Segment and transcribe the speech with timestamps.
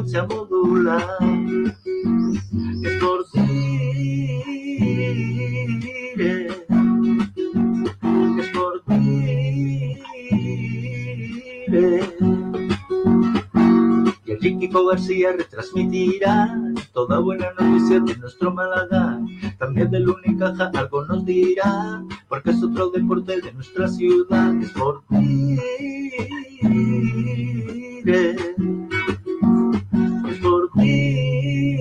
[0.00, 0.26] frecuencia.
[2.82, 3.40] Es por ti,
[8.38, 10.00] es por ti.
[14.24, 16.56] Y el Kiko García retransmitirá
[16.92, 19.20] toda buena noticia de nuestro Málaga.
[19.58, 24.54] También del Unicaja algo nos dirá, porque es otro deporte de nuestra ciudad.
[24.62, 25.02] Es por
[30.80, 31.80] ti.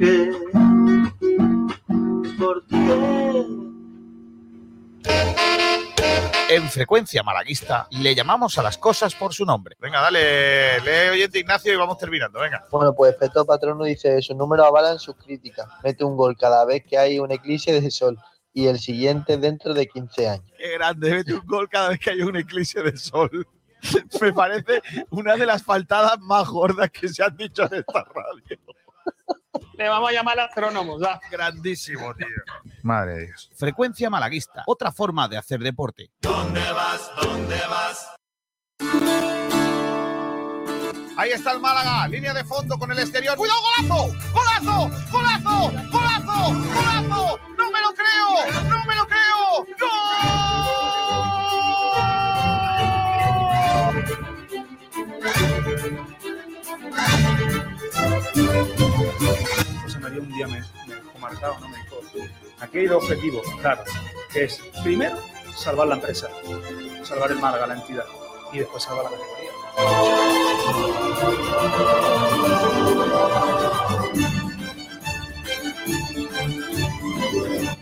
[0.00, 1.46] Es por ti.
[2.24, 2.76] Es por ti.
[6.52, 9.76] En frecuencia malaguista le llamamos a las cosas por su nombre.
[9.78, 12.40] Venga, dale, lee oyente Ignacio y vamos terminando.
[12.40, 12.66] Venga.
[12.72, 15.68] Bueno, pues Peto Patrono dice, sus números avalan sus críticas.
[15.84, 18.18] Mete un gol cada vez que hay un eclipse de sol
[18.52, 20.52] y el siguiente dentro de 15 años.
[20.58, 23.46] Qué grande, mete un gol cada vez que hay un eclipse de sol.
[24.20, 28.58] Me parece una de las faltadas más gordas que se han dicho en esta radio.
[29.74, 31.02] Le vamos a llamar astrónomos.
[31.02, 31.20] ¿va?
[31.30, 32.26] Grandísimo, tío.
[32.82, 33.50] Madre de Dios.
[33.56, 36.10] Frecuencia malaguista, otra forma de hacer deporte.
[36.20, 37.10] ¿Dónde vas?
[37.22, 38.16] ¿Dónde vas?
[41.16, 43.36] Ahí está el Málaga, línea de fondo con el exterior.
[43.36, 44.16] ¡Cuidado, golazo!
[44.32, 44.90] ¡Golazo!
[45.10, 45.70] ¡Golazo!
[45.90, 46.54] ¡Golazo!
[46.72, 47.40] ¡Golazo!
[47.58, 48.62] ¡No me lo creo!
[48.70, 49.66] ¡No me lo creo!
[59.82, 61.68] José María un día me, dejó marcado, ¿no?
[61.68, 62.00] me dijo,
[62.60, 63.82] aquí hay dos objetivos, claro,
[64.32, 65.18] que es primero
[65.56, 66.28] salvar la empresa,
[67.02, 68.04] salvar el Málaga, la entidad,
[68.52, 69.50] y después salvar la categoría.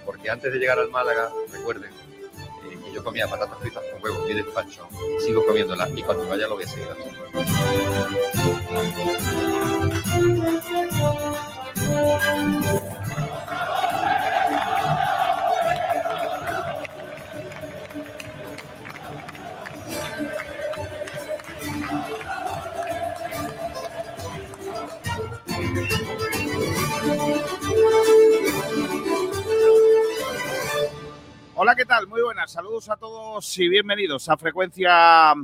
[0.05, 1.91] Porque antes de llegar al Málaga, recuerden
[2.99, 6.57] yo comía patatas fritas con huevos y despacho y sigo comiéndolas y cuando vaya lo
[6.57, 7.19] voy a seguir haciendo.
[31.61, 32.07] Hola, ¿qué tal?
[32.07, 32.53] Muy buenas.
[32.53, 35.35] Saludos a todos y bienvenidos a Frecuencia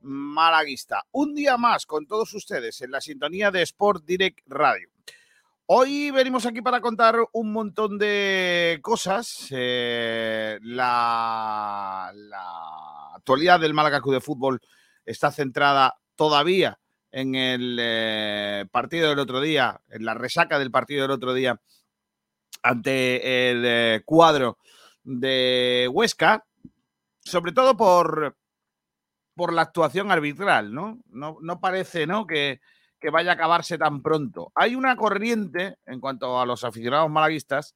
[0.00, 1.02] Malaguista.
[1.10, 4.88] Un día más con todos ustedes en la sintonía de Sport Direct Radio.
[5.66, 9.48] Hoy venimos aquí para contar un montón de cosas.
[9.50, 12.12] Eh, la,
[13.16, 14.60] actualidad del Málaga Club de Fútbol
[15.04, 16.78] está centrada todavía
[17.10, 21.60] en el eh, partido del otro día, en la resaca del partido del otro día
[22.62, 24.58] ante el eh, cuadro
[25.06, 26.44] de Huesca,
[27.20, 28.36] sobre todo por,
[29.34, 30.98] por la actuación arbitral, ¿no?
[31.08, 32.26] No, no parece, ¿no?
[32.26, 32.60] Que,
[33.00, 34.52] que vaya a acabarse tan pronto.
[34.54, 37.74] Hay una corriente, en cuanto a los aficionados malaguistas,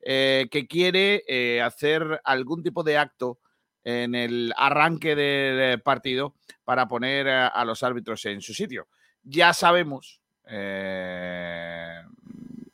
[0.00, 3.40] eh, que quiere eh, hacer algún tipo de acto
[3.82, 8.88] en el arranque del partido para poner a, los árbitros en su sitio.
[9.22, 12.02] Ya sabemos, eh,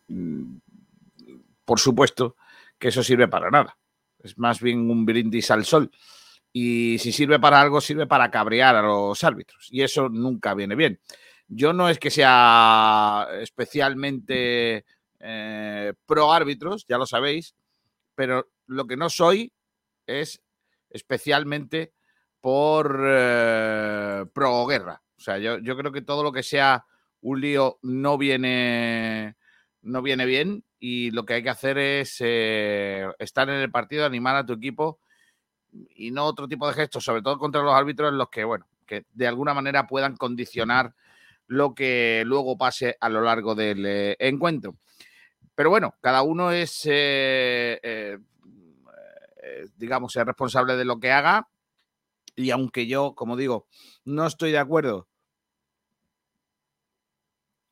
[0.08, 0.56] mm,
[1.64, 2.36] por supuesto,
[2.78, 3.76] que eso sirve para nada.
[4.26, 5.90] Es más bien un brindis al sol.
[6.52, 9.68] Y si sirve para algo, sirve para cabrear a los árbitros.
[9.70, 11.00] Y eso nunca viene bien.
[11.48, 14.84] Yo no es que sea especialmente
[15.20, 17.54] eh, pro árbitros, ya lo sabéis,
[18.16, 19.52] pero lo que no soy
[20.06, 20.42] es
[20.90, 21.92] especialmente
[22.40, 25.02] por eh, pro guerra.
[25.16, 26.84] O sea, yo, yo, creo que todo lo que sea
[27.20, 29.36] un lío no viene,
[29.82, 34.04] no viene bien y lo que hay que hacer es eh, estar en el partido,
[34.04, 35.00] animar a tu equipo
[35.94, 38.66] y no otro tipo de gestos, sobre todo contra los árbitros en los que, bueno,
[38.86, 40.94] que de alguna manera puedan condicionar
[41.46, 44.76] lo que luego pase a lo largo del eh, encuentro.
[45.54, 48.18] Pero bueno, cada uno es, eh,
[49.76, 51.48] digamos, es responsable de lo que haga.
[52.34, 53.66] Y aunque yo, como digo,
[54.04, 55.08] no estoy de acuerdo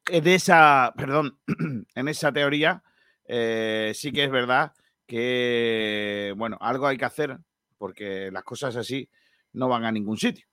[0.06, 1.38] en esa, perdón,
[1.94, 2.82] en esa teoría,
[3.26, 4.73] sí que es verdad
[5.06, 7.38] que, bueno, algo hay que hacer
[7.79, 9.09] porque las cosas así
[9.53, 10.47] no van a ningún sitio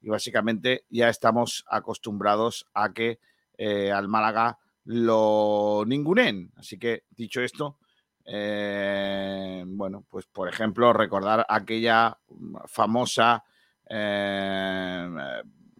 [0.00, 3.18] y básicamente ya estamos acostumbrados a que
[3.56, 6.52] eh, al Málaga lo ningunen.
[6.56, 7.78] Así que, dicho esto,
[8.24, 12.16] eh, bueno, pues por ejemplo, recordar aquella
[12.66, 13.44] famosa
[13.88, 15.08] eh,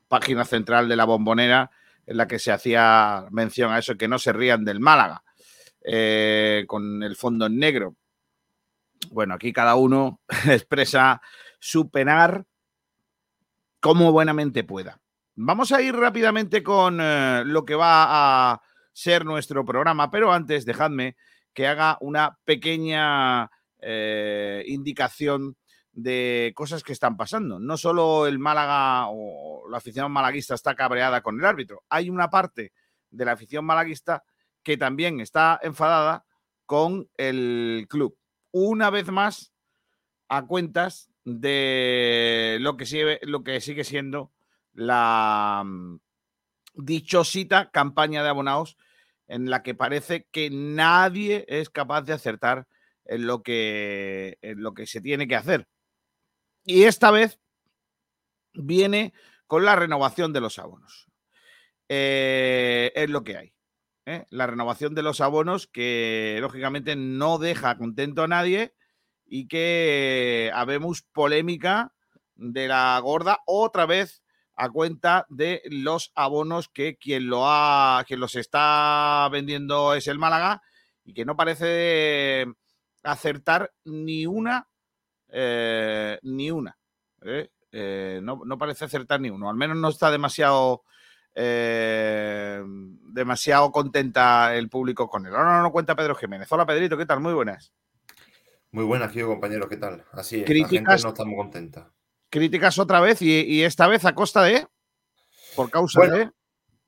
[0.09, 1.71] página central de la bombonera
[2.07, 5.23] en la que se hacía mención a eso, que no se rían del Málaga,
[5.91, 7.97] eh, con el fondo en negro.
[9.11, 11.23] Bueno, aquí cada uno expresa
[11.59, 12.45] su penar
[13.81, 15.01] como buenamente pueda.
[15.35, 18.61] Vamos a ir rápidamente con eh, lo que va a
[18.93, 21.17] ser nuestro programa, pero antes dejadme
[21.55, 25.57] que haga una pequeña eh, indicación
[25.93, 27.59] de cosas que están pasando.
[27.59, 32.29] No solo el Málaga o la afición malaguista está cabreada con el árbitro, hay una
[32.29, 32.73] parte
[33.11, 34.23] de la afición malaguista
[34.69, 36.27] que también está enfadada
[36.67, 38.19] con el club.
[38.51, 39.55] Una vez más,
[40.29, 44.31] a cuentas de lo que sigue, lo que sigue siendo
[44.75, 46.01] la mm,
[46.75, 48.77] dichosita campaña de abonados
[49.27, 52.69] en la que parece que nadie es capaz de acertar
[53.07, 55.67] en lo que, en lo que se tiene que hacer.
[56.63, 57.41] Y esta vez
[58.53, 59.15] viene
[59.47, 61.07] con la renovación de los abonos.
[61.89, 63.58] Eh, es lo que hay.
[64.09, 64.27] ¿Eh?
[64.31, 68.75] La renovación de los abonos que lógicamente no deja contento a nadie
[69.27, 71.93] y que habemos polémica
[72.35, 74.23] de la gorda otra vez
[74.57, 80.19] a cuenta de los abonos que quien lo ha, quien los está vendiendo es el
[80.19, 80.63] Málaga
[81.05, 82.47] y que no parece
[83.03, 84.69] acertar ni una,
[85.29, 86.79] eh, ni una.
[87.23, 87.51] ¿eh?
[88.23, 89.51] No, no, parece acertar ni uno.
[89.51, 90.83] Al menos no está demasiado,
[93.13, 95.35] demasiado contenta el público con él.
[95.35, 96.51] Ahora no, no cuenta Pedro Jiménez.
[96.51, 97.21] Hola Pedrito, ¿qué tal?
[97.21, 97.73] Muy buenas.
[98.71, 100.05] Muy buenas, tío, compañero, ¿qué tal?
[100.13, 101.91] Así es, la gente no está muy contenta
[102.31, 104.67] críticas otra vez y, esta vez a costa de.
[105.57, 106.31] Por causa de.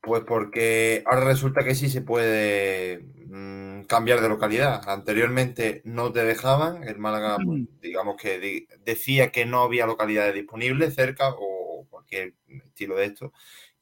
[0.02, 4.88] Pues porque ahora resulta que sí se puede mmm, cambiar de localidad.
[4.88, 6.84] Anteriormente no te dejaban.
[6.84, 12.34] El Málaga, pues, digamos que decía que no había localidades disponibles cerca o cualquier
[12.66, 13.32] estilo de esto.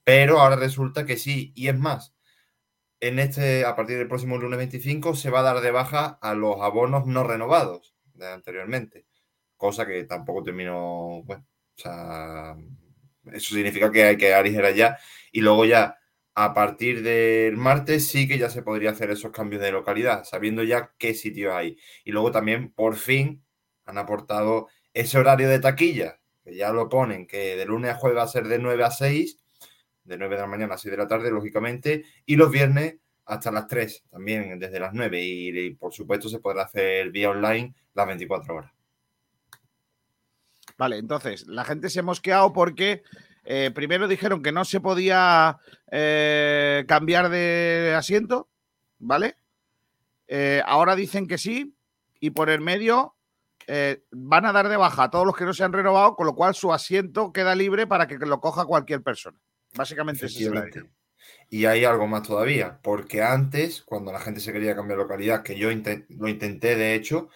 [0.09, 1.53] Pero ahora resulta que sí.
[1.55, 2.15] Y es más,
[3.01, 6.35] en este, a partir del próximo lunes 25, se va a dar de baja a
[6.35, 9.09] los abonos no renovados de anteriormente
[9.59, 11.45] cosa que tampoco terminó, o
[11.75, 12.57] sea,
[13.33, 14.99] eso significa que hay que aligerar ya
[15.33, 15.99] y luego ya
[16.35, 20.63] a partir del martes sí que ya se podría hacer esos cambios de localidad, sabiendo
[20.63, 21.77] ya qué sitio hay.
[22.05, 23.45] Y luego también, por fin,
[23.85, 28.19] han aportado ese horario de taquilla, que ya lo ponen, que de lunes a jueves
[28.19, 29.41] va a ser de 9 a 6,
[30.09, 32.97] de 9 de la mañana a 6 de la tarde, lógicamente, y los viernes
[33.27, 35.23] hasta las 3, también desde las 9.
[35.23, 38.73] Y, por supuesto se podrá hacer vía online las 24 horas.
[40.79, 43.03] Vale, entonces, la gente se ha mosqueado porque
[43.45, 45.59] eh, primero dijeron que no se podía
[45.91, 48.49] eh, cambiar de asiento,
[48.99, 49.37] ¿vale?
[50.27, 51.75] Eh, ahora dicen que sí,
[52.21, 53.15] y por el medio
[54.11, 56.35] van a dar de baja a todos los que no se han renovado, con lo
[56.35, 59.39] cual su asiento queda libre para que lo coja cualquier persona.
[59.75, 60.35] Básicamente es
[61.51, 65.43] Y hay algo más todavía, porque antes, cuando la gente se quería cambiar de localidad,
[65.43, 67.29] que yo intent lo intenté de hecho,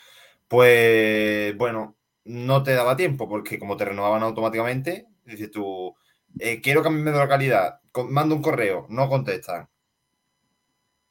[0.48, 5.94] pues bueno, no te daba tiempo, porque como te renovaban automáticamente, dices tú,
[6.38, 9.68] eh, quiero cambiarme de localidad, mando un correo, no contestan.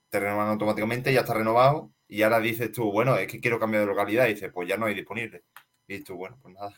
[0.09, 3.83] Te renovan automáticamente, ya está renovado, y ahora dices tú, bueno, es que quiero cambiar
[3.83, 5.43] de localidad, y dices, pues ya no hay disponible.
[5.87, 6.73] Y tú, bueno, pues nada,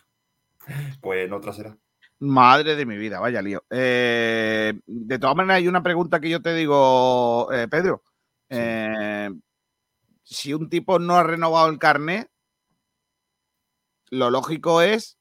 [1.01, 1.77] pues en otra será.
[2.23, 3.65] Madre de mi vida, vaya lío.
[3.69, 8.01] Eh, de todas maneras, hay una pregunta que yo te digo, eh, Pedro.
[8.49, 8.57] Sí.
[8.59, 9.29] Eh,
[10.23, 12.29] si un tipo no ha renovado el carnet,
[14.09, 15.17] lo lógico es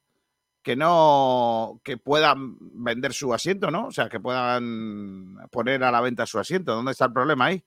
[0.61, 3.87] que no que puedan vender su asiento, ¿no?
[3.87, 6.73] O sea, que puedan poner a la venta su asiento.
[6.73, 7.65] ¿Dónde está el problema ahí?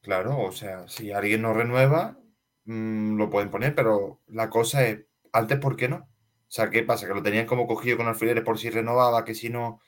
[0.00, 2.18] Claro, o sea, si alguien no renueva,
[2.64, 6.08] mmm, lo pueden poner, pero la cosa es, antes, ¿por qué no?
[6.56, 7.06] O sea, ¿qué pasa?
[7.06, 9.82] Que lo tenían como cogido con alfileres por si renovaba, que si no.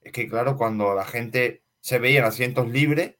[0.00, 3.16] Es que, claro, cuando la gente se veía en asientos libres,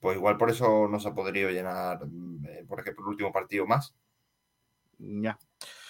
[0.00, 2.00] pues igual por eso no se ha podido llenar,
[2.48, 3.94] eh, por ejemplo, el último partido más.
[4.96, 5.38] Ya.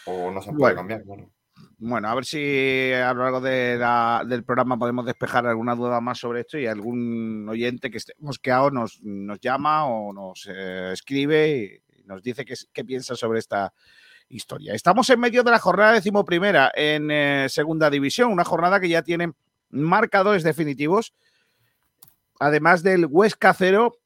[0.07, 0.77] O no se puede bueno.
[0.79, 1.05] cambiar.
[1.05, 1.31] Bueno.
[1.79, 6.01] Bueno, a ver si a lo largo de la, del programa podemos despejar alguna duda
[6.01, 10.91] más sobre esto y algún oyente que esté mosqueado nos, nos llama o nos eh,
[10.93, 13.73] escribe y nos dice qué, qué, piensa sobre esta
[14.29, 14.75] historia.
[14.75, 19.03] Estamos en medio de la jornada decimoprimera en eh, segunda división, una jornada que ya
[19.03, 19.33] tiene
[19.71, 21.15] marcadores definitivos,
[22.39, 23.97] además del Huesca 0,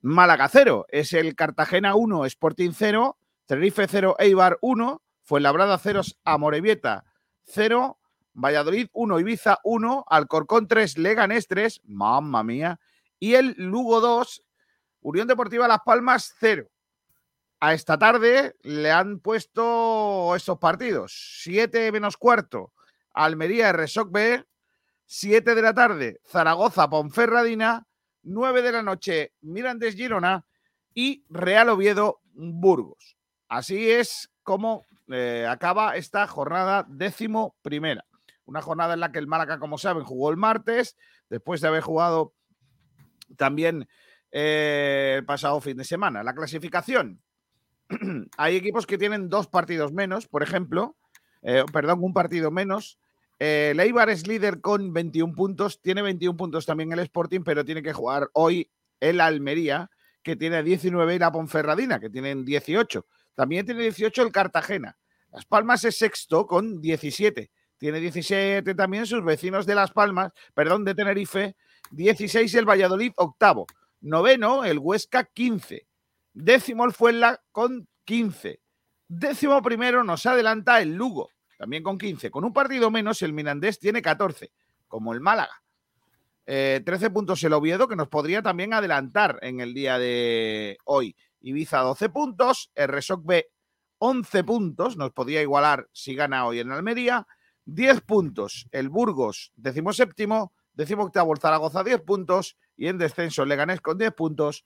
[0.00, 0.86] Málaga 0.
[0.88, 7.04] Es el Cartagena 1, Sporting 0, Tenerife 0, Eibar 1, Fuenlabrada 0, Amorebieta
[7.46, 7.98] 0,
[8.34, 12.78] Valladolid 1, Ibiza 1, Alcorcón 3, Leganés 3, mamma mía,
[13.18, 14.42] y el Lugo 2,
[15.00, 16.68] Unión Deportiva Las Palmas 0.
[17.60, 21.40] A esta tarde le han puesto estos partidos.
[21.42, 22.72] 7 menos cuarto,
[23.12, 24.44] Almería Resoc B,
[25.06, 27.86] 7 de la tarde, Zaragoza Ponferradina,
[28.22, 30.44] 9 de la noche, Mirandes Girona
[30.94, 33.16] y Real Oviedo Burgos.
[33.48, 38.04] Así es como eh, acaba esta jornada décimo primera.
[38.44, 40.96] Una jornada en la que el Málaga, como saben, jugó el martes,
[41.28, 42.34] después de haber jugado
[43.36, 43.88] también
[44.30, 46.22] eh, el pasado fin de semana.
[46.22, 47.20] La clasificación.
[48.36, 50.96] Hay equipos que tienen dos partidos menos, por ejemplo,
[51.42, 52.98] eh, perdón, un partido menos.
[53.38, 57.82] Eh, Leibar es líder con 21 puntos, tiene 21 puntos también el Sporting, pero tiene
[57.82, 59.90] que jugar hoy el Almería,
[60.22, 63.06] que tiene 19, y la Ponferradina, que tienen 18.
[63.34, 64.98] También tiene 18 el Cartagena.
[65.30, 67.50] Las Palmas es sexto con 17.
[67.78, 71.54] Tiene 17 también sus vecinos de Las Palmas, perdón, de Tenerife,
[71.92, 73.66] 16 el Valladolid, octavo.
[74.00, 75.87] Noveno el Huesca, 15.
[76.40, 78.60] Décimo el Fuenla con 15.
[79.08, 82.30] Décimo primero nos adelanta el Lugo, también con 15.
[82.30, 84.52] Con un partido menos, el Mirandés tiene 14,
[84.86, 85.64] como el Málaga.
[86.44, 91.16] 13 eh, puntos el Oviedo, que nos podría también adelantar en el día de hoy.
[91.40, 93.50] Ibiza 12 puntos, el Resoc B
[93.98, 97.26] 11 puntos, nos podría igualar si gana hoy en Almería.
[97.64, 103.42] 10 puntos el Burgos, décimo séptimo, décimo octavo el Zaragoza 10 puntos y en descenso
[103.42, 104.64] el Leganés con 10 puntos,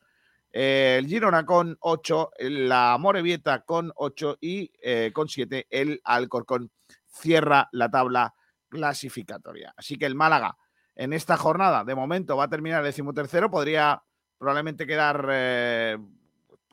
[0.53, 6.71] el Girona con 8, la Morevieta con 8 y eh, con 7 el Alcorcón
[7.09, 8.35] cierra la tabla
[8.69, 9.73] clasificatoria.
[9.77, 10.57] Así que el Málaga
[10.95, 14.03] en esta jornada de momento va a terminar decimotercero, podría
[14.37, 15.99] probablemente quedar, eh,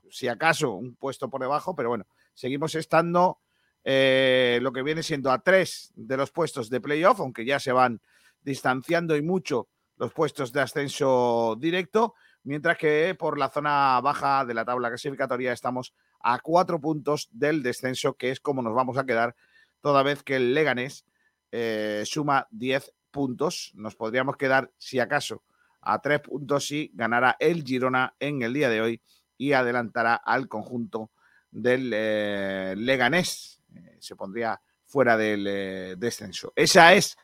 [0.10, 3.40] si acaso, un puesto por debajo, pero bueno, seguimos estando
[3.84, 7.72] eh, lo que viene siendo a tres de los puestos de playoff, aunque ya se
[7.72, 8.02] van
[8.42, 14.54] distanciando y mucho los puestos de ascenso directo, mientras que por la zona baja de
[14.54, 19.06] la tabla clasificatoria estamos a cuatro puntos del descenso, que es como nos vamos a
[19.06, 19.36] quedar
[19.82, 21.06] toda vez que el Leganés
[21.52, 23.72] eh, suma 10 puntos.
[23.76, 25.44] Nos podríamos quedar, si acaso,
[25.82, 29.02] a tres puntos si ganara el Girona en el día de hoy
[29.38, 31.12] y adelantará al conjunto
[31.52, 33.62] del eh, Leganés.
[33.76, 36.52] Eh, se pondría fuera del descenso.
[36.56, 37.16] Esa es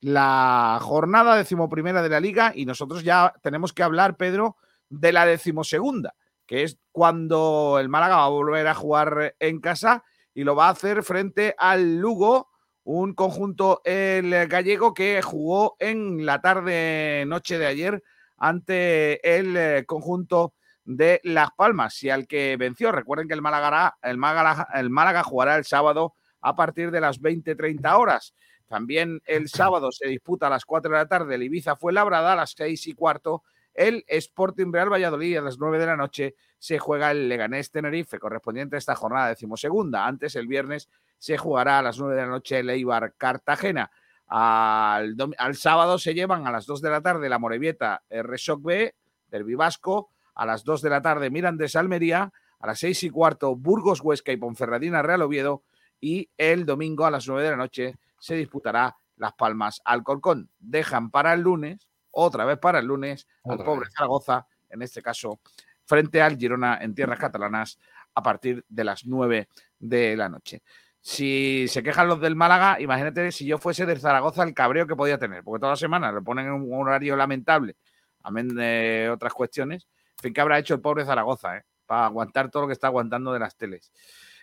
[0.00, 4.56] la jornada decimoprimera de la liga y nosotros ya tenemos que hablar, Pedro,
[4.88, 6.14] de la decimosegunda,
[6.46, 10.68] que es cuando el Málaga va a volver a jugar en casa y lo va
[10.68, 12.50] a hacer frente al Lugo,
[12.84, 18.02] un conjunto el gallego que jugó en la tarde noche de ayer
[18.36, 22.92] ante el conjunto de Las Palmas y al que venció.
[22.92, 27.20] Recuerden que el Málaga, el Málaga, el Málaga jugará el sábado a partir de las
[27.20, 28.34] 20-30 horas.
[28.68, 32.32] También el sábado se disputa a las 4 de la tarde el Ibiza fue labrada
[32.32, 33.42] a las 6 y cuarto.
[33.74, 38.18] El Sporting Real Valladolid a las 9 de la noche se juega el Leganés Tenerife
[38.18, 40.06] correspondiente a esta jornada decimosegunda.
[40.06, 43.90] Antes el viernes se jugará a las 9 de la noche el Eibar Cartagena.
[44.28, 45.14] Al,
[45.54, 48.94] sábado se llevan a las 2 de la tarde la Morevieta Resoc B,
[49.30, 53.54] del Vasco, a las 2 de la tarde Mirandes Almería, a las 6 y cuarto
[53.54, 55.62] Burgos Huesca y Ponferradina Real Oviedo
[56.00, 57.94] y el domingo a las 9 de la noche
[58.26, 60.50] se disputará Las Palmas Alcorcón.
[60.58, 65.40] Dejan para el lunes, otra vez para el lunes, al pobre Zaragoza, en este caso
[65.84, 67.78] frente al Girona en tierras catalanas
[68.14, 70.62] a partir de las 9 de la noche.
[71.00, 74.96] Si se quejan los del Málaga, imagínate si yo fuese del Zaragoza el cabreo que
[74.96, 77.76] podía tener, porque toda la semana le ponen un horario lamentable,
[78.24, 79.86] amén de otras cuestiones,
[80.18, 81.62] en fin, ¿qué habrá hecho el pobre Zaragoza, eh?
[81.86, 83.92] Para aguantar todo lo que está aguantando de las teles.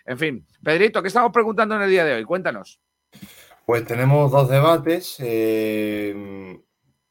[0.06, 2.24] En fin, Pedrito, ¿qué estamos preguntando en el día de hoy?
[2.24, 2.80] Cuéntanos.
[3.66, 5.16] Pues tenemos dos debates.
[5.20, 6.60] Eh,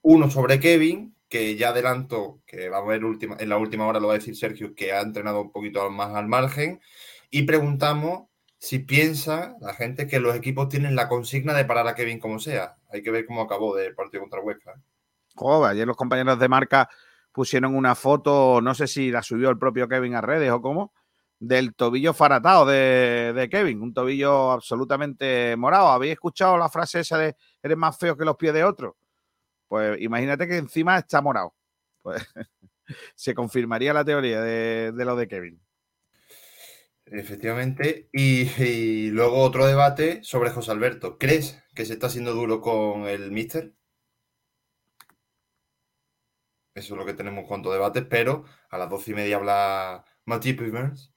[0.01, 3.99] uno sobre Kevin, que ya adelanto que va a ver última, en la última hora
[3.99, 6.79] lo va a decir Sergio, que ha entrenado un poquito más al margen.
[7.31, 8.27] Y preguntamos
[8.59, 12.39] si piensa la gente que los equipos tienen la consigna de parar a Kevin como
[12.39, 12.75] sea.
[12.91, 14.73] Hay que ver cómo acabó el partido contra Huesca.
[15.35, 16.87] Joder, ayer los compañeros de marca
[17.31, 20.93] pusieron una foto, no sé si la subió el propio Kevin a redes o cómo,
[21.43, 25.89] del tobillo faratado de, Kevin, un tobillo absolutamente morado.
[25.89, 28.97] ¿Habéis escuchado la frase esa de eres más feo que los pies de otro?
[29.67, 31.53] Pues imagínate que encima está morado.
[32.01, 32.23] Pues
[33.15, 35.61] se confirmaría la teoría de, lo de Kevin.
[37.05, 38.09] Efectivamente.
[38.13, 41.17] Y, luego otro debate sobre José Alberto.
[41.17, 43.73] ¿Crees que se está haciendo duro con el Mister?
[46.73, 50.55] Eso es lo que tenemos cuanto debate, pero a las doce y media habla Mathieu
[50.55, 51.12] Pimers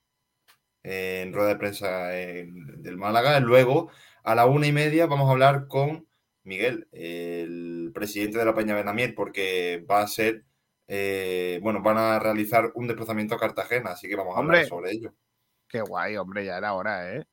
[0.89, 3.41] en rueda de prensa del Málaga.
[3.41, 3.91] Luego,
[4.23, 6.07] a la una y media, vamos a hablar con
[6.45, 10.45] Miguel, el presidente de la Peña Benamiel, porque va a ser,
[10.87, 14.93] eh, bueno, van a realizar un desplazamiento a Cartagena, así que vamos a hablar sobre
[14.93, 15.13] ello.
[15.69, 17.25] Qué guay, hombre, ya era hora, ¿eh?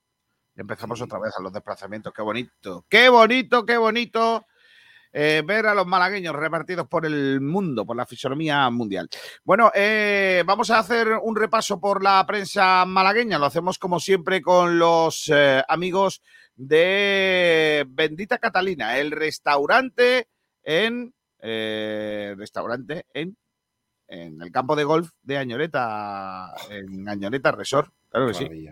[0.55, 4.45] Empezamos otra vez a los desplazamientos, qué bonito, qué bonito, qué bonito
[5.13, 9.08] eh, ver a los malagueños repartidos por el mundo, por la fisonomía mundial.
[9.43, 13.38] Bueno, eh, vamos a hacer un repaso por la prensa malagueña.
[13.39, 16.22] Lo hacemos como siempre con los eh, amigos
[16.55, 20.27] de Bendita Catalina, el restaurante
[20.63, 23.38] en eh, restaurante en,
[24.08, 27.93] en el campo de golf de Añoreta, en Añoreta Resort.
[28.10, 28.70] Claro que sí.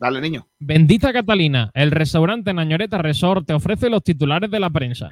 [0.00, 0.48] Dale, niño.
[0.58, 5.10] Bendita Catalina, el restaurante Nañoreta Resort te ofrece los titulares de la prensa.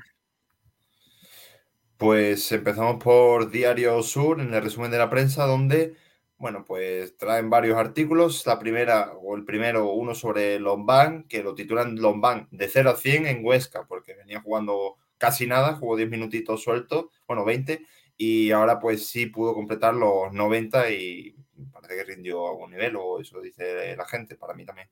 [1.99, 5.95] Pues empezamos por Diario Sur, en el resumen de la prensa, donde,
[6.39, 8.47] bueno, pues traen varios artículos.
[8.47, 12.97] La primera, o el primero, uno sobre Lombán, que lo titulan Lombán de 0 a
[12.97, 17.85] 100 en Huesca, porque venía jugando casi nada, jugó 10 minutitos sueltos, bueno, 20,
[18.17, 21.35] y ahora pues sí pudo completar los 90 y
[21.73, 24.89] parece que rindió a buen nivel, o eso dice la gente, para mí también.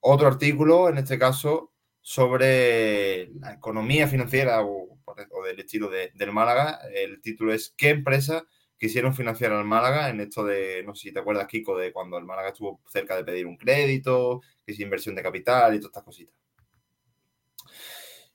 [0.00, 6.32] Otro artículo, en este caso, sobre la economía financiera o, o del estilo de- del
[6.32, 6.80] Málaga.
[6.94, 8.44] El título es ¿Qué empresa
[8.78, 12.16] quisieron financiar al Málaga en esto de, no sé si te acuerdas, Kiko, de cuando
[12.16, 15.90] el Málaga estuvo cerca de pedir un crédito, que es inversión de capital y todas
[15.90, 16.34] estas cositas?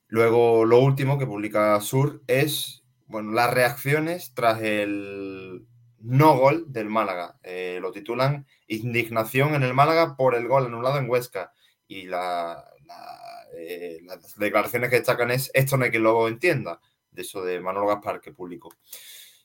[0.07, 5.65] Luego, lo último que publica Sur es, bueno, las reacciones tras el
[6.05, 7.37] no gol del Málaga.
[7.43, 11.51] Eh, lo titulan Indignación en el Málaga por el gol anulado en Huesca.
[11.87, 16.79] Y eh, las declaraciones que destacan es esto no hay quien lo entienda,
[17.11, 18.69] de eso de Manolo Gaspar que publicó.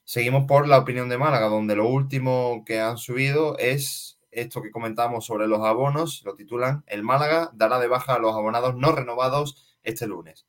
[0.05, 4.71] Seguimos por la opinión de Málaga, donde lo último que han subido es esto que
[4.71, 8.93] comentamos sobre los abonos, lo titulan El Málaga dará de baja a los abonados no
[8.93, 10.47] renovados este lunes.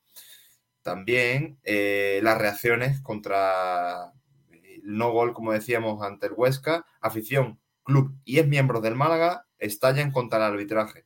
[0.82, 4.14] También eh, las reacciones contra
[4.84, 10.12] no gol, como decíamos, ante el Huesca, afición, club y es miembros del Málaga estallan
[10.12, 11.06] contra el arbitraje.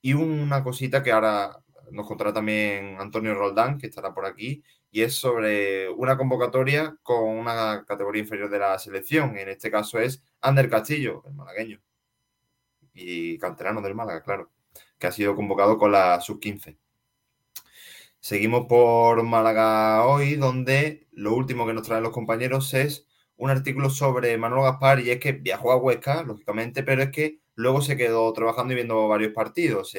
[0.00, 5.02] Y una cosita que ahora nos contará también Antonio Roldán, que estará por aquí, y
[5.02, 9.36] es sobre una convocatoria con una categoría inferior de la selección.
[9.36, 11.80] En este caso es Ander Castillo, el malagueño,
[12.94, 14.50] y canterano del Málaga, claro,
[14.98, 16.76] que ha sido convocado con la sub-15.
[18.20, 23.06] Seguimos por Málaga hoy, donde lo último que nos traen los compañeros es
[23.36, 27.40] un artículo sobre Manuel Gaspar, y es que viajó a Huesca, lógicamente, pero es que
[27.54, 29.96] luego se quedó trabajando y viendo varios partidos.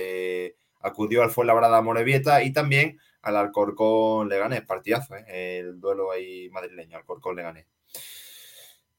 [0.81, 5.59] Acudió al Fuenlabrada Morevieta y también al Alcorcón Leganés, partidazo, ¿eh?
[5.59, 7.65] el duelo ahí madrileño, Alcorcón Leganés.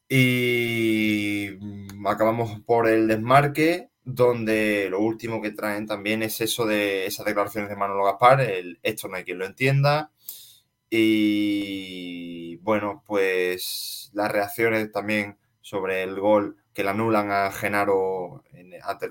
[0.08, 1.58] Y
[2.04, 7.70] acabamos por el desmarque, donde lo último que traen también es eso de esas declaraciones
[7.70, 10.12] de Manolo Gaspar, el esto no hay quien lo entienda.
[10.90, 18.74] Y bueno, pues las reacciones también sobre el gol que le anulan a Genaro en,
[18.82, 19.08] ante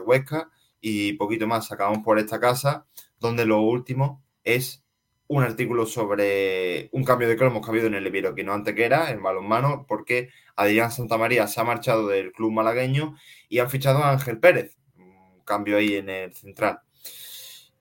[0.82, 1.72] y poquito más.
[1.72, 2.86] Acabamos por esta casa,
[3.20, 4.84] donde lo último es
[5.28, 9.24] un artículo sobre un cambio de cromos que ha habido en el Iberoquino Antequera, en
[9.24, 13.16] balonmano, porque Adrián Santamaría se ha marchado del club malagueño
[13.48, 14.78] y han fichado a Ángel Pérez,
[15.42, 16.80] un cambio ahí en el central.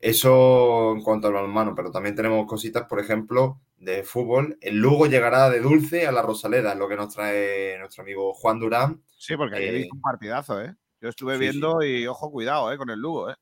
[0.01, 4.57] Eso en cuanto al balonmano, pero también tenemos cositas, por ejemplo, de fútbol.
[4.61, 8.33] El Lugo llegará de dulce a la Rosaleda, es lo que nos trae nuestro amigo
[8.35, 9.03] Juan Durán.
[9.17, 10.75] Sí, porque ayer Eh, hizo un partidazo, ¿eh?
[11.01, 12.79] Yo estuve sí, viendo y ojo, cuidado, ¿eh?
[12.79, 13.35] Con el Lugo, ¿eh?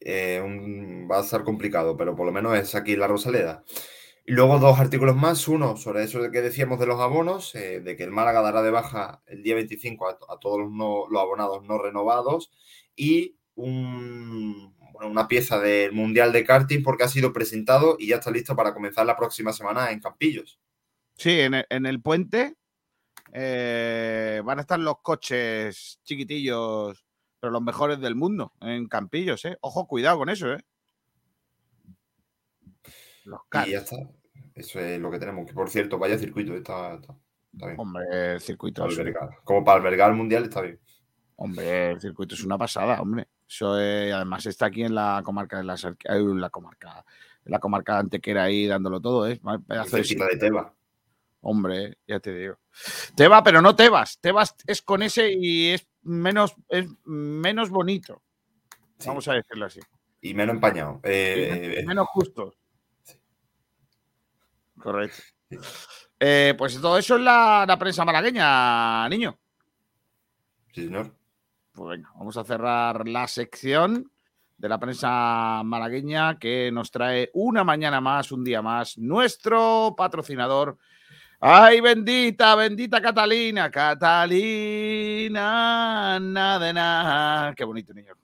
[0.00, 3.64] Eh, un- va a estar complicado, pero por lo menos es aquí la Rosaleda.
[4.28, 7.96] Y luego dos artículos más, uno sobre eso que decíamos de los abonos, eh, de
[7.96, 11.22] que el Málaga dará de baja el día 25 a, a todos los, no- los
[11.22, 12.50] abonados no renovados
[12.96, 18.16] y un- bueno, una pieza del Mundial de Karting porque ha sido presentado y ya
[18.16, 20.58] está listo para comenzar la próxima semana en Campillos.
[21.16, 22.56] Sí, en el, en el puente
[23.32, 27.04] eh, van a estar los coches chiquitillos,
[27.40, 29.56] pero los mejores del mundo, en Campillos, ¿eh?
[29.60, 30.58] Ojo, cuidado con eso, ¿eh?
[33.26, 33.96] Los Y ya está.
[34.54, 35.46] Eso es lo que tenemos.
[35.46, 37.14] Que por cierto, vaya circuito, está, está,
[37.52, 37.78] está bien.
[37.80, 38.82] Hombre, el circuito.
[38.82, 39.30] Para albergar.
[39.44, 40.80] Como para albergar el Mundial está bien.
[41.36, 43.28] Hombre, el circuito es una pasada, hombre.
[43.46, 47.04] Eso es- además está aquí en la comarca de la, en la comarca,
[47.44, 49.38] en la comarca de Antequera ahí dándolo todo, ¿eh?
[49.66, 50.74] Pedazo de de Teba.
[51.42, 52.58] Hombre, ya te digo.
[53.14, 54.18] Teba, pero no Tebas.
[54.20, 58.22] Tebas es con ese y es menos, es menos bonito.
[58.98, 59.08] Sí.
[59.08, 59.80] Vamos a decirlo así.
[60.22, 61.00] Y menos empañado.
[61.04, 62.54] Eh, Y menos justo.
[64.78, 65.22] Correcto.
[66.18, 69.38] Eh, pues todo eso es la, la prensa malagueña, niño.
[70.72, 71.14] sí, señor.
[71.72, 74.10] Pues venga, vamos a cerrar la sección
[74.56, 80.78] de la prensa malagueña que nos trae una mañana más, un día más, nuestro patrocinador.
[81.38, 83.70] ¡Ay, bendita, bendita Catalina!
[83.70, 85.38] Catalina,
[86.18, 87.54] nada de nada.
[87.54, 88.14] Qué bonito, niño.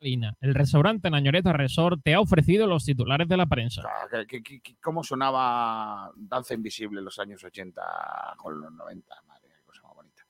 [0.00, 3.82] Catalina, el restaurante Nañoreta Resort te ha ofrecido los titulares de la prensa.
[3.84, 7.82] Ah, ¿qué- qué- qué- qué- ¿Cómo sonaba Danza Invisible en los años 80
[8.38, 9.14] con los 90?
[9.28, 10.22] Madre, cosa más bonita.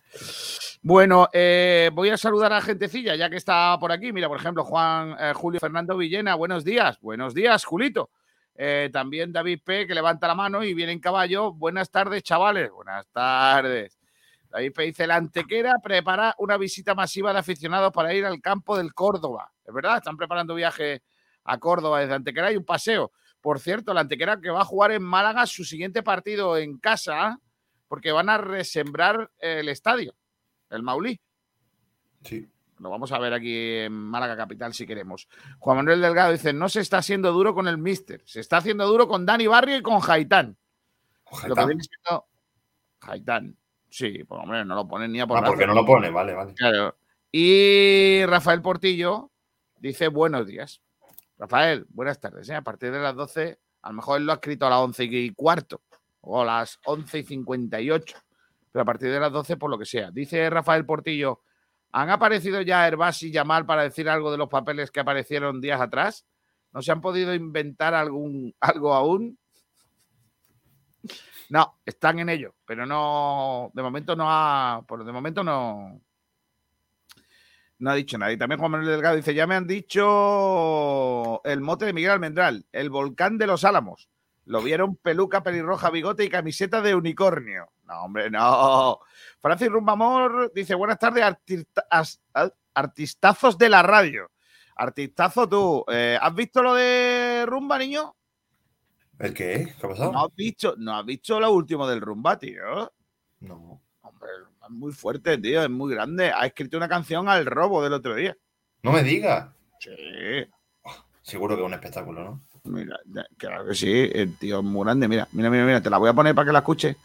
[0.82, 4.12] Bueno, eh, voy a saludar a gentecilla, ya que está por aquí.
[4.12, 6.98] Mira, por ejemplo, Juan eh, Julio Fernando Villena, buenos días.
[7.00, 8.10] Buenos días, Julito.
[8.56, 11.52] Eh, también David P, que levanta la mano y viene en caballo.
[11.52, 12.72] Buenas tardes, chavales.
[12.72, 13.99] Buenas tardes.
[14.50, 18.92] David dice, la Antequera prepara una visita masiva de aficionados para ir al campo del
[18.92, 19.52] Córdoba.
[19.64, 21.02] Es verdad, están preparando viaje
[21.44, 23.12] a Córdoba desde Antequera y un paseo.
[23.40, 27.38] Por cierto, la Antequera que va a jugar en Málaga su siguiente partido en casa,
[27.86, 30.14] porque van a resembrar el estadio,
[30.68, 31.20] el Maulí.
[32.22, 32.46] Sí.
[32.78, 35.28] Lo vamos a ver aquí en Málaga Capital si queremos.
[35.58, 38.86] Juan Manuel Delgado dice, no se está haciendo duro con el Mister, se está haciendo
[38.86, 40.56] duro con Dani Barrio y con Jaitán.
[41.30, 41.66] Lo que Jaitán.
[41.68, 42.26] viene siendo
[43.00, 43.59] Jaitán.
[43.90, 46.32] Sí, pues hombre, no lo ponen ni a por Ah, porque no lo pone, vale,
[46.32, 46.54] vale.
[46.54, 46.96] Claro.
[47.32, 49.30] Y Rafael Portillo
[49.78, 50.80] dice buenos días.
[51.38, 52.48] Rafael, buenas tardes.
[52.50, 52.54] ¿eh?
[52.54, 55.04] A partir de las 12, a lo mejor él lo ha escrito a las 11
[55.04, 55.82] y cuarto
[56.20, 58.16] o a las 11 y 58,
[58.70, 60.10] pero a partir de las 12 por lo que sea.
[60.10, 61.40] Dice Rafael Portillo,
[61.92, 65.80] ¿han aparecido ya Herbás y Yamal para decir algo de los papeles que aparecieron días
[65.80, 66.26] atrás?
[66.72, 69.38] ¿No se han podido inventar algún, algo aún?
[71.50, 76.00] No, están en ello, pero no, de momento no ha, por de momento no,
[77.80, 78.32] no ha dicho nada.
[78.32, 82.66] Y también Juan Manuel Delgado dice, ya me han dicho el mote de Miguel Almendral,
[82.70, 84.08] el volcán de los Álamos.
[84.44, 87.72] Lo vieron peluca, pelirroja, bigote y camiseta de unicornio.
[87.84, 89.00] No, hombre, no.
[89.40, 91.24] Francis Rumbamor dice, buenas tardes,
[92.74, 94.30] artistazos de la radio.
[94.76, 95.84] Artistazo tú.
[95.88, 98.14] Eh, ¿Has visto lo de Rumba, niño?
[99.20, 99.74] ¿El qué?
[99.78, 100.12] ¿Qué ha pasado?
[100.12, 102.90] No has visto, no has visto lo último del Rumba, tío.
[103.40, 103.80] No.
[104.00, 104.28] Hombre,
[104.64, 106.30] es muy fuerte, tío, es muy grande.
[106.34, 108.36] Ha escrito una canción al robo del otro día.
[108.82, 109.50] No me digas.
[109.78, 109.90] Sí.
[111.22, 112.42] Seguro que es un espectáculo, ¿no?
[112.64, 112.98] Mira,
[113.36, 115.06] claro que sí, el tío es muy grande.
[115.06, 116.96] Mira, mira, mira, mira, te la voy a poner para que la escuches.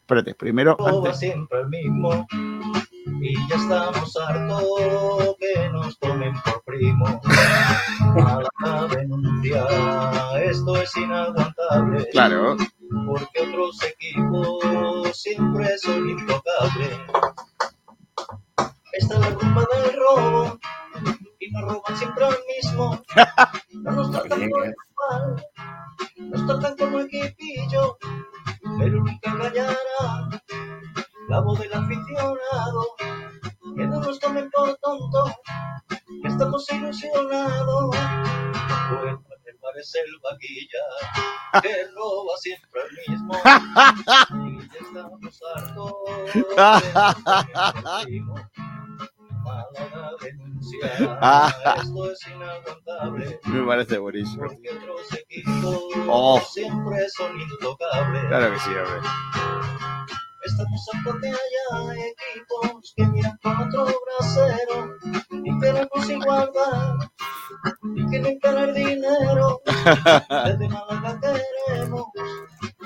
[0.00, 0.76] Espérate, primero.
[0.80, 2.26] Antes- siempre el mismo
[3.06, 7.20] y ya estamos hartos que nos tomen por primo.
[8.14, 9.66] Málaga denuncia,
[10.42, 12.08] esto es inaguantable.
[12.10, 12.56] Claro.
[13.06, 16.98] Porque otros equipos siempre son intocables.
[18.92, 20.58] Esta es la rumba del robo
[21.40, 23.02] y nos roban siempre al mismo.
[23.72, 24.74] No nos tratan bien, por ¿eh?
[24.90, 25.46] igual,
[26.30, 27.98] nos tratan como equipillo,
[28.78, 29.74] pero nunca engañará
[31.28, 32.93] la voz del aficionado.
[34.04, 35.24] Que no nos tomen por tonto,
[35.88, 37.90] que estamos ilusionados.
[37.90, 43.34] Bueno, el bar es el vaquilla, que roba siempre el mismo.
[44.46, 45.92] Y ya estamos hartos
[50.20, 50.86] denuncia,
[51.76, 53.40] esto es inaguantable.
[53.46, 54.46] Me parece buenísimo.
[54.48, 56.40] Porque otros equipos Oh.
[56.40, 58.24] siempre son intocables.
[58.26, 59.93] Claro que sí, hombre.
[60.44, 60.86] Estamos
[61.22, 64.94] de allá equipos que miran con otro brasero
[65.30, 66.96] y queremos igualdad
[67.96, 69.62] y quieren ganar dinero.
[69.66, 71.18] Desde Málaga
[71.66, 72.06] queremos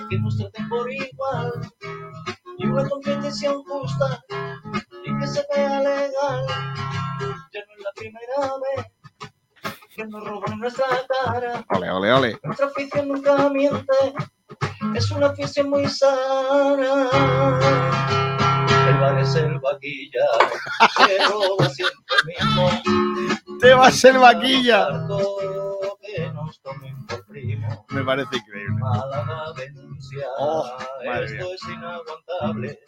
[0.09, 1.53] que nos traten por igual
[2.59, 4.25] y una competición justa
[5.05, 6.47] y que se vea legal.
[7.53, 8.87] Ya no es la primera vez
[9.97, 11.65] que nos roban nuestra cara.
[11.71, 12.41] Ole, ole, ole.
[12.45, 13.95] Nuestra afición nunca miente,
[14.95, 17.09] es una afición muy sana.
[18.89, 20.27] El bar es el vaquilla,
[20.97, 22.71] que roba siempre mismo.
[23.61, 24.89] Te va a ser vaquilla.
[27.91, 28.75] Me parece increíble.
[28.81, 30.67] Málaga denuncia, Oh,
[31.23, 32.79] esto es inaguantable.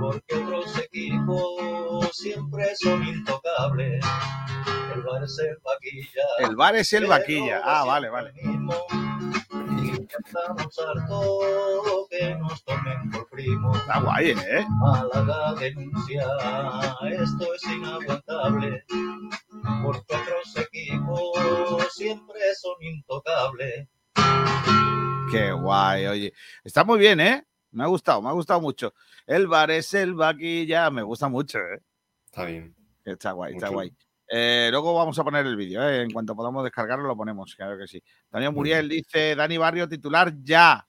[0.00, 4.04] Porque otros equipos siempre son intocables.
[4.94, 6.22] El bar es el vaquilla.
[6.38, 7.60] El bar es el vaquilla.
[7.64, 8.32] Ah, vale, vale.
[9.92, 13.74] Estamos hartos que nos tomen por primo.
[13.76, 14.66] Está guay, ¿eh?
[14.80, 16.26] Málaga denuncia,
[17.10, 18.84] esto es inaguantable.
[19.82, 23.88] Porque otros equipos siempre son intocables.
[25.30, 26.32] Qué guay, oye.
[26.64, 27.44] Está muy bien, ¿eh?
[27.70, 28.94] Me ha gustado, me ha gustado mucho.
[29.26, 30.90] El bar es el vaquilla.
[30.90, 31.82] Me gusta mucho, ¿eh?
[32.24, 32.74] Está bien.
[33.04, 33.92] Está guay, está guay.
[34.30, 36.02] Eh, luego vamos a poner el vídeo, ¿eh?
[36.02, 38.02] en cuanto podamos descargarlo lo ponemos, claro que sí.
[38.30, 40.86] Daniel Muriel dice, Dani Barrio titular ya.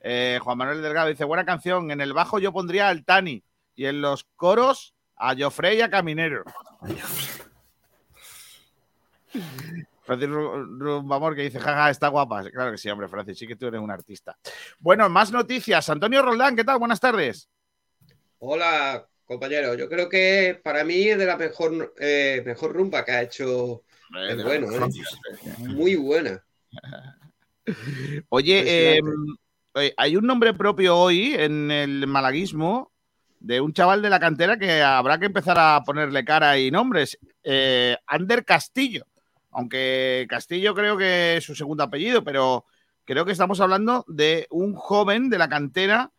[0.00, 3.42] Eh, Juan Manuel Delgado dice, buena canción, en el bajo yo pondría al Tani
[3.74, 6.44] y en los coros a Joffrey y a Caminero.
[10.04, 12.42] Francis Ru- Rumbamor que dice, jaja, está guapa.
[12.50, 14.36] Claro que sí, hombre, Francis, sí que tú eres un artista.
[14.78, 15.88] Bueno, más noticias.
[15.88, 16.78] Antonio Roldán, ¿qué tal?
[16.78, 17.48] Buenas tardes.
[18.38, 19.74] Hola, compañero.
[19.74, 23.84] Yo creo que para mí es de la mejor, eh, mejor rumba que ha hecho.
[24.16, 24.90] Eh, Es bueno, ¿eh?
[25.58, 26.44] Muy buena.
[28.28, 29.00] Oye, eh,
[29.74, 32.90] oye, hay un nombre propio hoy en el malaguismo
[33.38, 37.18] de un chaval de la cantera que habrá que empezar a ponerle cara y nombres.
[37.42, 39.06] Eh, Ander Castillo.
[39.50, 42.64] Aunque Castillo creo que es su segundo apellido, pero
[43.04, 46.10] creo que estamos hablando de un joven de la cantera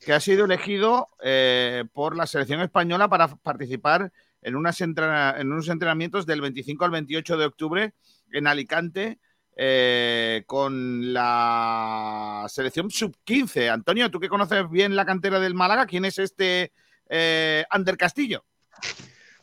[0.00, 5.52] que ha sido elegido eh, por la selección española para participar en, unas entrena- en
[5.52, 7.92] unos entrenamientos del 25 al 28 de octubre
[8.32, 9.18] en Alicante
[9.56, 13.70] eh, con la selección sub-15.
[13.70, 16.72] Antonio, tú que conoces bien la cantera del Málaga, ¿quién es este
[17.08, 18.44] eh, Ander Castillo?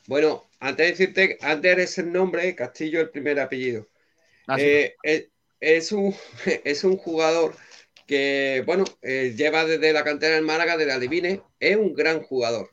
[0.07, 3.89] Bueno, antes de decirte, Ander es el nombre, Castillo el primer apellido.
[4.47, 4.55] Ah.
[4.57, 5.27] Eh, es,
[5.59, 6.15] es un,
[6.63, 7.55] es un jugador
[8.05, 12.21] que, bueno, eh, lleva desde la cantera del Málaga, de la Divine, es un gran
[12.21, 12.71] jugador.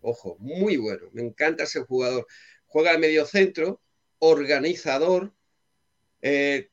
[0.00, 2.26] Ojo, muy bueno, me encanta ese jugador.
[2.66, 3.80] Juega de medio centro,
[4.18, 5.32] organizador,
[6.22, 6.70] eh,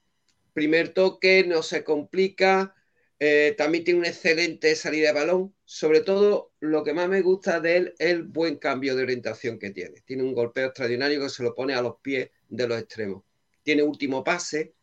[0.53, 2.75] primer toque, no se complica,
[3.19, 5.55] eh, también tiene una excelente salida de balón.
[5.65, 9.59] Sobre todo, lo que más me gusta de él es el buen cambio de orientación
[9.59, 10.01] que tiene.
[10.05, 13.23] Tiene un golpeo extraordinario que se lo pone a los pies de los extremos.
[13.61, 14.73] Tiene último pase.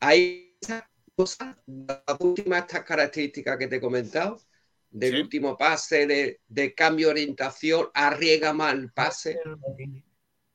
[0.00, 0.84] Esas
[1.16, 4.40] cosas, las últimas estas características que te he comentado,
[4.90, 5.20] del Sí.
[5.22, 9.38] último pase, de, de cambio de orientación, arriesga mal pase,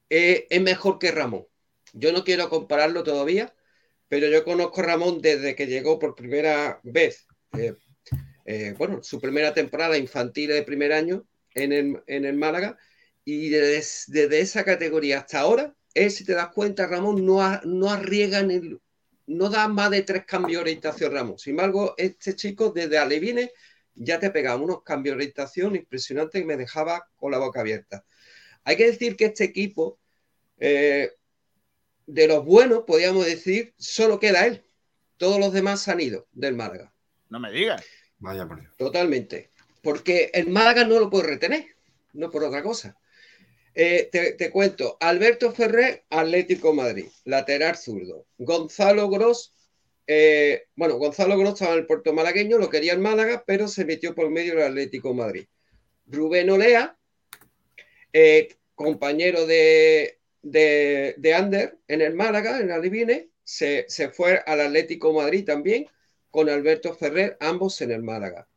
[0.10, 1.46] eh, es mejor que Ramón.
[1.94, 3.54] Yo no quiero compararlo todavía,
[4.08, 7.76] pero yo conozco a Ramón desde que llegó por primera vez, eh,
[8.46, 12.78] eh, bueno, su primera temporada infantil de primer año en el, en el Málaga,
[13.24, 17.62] y desde, desde esa categoría hasta ahora, él, si te das cuenta, Ramón no, ha-
[17.66, 18.80] no arriesga en el,
[19.32, 21.40] no da más de tres cambios de orientación, Ramón.
[21.40, 23.52] Sin embargo, este chico desde Alevines
[23.96, 28.06] ya te pegaba unos cambios de orientación impresionantes y me dejaba con la boca abierta.
[28.64, 30.00] Hay que decir que este equipo,
[30.58, 31.12] eh,
[32.06, 34.64] de los buenos, podríamos decir, solo queda él.
[35.18, 36.94] Todos los demás han ido del Málaga.
[37.30, 37.86] No me digas.
[38.20, 38.76] Vaya por Dios.
[38.78, 39.52] Totalmente.
[39.82, 41.68] Porque el Málaga no lo puede retener,
[42.14, 42.98] no por otra cosa.
[43.74, 48.26] Eh, te, cuento, Alberto Ferrer, Atlético Madrid, lateral zurdo.
[48.38, 49.54] Gonzalo Gross,
[50.08, 53.86] eh, bueno, Gonzalo Gross estaba en el puerto malagueño, lo quería en Málaga, pero se
[53.86, 55.46] metió por medio del Atlético Madrid.
[56.06, 56.98] Rubén Olea,
[58.12, 64.60] eh, compañero de, de, de Ander en el Málaga, en Adivine, se, se fue al
[64.60, 65.88] Atlético Madrid también
[66.30, 68.48] con Alberto Ferrer, ambos en el Málaga.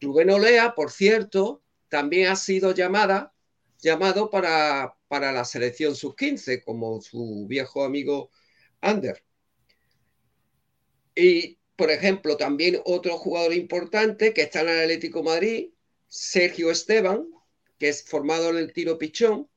[0.00, 3.31] Rubén Olea, por cierto, también ha sido llamada,
[3.82, 8.30] llamado para, para la selección sub-15, como su viejo amigo
[8.80, 9.22] Ander.
[11.14, 15.70] Y, por ejemplo, también otro jugador importante que está en el Atlético Madrid,
[16.06, 17.26] Sergio Esteban,
[17.78, 19.48] que es formado en el tiro pichón,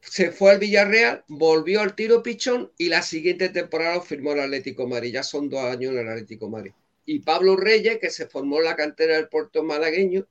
[0.00, 4.40] se fue al Villarreal, volvió al tiro pichón y la siguiente temporada lo firmó el
[4.40, 5.12] Atlético Madrid.
[5.12, 6.72] Ya son dos años en el Atlético Madrid.
[7.04, 10.26] Y Pablo Reyes, que se formó en la cantera del puerto malagueño,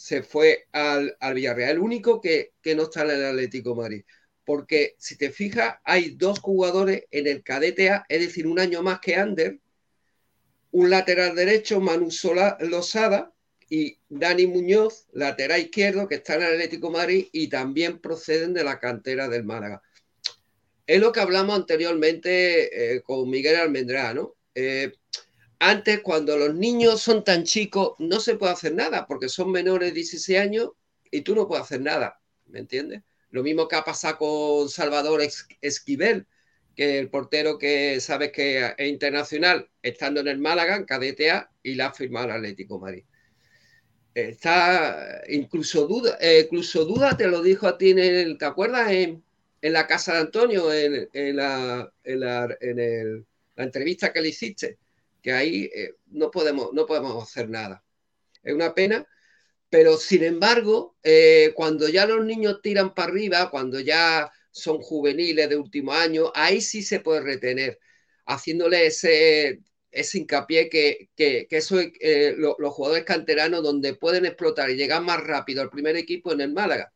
[0.00, 1.78] se fue al, al Villarreal.
[1.78, 4.02] Único que, que no está en el Atlético Madrid.
[4.46, 8.82] Porque si te fijas, hay dos jugadores en el cadete A, es decir, un año
[8.82, 9.58] más que Ander,
[10.70, 13.34] un lateral derecho, Manu Sola, Losada,
[13.68, 18.64] y Dani Muñoz, lateral izquierdo, que está en el Atlético Madrid y también proceden de
[18.64, 19.82] la cantera del Málaga.
[20.86, 24.34] Es lo que hablamos anteriormente eh, con Miguel Almendrá, ¿no?
[24.54, 24.94] Eh,
[25.60, 29.90] antes, cuando los niños son tan chicos, no se puede hacer nada porque son menores
[29.90, 30.70] de 16 años
[31.10, 33.02] y tú no puedes hacer nada, ¿me entiendes?
[33.30, 36.26] Lo mismo que ha pasado con Salvador Es- Esquivel,
[36.74, 41.50] que el portero que sabes que es internacional, estando en el Málaga, en cadete A,
[41.62, 43.04] y la ha firmado el Atlético de Madrid.
[44.14, 48.90] Está incluso duda, eh, incluso duda te lo dijo a ti en el, ¿te acuerdas?
[48.90, 49.22] En,
[49.62, 51.92] la casa de Antonio, en, la
[53.56, 54.78] entrevista que le hiciste,
[55.22, 57.84] que ahí eh, no, podemos, no podemos hacer nada.
[58.42, 59.06] Es una pena,
[59.68, 65.48] pero sin embargo, eh, cuando ya los niños tiran para arriba, cuando ya son juveniles
[65.48, 67.78] de último año, ahí sí se puede retener,
[68.26, 69.60] haciéndole ese,
[69.92, 74.70] ese hincapié que, que, que eso es eh, lo- los jugadores canteranos donde pueden explotar
[74.70, 76.92] y llegar más rápido al primer equipo en el Málaga,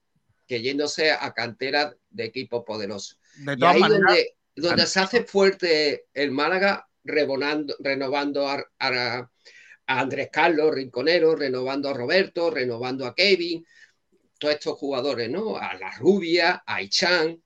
[0.46, 3.18] que yéndose a canteras de equipos poderosos.
[3.34, 9.30] De Y ahí maneras, donde, donde se hace fuerte el Málaga, rebonando, renovando a, a-
[9.86, 13.64] a Andrés Carlos, Rinconero, renovando a Roberto, renovando a Kevin,
[14.38, 15.56] todos estos jugadores, ¿no?
[15.56, 17.28] A La Rubia, a Ichan.
[17.28, 17.42] de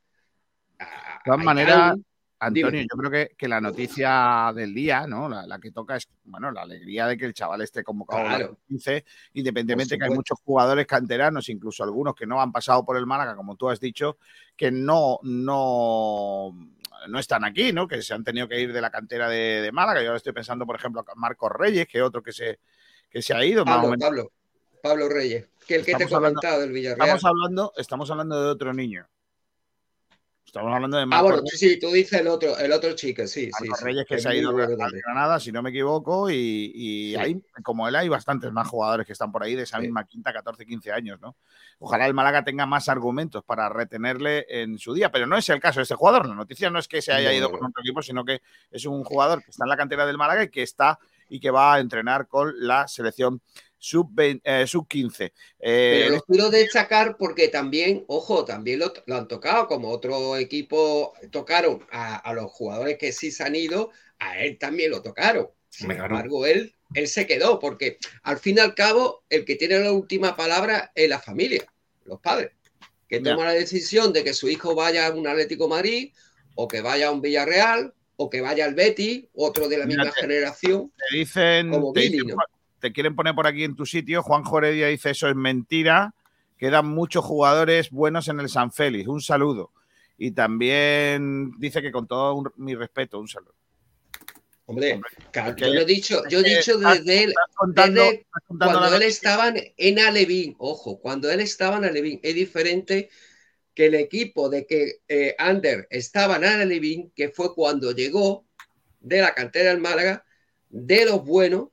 [1.24, 1.96] todas maneras.
[2.40, 2.86] Antonio, Dime.
[2.88, 5.28] yo creo que, que la noticia del día, ¿no?
[5.28, 8.24] La, la que toca es, bueno, la alegría de que el chaval esté convocado a
[8.30, 8.58] la Claro.
[8.68, 12.96] 15, independientemente Por que hay muchos jugadores canteranos, incluso algunos que no han pasado por
[12.96, 14.18] el Málaga, como tú has dicho,
[14.56, 16.52] que no, no,
[17.08, 17.88] no están aquí, ¿no?
[17.88, 20.00] Que se han tenido que ir de la cantera de, de Málaga.
[20.00, 22.60] Yo ahora estoy pensando, por ejemplo, a Marcos Reyes, que es otro que se,
[23.10, 24.30] que se ha ido, Pablo, Pablo.
[24.80, 27.00] Pablo Reyes, que el que te he hablando- comentado del Villarreal.
[27.08, 29.08] Estamos hablando, estamos hablando de otro niño.
[30.48, 33.26] Estamos hablando de Ah, Marco bueno, Reyes, sí, tú dices el otro, el otro chico,
[33.26, 33.68] sí, sí.
[33.68, 35.02] Marco sí, Reyes que se ha ido también.
[35.04, 37.16] Granada, si no me equivoco, y, y Sí.
[37.16, 39.82] hay, como él hay bastantes más jugadores que están por ahí de esa Sí.
[39.82, 41.36] misma quinta, 14, 15 años, ¿no?
[41.80, 45.60] Ojalá el Málaga tenga más argumentos para retenerle en su día, pero no es el
[45.60, 46.26] caso de este jugador.
[46.26, 49.04] La noticia no es que se haya ido con otro equipo, sino que es un
[49.04, 51.80] jugador que está en la cantera del Málaga y que está y que va a
[51.80, 53.40] entrenar con la selección
[53.78, 54.66] sub-15.
[54.66, 55.32] Sub 15.
[55.58, 61.12] Pero lo quiero destacar porque también, ojo, también lo, lo han tocado, como otro equipo
[61.30, 65.48] tocaron a, a los jugadores que sí se han ido, a él también lo tocaron.
[65.68, 69.78] Sin embargo, él, él se quedó, porque al fin y al cabo, el que tiene
[69.78, 71.64] la última palabra es la familia,
[72.04, 72.50] los padres,
[73.08, 73.32] que Ya.
[73.32, 76.12] toma la decisión de que su hijo vaya a un Atlético Madrid,
[76.56, 80.10] o que vaya a un Villarreal, o que vaya al Betis, otro de la misma
[80.10, 80.92] generación.
[81.10, 82.42] Te dicen, Como te, Billy, dicen- ¿no?
[82.80, 84.24] te quieren poner por aquí en tu sitio.
[84.24, 86.14] Juan Joredia dice eso es mentira.
[86.58, 89.06] Quedan muchos jugadores buenos en el San Félix.
[89.06, 89.70] Un saludo.
[90.18, 93.54] Y también dice que con todo un- mi respeto, un saludo.
[94.66, 95.00] Hombre,
[95.30, 97.34] claro, yo lo he dicho, yo he dicho desde él,
[97.68, 98.26] desde
[98.58, 103.08] cuando él estaba en Alevín, ojo, cuando él estaba en Alevín, es diferente
[103.78, 108.44] que el equipo de que eh, Ander estaba en Alevín, que fue cuando llegó
[108.98, 110.24] de la cantera del Málaga,
[110.68, 111.68] de los buenos,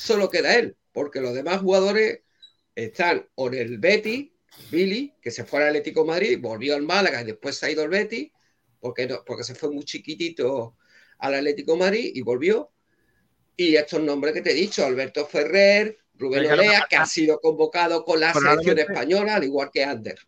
[0.00, 2.20] solo queda él, porque los demás jugadores
[2.74, 4.30] están o en el Betis,
[4.70, 7.70] Billy, que se fue al Atlético de Madrid, volvió al Málaga y después se ha
[7.70, 8.32] ido al Betis,
[8.80, 10.78] porque, no, porque se fue muy chiquitito
[11.18, 12.72] al Atlético de Madrid y volvió.
[13.58, 18.06] Y estos nombres que te he dicho, Alberto Ferrer, Rubén Olea, que ha sido convocado
[18.06, 20.18] con la selección española, al igual que Ander.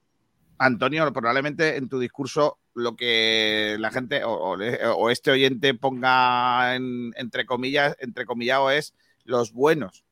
[0.59, 4.57] Antonio, probablemente en tu discurso lo que la gente o, o
[4.97, 10.05] o este oyente ponga en, entre comillas, entre comillado es los buenos.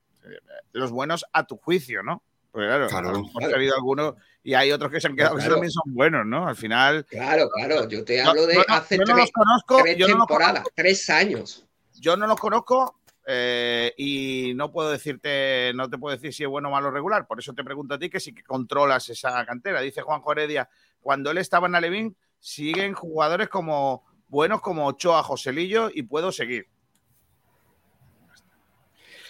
[0.72, 2.22] Los buenos a tu juicio, ¿no?
[2.50, 3.08] Porque claro, Claro.
[3.08, 5.54] a lo mejor ha habido algunos y hay otros que se han quedado que Claro.
[5.54, 6.46] también son buenos, ¿no?
[6.46, 7.04] Al final.
[7.06, 10.06] Claro, claro, yo te hablo de no- hace yo no tres, los conozco, tres yo
[10.08, 11.64] no los temporadas, tres años.
[12.00, 16.48] Yo no los conozco eh, y no puedo decirte, no te puedo decir si es
[16.48, 17.26] bueno o malo regular.
[17.26, 19.80] Por eso te pregunto a ti que si que controlas esa cantera.
[19.80, 20.68] Dice Juan Heredia,
[21.00, 26.66] cuando él estaba en Alevín, siguen jugadores como buenos como Ochoa, Joselillo y puedo seguir.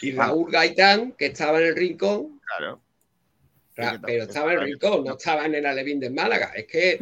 [0.00, 2.80] Y Raúl Gaitán, que estaba en el rincón, Claro.
[3.76, 6.52] ra- Sí, pero estaba en el rincón, no estaba en el Alevín del Málaga.
[6.54, 6.98] Es que,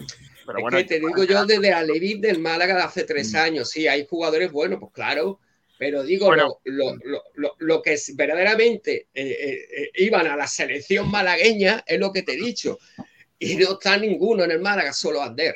[0.47, 3.35] Pero es bueno, que te digo yo desde el Alevín del Málaga de hace tres
[3.35, 3.71] años.
[3.71, 5.41] Sí, hay jugadores buenos, pues claro.
[5.81, 6.59] Pero digo, Bueno.
[6.65, 11.83] lo, lo- lo- lo- que es verdaderamente eh, eh, eh, iban a la selección malagueña
[11.87, 12.77] es lo que te he dicho.
[13.39, 15.55] Y no está ninguno en el Málaga, solo Ander.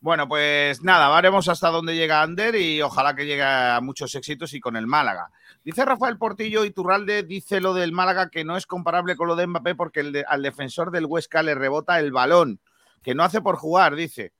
[0.00, 4.54] Bueno, pues nada, veremos hasta dónde llega Ander y ojalá que llegue a muchos éxitos
[4.54, 5.30] y con el Málaga.
[5.62, 9.36] Dice Rafael Portillo y Turralde, dice lo del Málaga que no es comparable con lo
[9.36, 12.60] de Mbappé porque el de- al defensor del Huesca le rebota el balón,
[13.02, 14.32] que no hace por jugar, dice.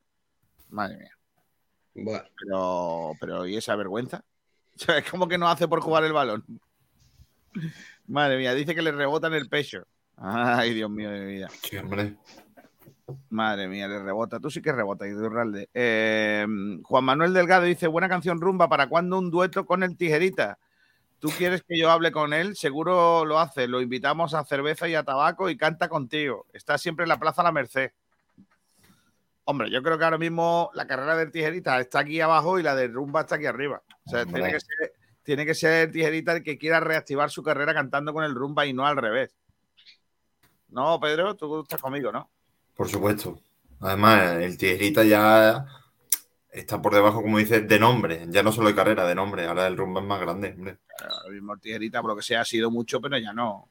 [0.70, 1.10] Madre mía,
[1.94, 4.24] Bueno, pero, pero ¿y esa vergüenza?
[4.80, 6.44] O sea, es como que no hace por jugar el balón.
[8.06, 9.86] Madre mía, dice que le rebota en el pecho.
[10.16, 11.48] Ay, Dios mío de mi vida.
[11.62, 12.16] Sí, hombre.
[13.30, 14.38] Madre mía, le rebota.
[14.38, 15.68] Tú sí que rebota, Idurralde.
[15.72, 16.46] Eh,
[16.82, 18.68] Juan Manuel Delgado dice: Buena canción rumba.
[18.68, 20.58] ¿Para cuándo un dueto con el tijerita?
[21.18, 22.56] ¿Tú quieres que yo hable con él?
[22.56, 23.68] Seguro lo hace.
[23.68, 26.46] Lo invitamos a cerveza y a tabaco y canta contigo.
[26.52, 27.90] Está siempre en la plaza La Merced.
[29.48, 32.74] Hombre, yo creo que ahora mismo la carrera del tijerita está aquí abajo y la
[32.74, 33.80] de rumba está aquí arriba.
[34.04, 37.72] O sea, tiene que, ser, tiene que ser tijerita el que quiera reactivar su carrera
[37.72, 39.36] cantando con el rumba y no al revés.
[40.70, 42.28] No, Pedro, tú estás conmigo, ¿no?
[42.74, 43.40] Por supuesto.
[43.80, 45.64] Además, el Tijerita ya
[46.50, 48.26] está por debajo, como dices, de nombre.
[48.28, 49.46] Ya no solo de carrera, de nombre.
[49.46, 50.54] Ahora el rumba es más grande.
[50.56, 50.78] hombre.
[51.00, 53.68] Ahora mismo el Tijerita, por lo que sea, ha sido mucho, pero ya no.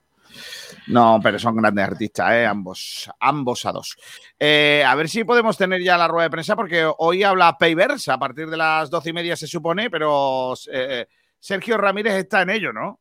[0.88, 2.46] No, pero son grandes artistas, ¿eh?
[2.46, 3.96] ambos, ambos a dos.
[4.40, 8.12] Eh, a ver si podemos tener ya la rueda de prensa, porque hoy habla Payverse
[8.12, 11.08] a partir de las doce y media, se supone, pero eh,
[11.40, 13.00] Sergio Ramírez está en ello, ¿no?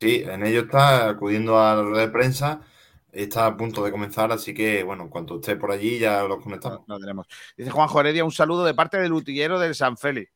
[0.00, 2.60] Sí, en ello está acudiendo a la rueda de prensa.
[3.12, 6.42] Está a punto de comenzar, así que, bueno, en cuanto esté por allí ya los
[6.42, 6.80] conectamos.
[6.86, 7.26] No, no tenemos.
[7.56, 10.32] Dice Juan Heredia, un saludo de parte del utillero del San Félix.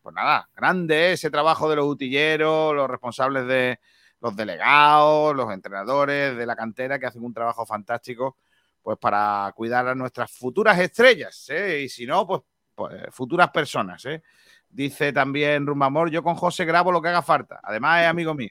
[0.00, 3.78] Pues nada, grande ese trabajo de los utilleros, los responsables de
[4.24, 8.38] los delegados, los entrenadores de la cantera que hacen un trabajo fantástico
[8.82, 11.82] pues para cuidar a nuestras futuras estrellas, ¿eh?
[11.82, 12.40] y si no, pues,
[12.74, 14.04] pues, futuras personas.
[14.06, 14.22] ¿eh?
[14.68, 18.50] Dice también Rumbamor, yo con José grabo lo que haga falta, además es amigo mío.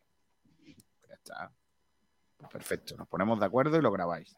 [1.07, 1.51] Ya está.
[2.51, 4.35] Perfecto, nos ponemos de acuerdo y lo grabáis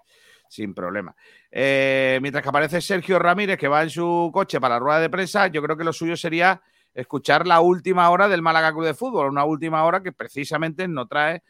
[0.47, 1.13] sin problema.
[1.51, 5.09] Eh, mientras que aparece Sergio Ramírez, que va en su coche para la rueda de
[5.09, 6.61] prensa, yo creo que lo suyo sería
[6.95, 11.07] escuchar la última hora del Málaga Club de Fútbol, una última hora que precisamente nos
[11.07, 11.43] trae,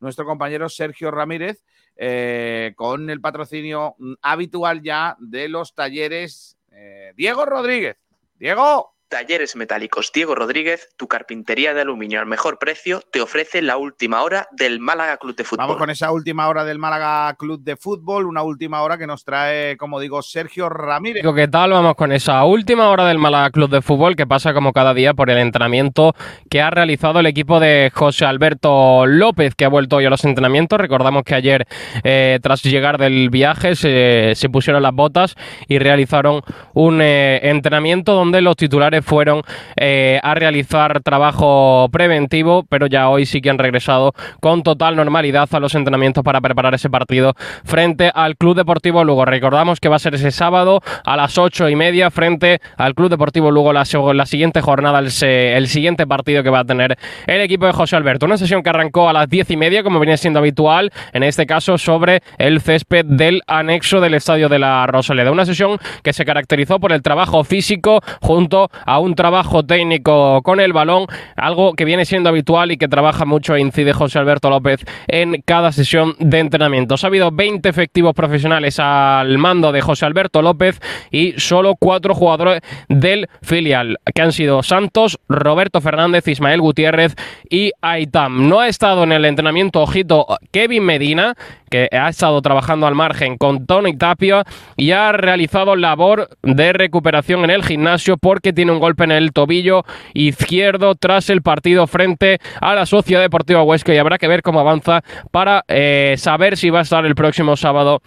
[0.00, 1.62] nuestro compañero Sergio Ramírez
[1.96, 7.96] eh, con el patrocinio mm, habitual ya de los talleres eh, Diego Rodríguez.
[8.38, 8.94] Diego.
[9.10, 14.22] Talleres Metálicos Diego Rodríguez, tu carpintería de aluminio al mejor precio, te ofrece la última
[14.22, 15.66] hora del Málaga Club de Fútbol.
[15.66, 19.24] Vamos con esa última hora del Málaga Club de Fútbol, una última hora que nos
[19.24, 21.24] trae, como digo, Sergio Ramírez.
[21.34, 21.72] ¿Qué tal?
[21.72, 25.12] Vamos con esa última hora del Málaga Club de Fútbol que pasa como cada día
[25.12, 26.14] por el entrenamiento
[26.48, 30.24] que ha realizado el equipo de José Alberto López, que ha vuelto hoy a los
[30.24, 30.78] entrenamientos.
[30.78, 31.66] Recordamos que ayer,
[32.04, 35.34] eh, tras llegar del viaje, se, se, pusieron las botas
[35.66, 36.42] y realizaron
[36.74, 39.42] un eh, entrenamiento donde los titulares fueron
[39.76, 45.48] eh, a realizar trabajo preventivo, pero ya hoy sí que han regresado con total normalidad
[45.52, 47.34] a los entrenamientos para preparar ese partido
[47.64, 49.24] frente al Club Deportivo Lugo.
[49.24, 53.10] Recordamos que va a ser ese sábado a las ocho y media frente al Club
[53.10, 53.84] Deportivo Lugo la,
[54.14, 58.26] la siguiente jornada, el, siguiente partido que va a tener el equipo de José Alberto.
[58.26, 61.46] Una sesión que arrancó a las diez y media, como viene siendo habitual, en este
[61.46, 65.30] caso sobre el césped del anexo del Estadio de la Rosaleda.
[65.30, 70.58] Una sesión que se caracterizó por el trabajo físico junto a un trabajo técnico con
[70.58, 74.50] el balón, algo que viene siendo habitual y que trabaja mucho e incide José Alberto
[74.50, 77.04] López en cada sesión de entrenamientos.
[77.04, 80.80] Ha habido 20 efectivos profesionales al mando de José Alberto López
[81.12, 87.14] y solo cuatro jugadores del filial, que han sido Santos, Roberto Fernández, Ismael Gutiérrez
[87.48, 88.48] y Aitam.
[88.48, 91.36] No ha estado en el entrenamiento, ojito, Kevin Medina,
[91.70, 94.44] que ha estado trabajando al margen con Tony Tapia
[94.76, 99.32] y ha realizado labor de recuperación en el gimnasio porque tiene un golpe en el
[99.32, 104.42] tobillo izquierdo tras el partido frente a la Sociedad Deportiva Huesca y habrá que ver
[104.42, 108.02] cómo avanza para eh, saber si va a estar el próximo sábado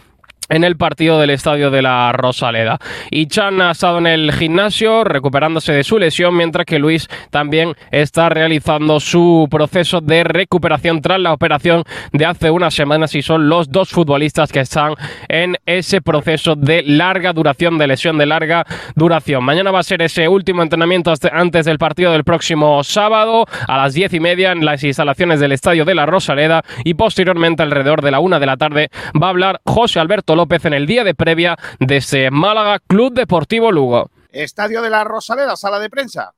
[0.49, 2.79] en el partido del estadio de la Rosaleda.
[3.11, 7.75] Y Chan ha estado en el gimnasio recuperándose de su lesión, mientras que Luis también
[7.91, 13.49] está realizando su proceso de recuperación tras la operación de hace unas semanas y son
[13.49, 14.95] los dos futbolistas que están
[15.27, 18.65] en ese proceso de larga duración, de lesión de larga
[18.95, 19.43] duración.
[19.43, 23.93] Mañana va a ser ese último entrenamiento antes del partido del próximo sábado a las
[23.93, 28.11] diez y media en las instalaciones del estadio de la Rosaleda y posteriormente alrededor de
[28.11, 28.89] la una de la tarde
[29.21, 33.13] va a hablar José Alberto López en el día de previa de ese Málaga Club
[33.13, 34.09] Deportivo Lugo.
[34.29, 36.33] Estadio de la Rosaleda, sala de prensa.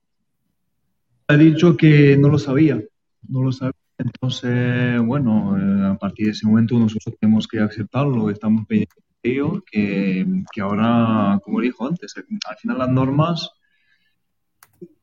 [1.28, 2.82] Ha dicho que no lo sabía,
[3.28, 3.74] no lo sabía.
[3.98, 10.26] Entonces, bueno, eh, a partir de ese momento nosotros tenemos que aceptarlo, estamos pidiendo que,
[10.52, 13.50] que ahora, como dijo antes, al final las normas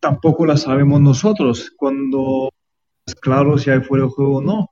[0.03, 2.51] tampoco las sabemos nosotros cuando
[3.07, 4.72] es claro si hay fuera de juego o no.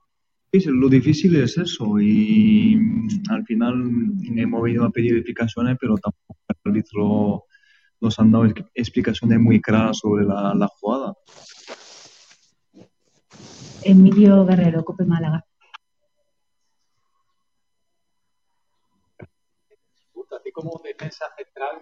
[0.53, 3.73] Lo difícil es eso y mm, al final
[4.35, 7.45] hemos venido a pedir explicaciones, pero tampoco el árbitro
[8.01, 11.13] nos han dado explicaciones muy claras sobre la, la jugada.
[13.83, 15.45] Emilio Guerrero, Cope Málaga.
[20.53, 21.81] como defensa central,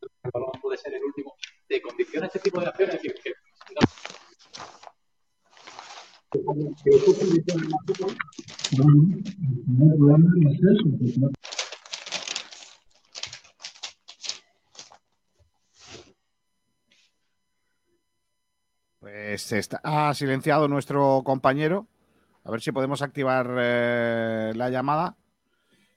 [0.00, 1.34] el balón puede ser el último,
[1.68, 3.32] de condición este tipo de acciones, es decir, que
[19.00, 21.86] pues está ha silenciado nuestro compañero.
[22.44, 25.16] A ver si podemos activar eh, la llamada.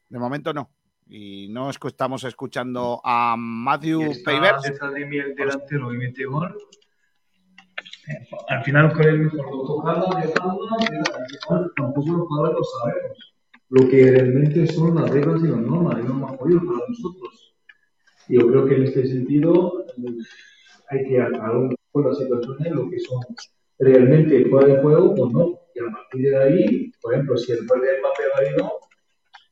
[0.09, 0.69] De momento no.
[1.07, 4.63] Y no estamos escuchando a Matthew Pavers.
[4.65, 6.55] el delantero y mete gol
[8.47, 9.01] al final con
[11.75, 13.33] tampoco los jugadores lo sabemos.
[13.69, 17.55] Lo que realmente son las reglas y las normas, y no más jodido para nosotros.
[18.27, 19.85] Yo creo que en este sentido
[20.89, 23.21] hay que aclarar poco las situaciones, lo que son
[23.79, 25.59] realmente fuera de juego o no.
[25.73, 28.71] Y a partir de ahí, por ejemplo, si el gol de Mbappé no,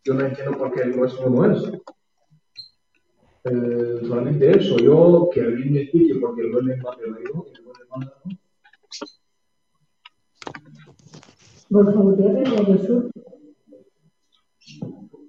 [0.04, 1.64] yo no entiendo por qué el nuestro no es.
[3.46, 7.20] Eh, solamente eso, yo que alguien me explique por qué el gol de Mbappé no,
[7.20, 8.40] y el gol de Mbappé no.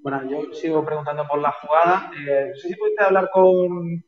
[0.02, 2.10] Bueno, yo sigo preguntando por la jugada.
[2.16, 4.02] Eh, no sé si pudiste hablar con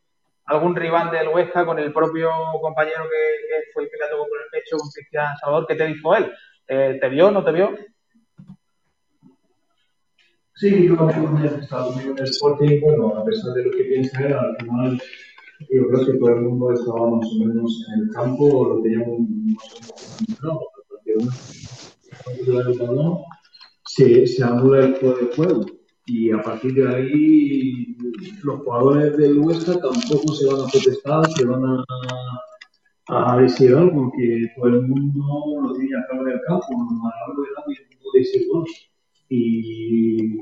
[0.46, 2.30] algún rival del Huesca, con el propio
[2.62, 5.66] compañero que, fue el que la tocó con el pecho, con Cristian Salvador.
[5.66, 6.32] ¿Qué te dijo él?
[6.68, 7.76] Eh, ¿Te vio, no te vio?
[10.54, 14.32] Sí, yo con el Estados Unidos Sporting, bueno, a pesar de lo que piensa él,
[14.32, 15.02] al final
[15.70, 19.20] yo creo que todo el mundo estaba más o menos en el campo, lo teníamos
[19.20, 19.74] más
[20.44, 20.60] o
[21.04, 21.81] menos
[23.86, 25.66] se, se anula el juego de juego.
[26.06, 27.96] y a partir de ahí
[28.42, 31.84] los jugadores del Huesca tampoco se van a protestar, se van a,
[33.08, 37.08] a decir algo que todo el mundo lo tiene a cabo del campo, a lo
[37.08, 38.64] largo del año mundo dice gol.
[39.28, 40.38] Y,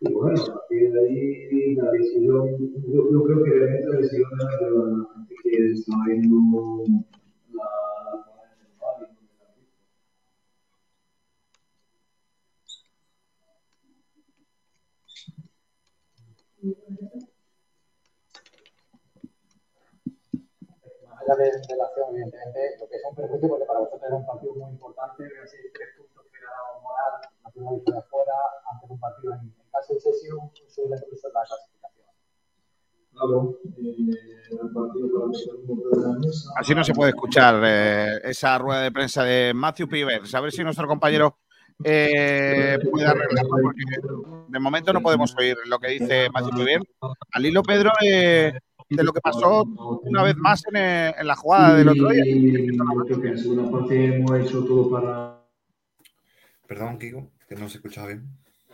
[0.00, 2.48] y bueno, a partir de ahí la decisión,
[2.92, 6.36] yo, yo creo que realmente la decisión era de la gente que estaba viendo
[7.52, 8.96] la, la jugada en el bar
[16.55, 16.55] y
[21.06, 24.02] Más allá de, de la acción, evidentemente, lo que es un perjuicio, porque para vosotros
[24.02, 27.12] era un partido muy importante, ver si tres puntos que hubiera dado moral,
[27.44, 28.34] la primera victoria fuera,
[28.72, 32.06] antes de un partido en, en caso de sesión, suele incluso la clasificación.
[33.12, 36.50] Claro, eh, el partido para de la mesa.
[36.56, 40.34] Así no se puede escuchar eh, esa rueda de prensa de Matthew Pivers.
[40.34, 41.38] A ver si nuestro compañero
[41.84, 43.82] eh, puede arreglarlo, porque
[44.48, 46.84] de momento no podemos oír lo que dice Matthew Pivers.
[47.32, 48.52] Al hilo, Pedro, eh,
[48.88, 49.64] de lo que pasó
[50.02, 52.24] una vez más en, eh, en la jugada del otro día.
[56.66, 58.26] Perdón, Kiko, que no se escuchaba bien.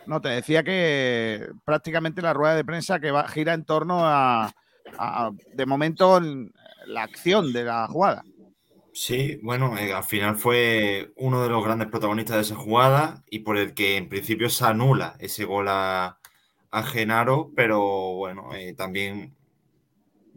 [0.05, 4.51] No, te decía que prácticamente la rueda de prensa que va, gira en torno a,
[4.97, 6.19] a- de momento,
[6.87, 8.23] la acción de la jugada.
[8.93, 13.39] Sí, bueno, eh, al final fue uno de los grandes protagonistas de esa jugada y
[13.39, 16.19] por el que en principio se anula ese gol a,
[16.85, 17.79] Genaro, pero
[18.15, 19.35] bueno, eh, también,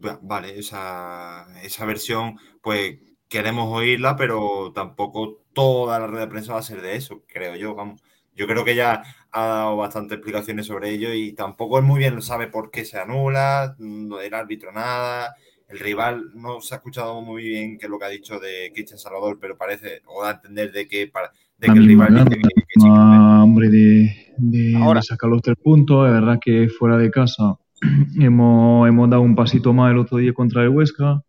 [0.03, 2.99] va- vale, esa, esa versión, pues
[3.29, 7.55] queremos oírla, pero tampoco toda la rueda de prensa va a ser de eso, creo
[7.55, 8.01] yo, vamos.
[8.35, 9.01] Yo creo que ya
[9.31, 12.99] ha dado bastantes explicaciones sobre ello y tampoco él muy bien sabe por qué se
[12.99, 15.35] anula, no el árbitro nada,
[15.67, 18.71] el rival no se ha escuchado muy bien qué es lo que ha dicho de
[18.73, 22.13] Cristian Salvador, pero parece, o da a entender de que, para, de que el rival
[22.15, 26.07] dice que, que misma hambre de, de- de sacar los tres puntos.
[26.07, 27.55] Es verdad que fuera de casa
[28.19, 31.21] hemos, hemos dado un pasito más el otro día contra el Huesca.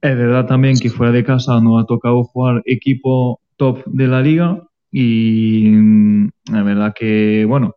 [0.00, 4.20] Es verdad también que fuera de casa nos ha tocado jugar equipo top de la
[4.20, 7.76] liga y mm, es verdad que, bueno,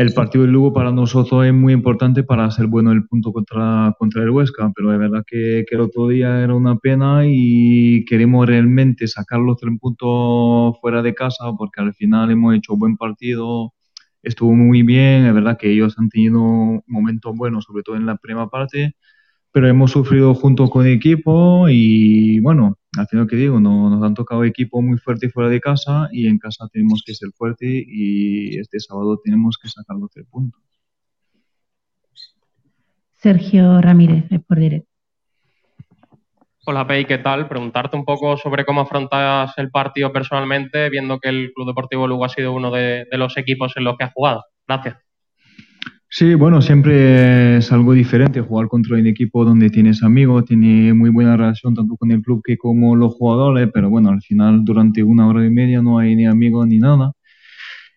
[0.00, 3.94] el partido del Lugo para nosotros es muy importante para hacer bueno el punto contra,
[3.98, 8.06] contra el Huesca, pero es verdad que, que el otro día era una pena y
[8.06, 12.96] queremos realmente sacar los tres puntos fuera de casa porque al final hemos hecho buen
[12.96, 13.74] partido,
[14.22, 16.40] estuvo muy bien, es verdad que ellos han tenido
[16.86, 18.96] momentos buenos, sobre todo en la primera parte,
[19.52, 24.02] pero hemos sufrido junto con el equipo y bueno, al final que digo, no- nos
[24.02, 27.66] han tocado equipo muy fuerte fuera de casa y en casa tenemos que ser fuerte
[27.86, 30.60] y este sábado tenemos que sacar los tres puntos.
[33.16, 34.86] Sergio Ramírez, por Direct.
[36.66, 37.48] Hola, Pei, ¿qué tal?
[37.48, 42.24] Preguntarte un poco sobre cómo afrontas el partido personalmente, viendo que el Club Deportivo Lugo
[42.24, 44.44] ha sido uno de, de los equipos en los que has jugado.
[44.66, 44.96] Gracias.
[46.12, 51.08] Sí, bueno, siempre es algo diferente jugar contra un equipo donde tienes amigos, tiene muy
[51.10, 55.04] buena relación tanto con el club que como los jugadores, pero bueno, al final durante
[55.04, 57.12] una hora y media no hay ni amigos ni nada.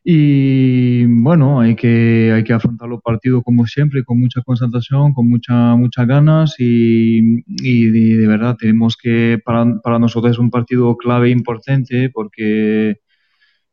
[0.03, 5.29] Y bueno, hay que, hay que afrontar los partidos como siempre, con mucha concentración, con
[5.29, 7.41] mucha, muchas ganas y,
[7.91, 12.97] de, de verdad tenemos que, para, para nosotros es un partido clave e importante porque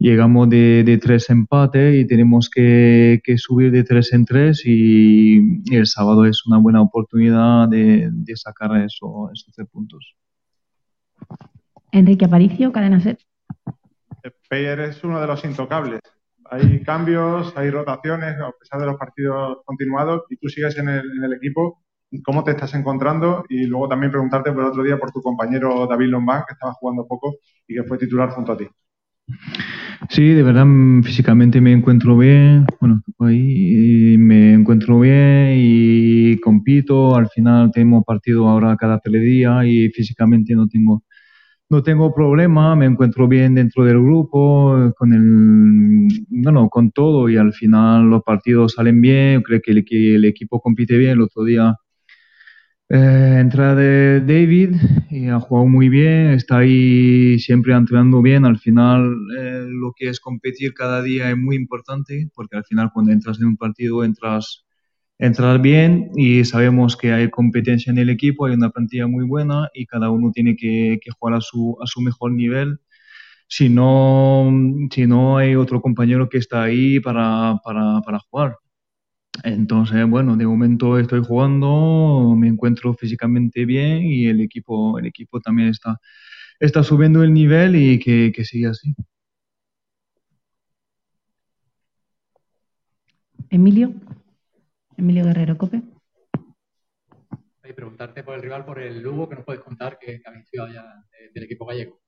[0.00, 5.62] llegamos de, de tres empates y tenemos que, que subir de tres en tres y,
[5.64, 10.16] y el sábado es una buena oportunidad de, de sacar eso, esos tres puntos.
[11.92, 13.18] Enrique Aparicio, Cadena Ser.
[14.48, 16.00] Peyer es uno de los intocables.
[16.50, 21.08] Hay cambios, hay rotaciones, a pesar de los partidos continuados, y tú sigues en el,
[21.18, 21.82] en el equipo.
[22.24, 23.44] ¿Cómo te estás encontrando?
[23.48, 26.72] Y luego también preguntarte por el otro día por tu compañero David Lombán, que estaba
[26.72, 27.36] jugando poco
[27.68, 28.66] y que fue titular junto a ti.
[30.08, 37.14] Sí, de verdad mm, físicamente me encuentro bien, bueno, ahí me encuentro bien y compito,
[37.16, 41.02] al final tenemos partido ahora cada tres días y físicamente no tengo,
[41.70, 47.36] no tengo problema, me encuentro bien dentro del grupo, con el, bueno, con todo y
[47.36, 51.22] al final los partidos salen bien, creo que el, equi- el equipo compite bien, el
[51.22, 51.76] otro día
[52.90, 54.74] eh, entra de David
[55.10, 58.44] y ha jugado muy bien, está ahí siempre entrenando bien.
[58.44, 62.90] Al final, eh, lo que es competir cada día es muy importante porque al final,
[62.92, 64.66] cuando entras en un partido, entras,
[65.18, 69.68] entras bien y sabemos que hay competencia en el equipo, hay una plantilla muy buena
[69.74, 72.80] y cada uno tiene que, que jugar a su, a su mejor nivel.
[73.48, 74.50] Si no,
[74.92, 78.56] si no hay otro compañero que está ahí para, para, para jugar.
[79.44, 85.40] Entonces, bueno, de momento estoy jugando, me encuentro físicamente bien y el equipo, el equipo
[85.40, 85.98] también está,
[86.58, 88.94] está subiendo el nivel y que, que siga así.
[93.48, 93.94] Emilio.
[94.96, 95.82] Emilio Guerrero Cope.
[97.64, 100.44] Y preguntarte por el rival, por el Lugo, que nos puedes contar que, que habéis
[100.44, 102.00] estudiado ya de- del equipo gallego.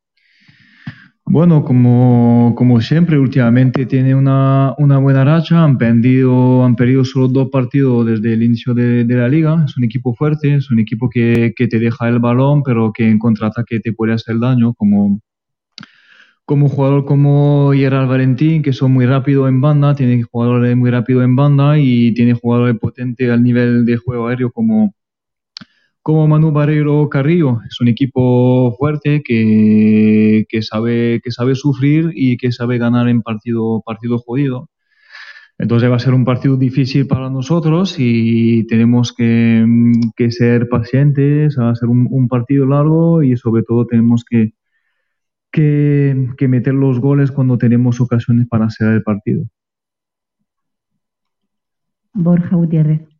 [1.33, 5.65] Bueno, como, como siempre, últimamente tiene una, una buena racha.
[5.65, 9.65] Han perdido, han perdido solo dos partidos desde el inicio de, la liga.
[9.67, 13.09] Es un equipo fuerte, es un equipo que, que te deja el balón, pero que
[13.09, 15.23] en contraataque te puede hacer daño, como,
[16.45, 21.25] como jugador como Gerard Valentín, que son muy rápidos en banda, tiene jugadores muy rápidos
[21.25, 24.95] en banda y tiene jugadores potentes al nivel de juego aéreo como,
[26.03, 27.61] como Manu Barreiro Carrillo.
[27.69, 33.23] Es un equipo fuerte que, que, sabe, que sabe sufrir y que sabe ganar en
[33.23, 34.69] partido, partido jodido.
[35.59, 39.65] Entonces va a ser un partido difícil para nosotros y tenemos que,
[40.17, 44.55] que ser pacientes, va a ser un, un partido largo y sobre todo tenemos que,
[45.53, 49.45] que, que meter los goles cuando tenemos ocasiones para hacer el partido.
[52.15, 53.12] Borja Gutiérrez.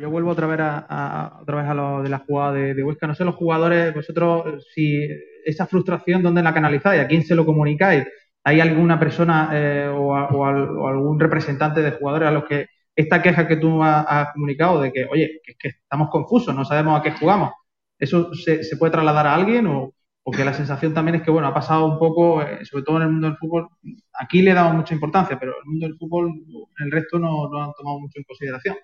[0.00, 2.82] Yo vuelvo otra vez a, a- otra vez a lo de la jugada de, de
[2.84, 3.06] Huesca.
[3.06, 5.08] No sé, los jugadores, vosotros, si
[5.44, 7.00] esa frustración, ¿dónde la canalizáis?
[7.02, 8.04] ¿A quién se lo comunicáis?
[8.44, 13.22] ¿Hay alguna persona eh, o, al- o algún representante de jugadores a los que esta
[13.22, 16.98] queja que tú has, comunicado de que, oye, que, es que estamos confusos, no sabemos
[16.98, 17.50] a qué jugamos,
[17.98, 21.48] ¿eso se, puede trasladar a alguien o, o que la sensación también es que, bueno,
[21.48, 23.68] ha pasado un poco, eh, sobre todo en el mundo del fútbol,
[24.14, 26.32] aquí le damos mucha importancia, pero el mundo del fútbol,
[26.78, 28.76] el resto no lo han tomado mucho en consideración.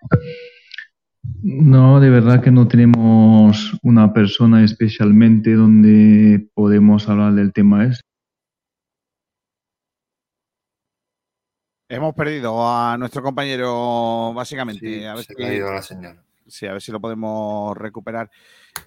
[1.42, 8.02] No, de verdad que no tenemos una persona especialmente donde podemos hablar del tema este.
[11.88, 14.84] Hemos perdido a nuestro compañero, básicamente.
[15.00, 16.20] Sí, a ver se si- le ha ido la señal.
[16.48, 18.30] Sí, a ver si lo podemos recuperar.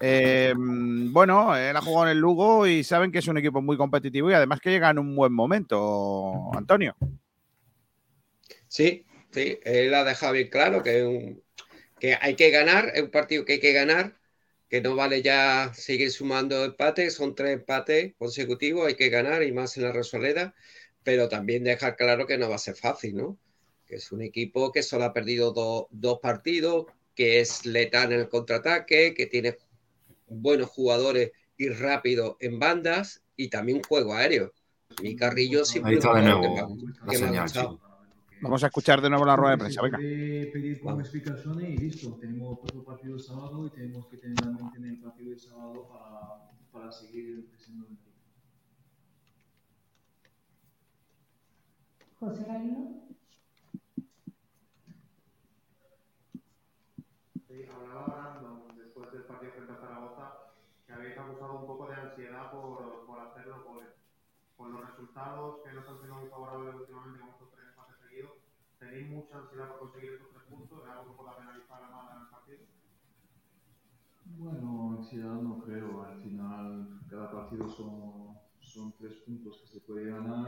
[0.00, 3.76] Eh, bueno, él ha jugado en el Lugo y saben que es un equipo muy
[3.76, 6.94] competitivo y además que llega en un buen momento, Antonio.
[8.68, 11.42] Sí, sí, él ha dejado bien claro que, es un-
[12.00, 14.16] que hay que ganar, es un partido que hay que ganar,
[14.68, 19.52] que no vale ya seguir sumando empates, son tres empates consecutivos, hay que ganar y
[19.52, 20.54] más en la Rosaleda,
[21.02, 23.38] pero también dejar claro que no va a ser fácil, ¿no?
[23.86, 28.20] Que es un equipo que solo ha perdido do- dos partidos, que es letal en
[28.20, 29.56] el contraataque, que tiene
[30.28, 34.52] buenos jugadores y rápido en bandas y también juego aéreo.
[35.02, 37.78] Mi Carrillo siempre Ahí está de que nuevo la que señal.
[38.42, 39.98] Vamos a escuchar de nuevo la rueda de prensa, venga.
[39.98, 42.16] pedir como explicaciones y listo.
[42.18, 45.38] Tenemos otro partido el sábado y tenemos que tener la mente en el partido del
[45.38, 48.10] sábado para, para seguir creciendo en el equipo.
[52.20, 53.00] José Galindo.
[57.48, 58.38] Sí, hablaba
[58.76, 60.32] después del partido frente a Zaragoza
[60.86, 63.88] que habéis acusado un poco de ansiedad por, por hacer los goles.
[64.56, 68.32] Por los resultados que no están siendo muy favorables últimamente con estos tres empates seguidos,
[68.90, 70.78] ¿tenéis mucha ansiedad por conseguir estos tres puntos?
[70.80, 72.66] ¿Es algo que pueda penalizar a Málaga en el partido?
[74.24, 76.02] Bueno, ansiedad no creo.
[76.02, 80.46] Al final, cada partido son, son tres puntos que se puede ganar.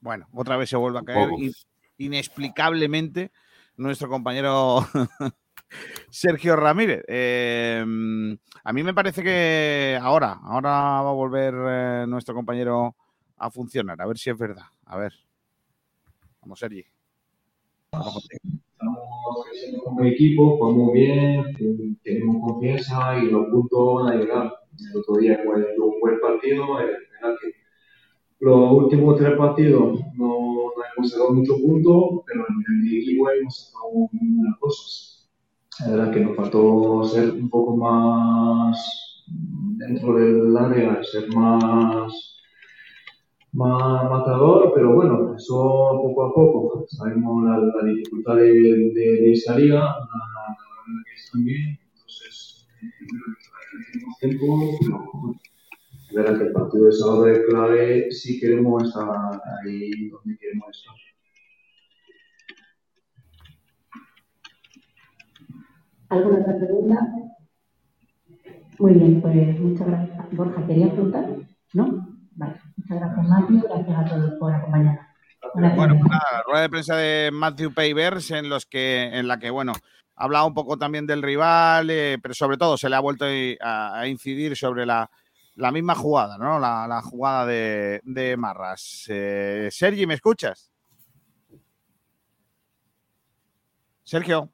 [0.00, 1.52] Bueno, otra vez se vuelve a caer in-
[1.98, 3.32] inexplicablemente
[3.76, 4.80] nuestro compañero
[6.10, 7.02] Sergio Ramírez.
[7.08, 7.84] Eh,
[8.64, 12.96] a mí me parece que ahora, ahora va a volver eh, nuestro compañero
[13.40, 14.66] a funcionar, a ver si es verdad.
[14.84, 15.14] A ver.
[16.42, 16.84] Vamos, Sergi.
[17.92, 18.28] Vamos.
[18.30, 21.56] Estamos creciendo como equipo, jugamos bien,
[22.02, 24.52] tenemos confianza y los puntos van a llegar.
[24.78, 27.52] El otro día fue un buen partido, es verdad que
[28.40, 30.28] los últimos tres partidos no,
[30.76, 35.30] no hemos sacado muchos puntos, pero en el equipo hemos sacado buenas cosas.
[35.80, 39.24] Es verdad que nos faltó ser un poco más
[39.78, 42.39] dentro del área, ser más
[43.52, 45.54] más matador, pero bueno, eso
[46.02, 46.84] poco a poco.
[46.88, 53.00] Sabemos la, dificultad de, de, de esa liga, la, la que están bien, entonces eh,
[54.20, 55.34] tiempo, pero
[56.08, 59.08] es verdad que el partido de sábado es clave si queremos estar
[59.64, 60.94] ahí donde queremos estar.
[66.08, 67.08] ¿Alguna otra pregunta?
[68.80, 70.32] Muy bien, pues muchas gracias.
[70.32, 71.36] Borja, ¿querías preguntar?
[71.74, 72.08] ¿No?
[72.32, 72.54] Vale.
[72.90, 73.62] Gracias, Matthew.
[73.62, 75.06] Gracias a todos por acompañarnos.
[75.54, 76.00] Buenas Bueno, tardes.
[76.00, 79.50] pues nada, la rueda de prensa de Matthew Pavers en los que, en la que,
[79.50, 79.72] bueno,
[80.16, 83.24] ha hablado un poco también del rival, eh, pero sobre todo se le ha vuelto
[83.60, 85.10] a, a incidir sobre la,
[85.54, 86.58] la misma jugada, ¿no?
[86.58, 89.04] La, la jugada de, de Marras.
[89.08, 90.70] Eh, Sergi, ¿me escuchas?
[94.02, 94.50] Sergio.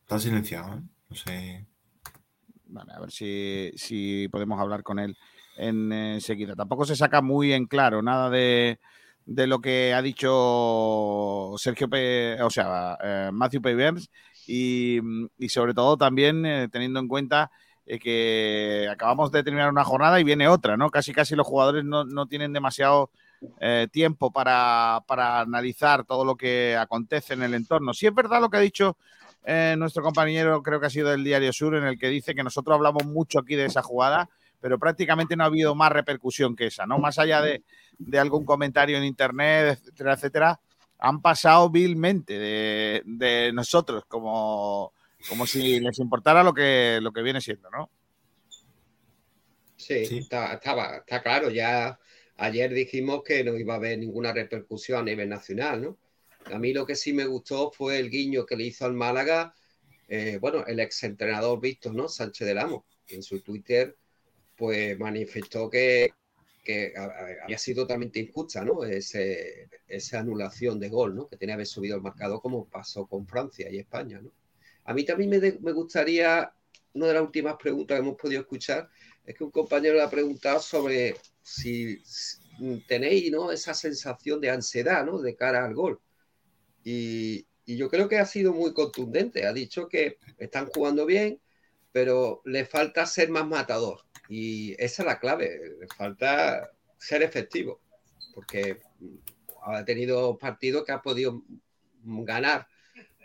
[0.00, 0.82] Está silenciado, ¿eh?
[1.10, 1.66] No sé.
[2.70, 5.16] Vale, a ver si, si podemos hablar con él
[5.58, 6.54] en, enseguida.
[6.54, 8.78] Tampoco se saca muy en claro nada de,
[9.26, 14.10] de lo que ha dicho Sergio, Pe- o sea, eh, Matthew Pavers
[14.46, 15.00] y,
[15.38, 17.50] y sobre todo también eh, teniendo en cuenta
[17.84, 20.90] eh, que acabamos de terminar una jornada y viene otra, ¿no?
[20.90, 23.10] Casi casi los jugadores no, no tienen demasiado
[23.92, 27.94] tiempo para, para analizar todo lo que acontece en el entorno.
[27.94, 28.96] Si es verdad lo que ha dicho
[29.76, 32.74] nuestro compañero, creo que ha sido del Diario Sur, en el que dice que nosotros
[32.74, 34.28] hablamos mucho aquí de esa jugada,
[34.60, 36.98] pero prácticamente no ha habido más repercusión que esa, ¿no?
[36.98, 37.62] Más allá de,
[37.98, 40.60] de algún comentario en internet, etcétera, etcétera,
[40.98, 44.92] han pasado vilmente de, de nosotros, como,
[45.28, 47.90] como si les importara lo que, lo que viene siendo, ¿no?
[49.76, 51.50] Sí, Está, estaba, está claro.
[51.50, 51.98] Ya
[52.36, 55.98] ayer dijimos que no iba a haber ninguna repercusión a nivel nacional, ¿no?
[56.52, 59.54] A mí lo que sí me gustó fue el guiño que le hizo al Málaga,
[60.08, 62.08] eh, bueno, el exentrenador visto, ¿no?
[62.08, 62.86] Sánchez del Amo.
[63.06, 63.96] En su Twitter,
[64.58, 66.12] pues manifestó que,
[66.64, 68.84] que había sido totalmente injusta, ¿no?
[68.84, 71.28] Ese, esa anulación de gol, ¿no?
[71.28, 74.32] Que tenía que haber subido el marcador como pasó con Francia y España, ¿no?
[74.84, 76.52] A mí también me, me gustaría,
[76.94, 78.88] una de las últimas preguntas que hemos podido escuchar,
[79.24, 82.38] es que un compañero le ha preguntado sobre si, si
[82.88, 83.52] tenéis ¿no?
[83.52, 85.20] esa sensación de ansiedad ¿no?
[85.20, 86.00] de cara al gol.
[86.82, 89.46] Y, y yo creo que ha sido muy contundente.
[89.46, 91.38] Ha dicho que están jugando bien,
[91.92, 94.07] pero le falta ser más matador.
[94.28, 95.78] Y esa es la clave.
[95.96, 97.80] Falta ser efectivo.
[98.34, 98.80] Porque
[99.62, 101.42] ha tenido partidos que ha podido
[102.02, 102.68] ganar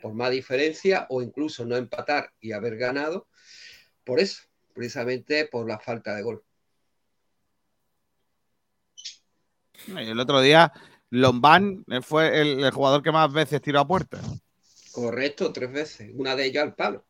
[0.01, 3.27] por más diferencia o incluso no empatar y haber ganado.
[4.03, 4.43] Por eso,
[4.73, 6.43] precisamente por la falta de gol.
[9.87, 10.71] El otro día,
[11.09, 14.19] Lombán fue el, el jugador que más veces tiró a puerta.
[14.91, 16.11] Correcto, tres veces.
[16.13, 17.05] Una de ellas al palo.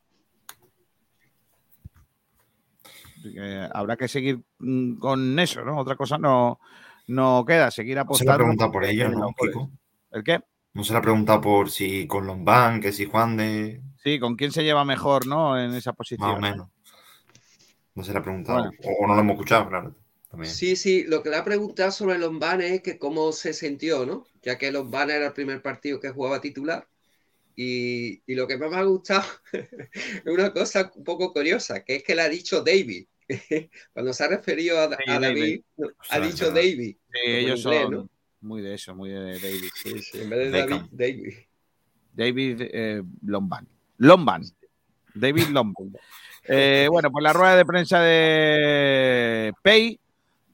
[3.31, 5.77] Que habrá que seguir mm, con eso, ¿no?
[5.79, 6.59] Otra cosa no,
[7.07, 8.37] no queda, seguir No se apostando.
[8.37, 9.33] preguntado por ello, en ¿no.
[9.37, 9.71] Kiko?
[10.11, 10.39] ¿El qué?
[10.73, 13.81] No se le ha preguntado por si con Lombán, que si Juan de.
[14.03, 15.59] Sí, con quién se lleva mejor, ¿no?
[15.59, 16.27] En esa posición.
[16.29, 16.69] Más o menos.
[17.95, 18.59] No se le ha preguntado.
[18.59, 18.71] Bueno.
[18.83, 19.95] O, o no lo hemos escuchado, claro.
[20.29, 20.51] También.
[20.51, 24.25] Sí, sí, lo que le ha preguntado sobre Lombana es que cómo se sintió, ¿no?
[24.41, 26.87] Ya que Lombana era el primer partido que jugaba titular.
[27.55, 31.97] Y, y lo que más me ha gustado es una cosa un poco curiosa, que
[31.97, 33.05] es que le ha dicho David.
[33.93, 35.61] Cuando se ha referido a, David,
[36.09, 36.51] ha dicho.
[36.51, 36.95] David.
[37.11, 38.09] Sí, ellos son ¿no?
[38.41, 39.69] muy de eso, muy de David.
[39.75, 40.89] Sí, sí, en vez de David, Beckham.
[40.91, 41.33] David.
[42.13, 43.67] David eh, Lomban.
[43.97, 44.43] Lomban.
[45.13, 45.93] David Lomban.
[46.45, 49.99] Eh, bueno, pues la rueda de prensa de Pay,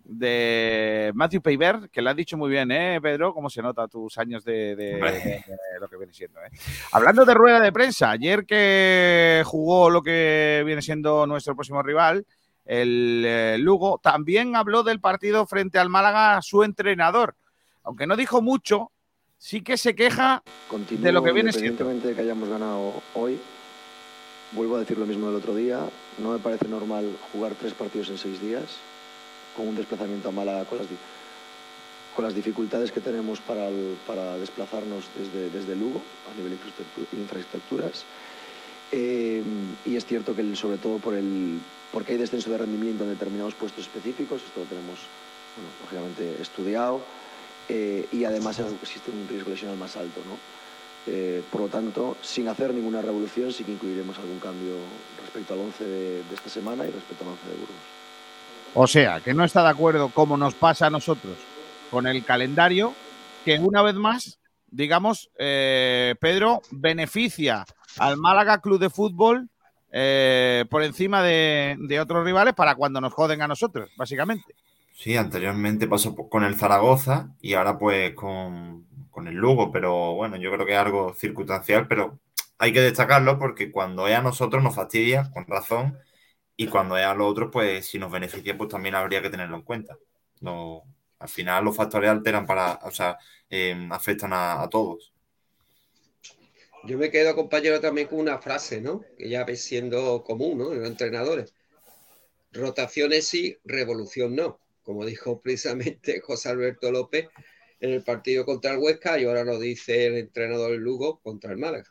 [0.04, 3.34] de Matthew Payver, que lo has dicho muy bien, ¿eh, Pedro?
[3.34, 5.12] ¿Cómo se nota tus años de, de- Hombre.
[5.12, 6.40] de- de lo que viene siendo?
[6.42, 6.50] ¿eh?
[6.92, 12.26] Hablando de rueda de prensa, ayer que jugó lo que viene siendo nuestro próximo rival,
[12.70, 17.36] el eh, Lugo, también habló del partido frente al Málaga su entrenador.
[17.84, 18.92] Aunque no dijo mucho,
[19.40, 21.84] sí que se queja Continúo, de lo que viene siendo.
[21.90, 23.40] de que hayamos ganado hoy,
[24.52, 25.80] vuelvo a decir lo mismo del otro día.
[26.20, 28.66] No me parece normal jugar tres partidos en seis días,
[29.58, 30.98] con un desplazamiento a Málaga, con las, di-
[32.16, 36.58] con las dificultades que tenemos para, el- para desplazarnos desde, desde Lugo a nivel de
[36.58, 38.06] infraestructu- infraestructuras.
[38.92, 39.42] Eh,
[39.88, 41.60] y es cierto que el- sobre todo por el,
[41.92, 45.00] porque hay descenso de rendimiento en determinados puestos específicos, esto lo tenemos
[45.82, 47.02] lógicamente estudiado,
[47.68, 50.22] eh, y además existe un riesgo lesional más alto.
[50.26, 50.38] ¿no?
[51.08, 54.76] Eh, por lo tanto, sin hacer ninguna revolución, sí que incluiremos algún cambio
[55.22, 58.00] respecto al 11 de, de esta semana y respecto al 11 de Burgos.
[58.74, 61.38] O sea, que no está de acuerdo como nos pasa a nosotros
[61.90, 62.94] con el calendario,
[63.44, 67.66] que una vez más, digamos, eh, Pedro beneficia
[67.98, 69.50] al Málaga Club de Fútbol
[69.92, 74.56] eh, por encima de, otros rivales para cuando nos joden a nosotros, básicamente.
[74.94, 80.36] Sí, anteriormente pasó con el Zaragoza y ahora pues con, con el Lugo, pero bueno,
[80.38, 82.20] yo creo que es algo circunstancial, pero
[82.58, 85.98] hay que destacarlo porque cuando es a nosotros nos fastidia, con razón,
[86.58, 89.56] y cuando es a los otros, pues si nos beneficia, pues también habría que tenerlo
[89.56, 89.96] en cuenta.
[90.42, 90.84] No,
[91.20, 93.18] al final los factores alteran para, o sea,
[93.50, 95.14] eh, afectan a todos.
[96.84, 99.04] Yo me quedo, compañero, también con una frase, ¿no?
[99.18, 100.72] Que ya ve siendo común, ¿no?
[100.72, 101.54] En los entrenadores.
[102.52, 104.60] Rotaciones sí, revolución no.
[104.84, 107.28] Como dijo precisamente José Alberto López
[107.80, 111.58] en el partido contra el Huesca y ahora lo dice el entrenador Lugo contra el
[111.58, 111.90] Málaga.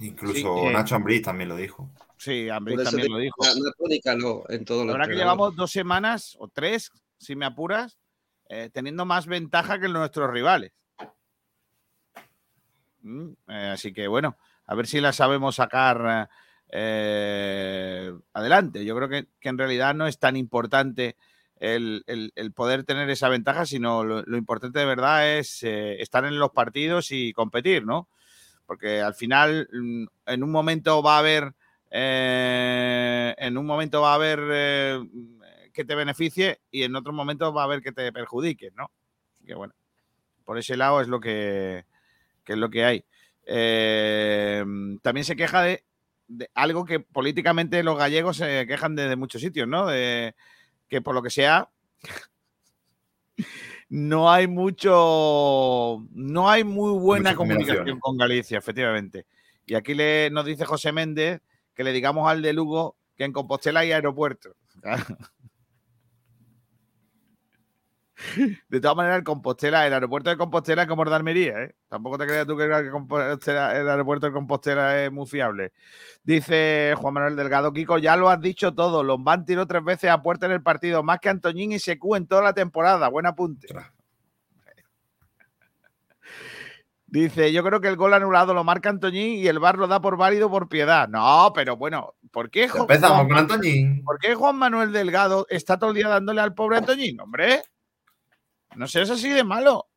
[0.00, 1.90] Incluso Sí, Nacho Ambriz también lo dijo.
[2.16, 3.36] Sí, Ambriz también lo dijo.
[3.78, 7.44] Tónica no, en todos La los verdad que llevamos dos semanas o tres, si me
[7.44, 7.98] apuras,
[8.48, 10.72] eh, teniendo más ventaja que nuestros rivales.
[13.02, 14.36] Mm, eh, así que bueno,
[14.66, 16.28] a ver si la sabemos sacar
[16.70, 18.84] eh, adelante.
[18.84, 21.16] Yo creo que, que en realidad no es tan importante
[21.56, 26.38] el, el- poder tener esa ventaja, sino lo, importante de verdad es eh, estar en
[26.38, 28.08] los partidos y competir, ¿no?
[28.66, 31.54] Porque al final, mm, en un momento va a haber,
[31.90, 35.00] en un momento va a haber eh,
[35.72, 38.90] que te beneficie y en otros momentos va a haber que te perjudique, ¿no?
[39.34, 39.74] Así que bueno,
[40.44, 41.84] por ese lado es lo que,
[42.50, 43.04] que es lo que hay.
[43.46, 44.64] Eh,
[45.02, 45.84] también se queja de,
[46.26, 49.86] de algo que políticamente los gallegos se quejan de, de muchos sitios, ¿no?
[49.86, 50.34] De
[50.88, 51.70] que por lo que sea
[53.88, 59.26] no hay mucho, no hay muy buena comunicación con Galicia, efectivamente.
[59.64, 61.40] Y aquí le, nos dice José Méndez
[61.72, 64.56] que le digamos al de Lugo que en Compostela hay aeropuerto.
[68.68, 71.74] De todas maneras, el Compostela, el aeropuerto de Compostela es como el de Almería, ¿eh?
[71.88, 75.72] Tampoco te creas tú que el, aeropuerto de Compostela es muy fiable.
[76.22, 79.02] Dice Juan Manuel Delgado, Kiko, ya lo has dicho todo.
[79.02, 82.26] Lombán tiró tres veces a puerta en el partido, más que Antoñín y Secu en
[82.26, 83.08] toda la temporada.
[83.08, 83.68] Buen apunte.
[87.10, 90.00] Dice, yo creo que el gol anulado lo marca Antoñín y el VAR lo da
[90.00, 91.08] por válido por piedad.
[91.08, 94.04] No, pero bueno, ¿por qué, Empezamos con Antoñín.
[94.04, 97.20] ¿por qué Juan Manuel Delgado está todo el día dándole al pobre Antoñín?
[97.20, 97.64] Hombre,
[98.76, 99.88] no seas así de malo.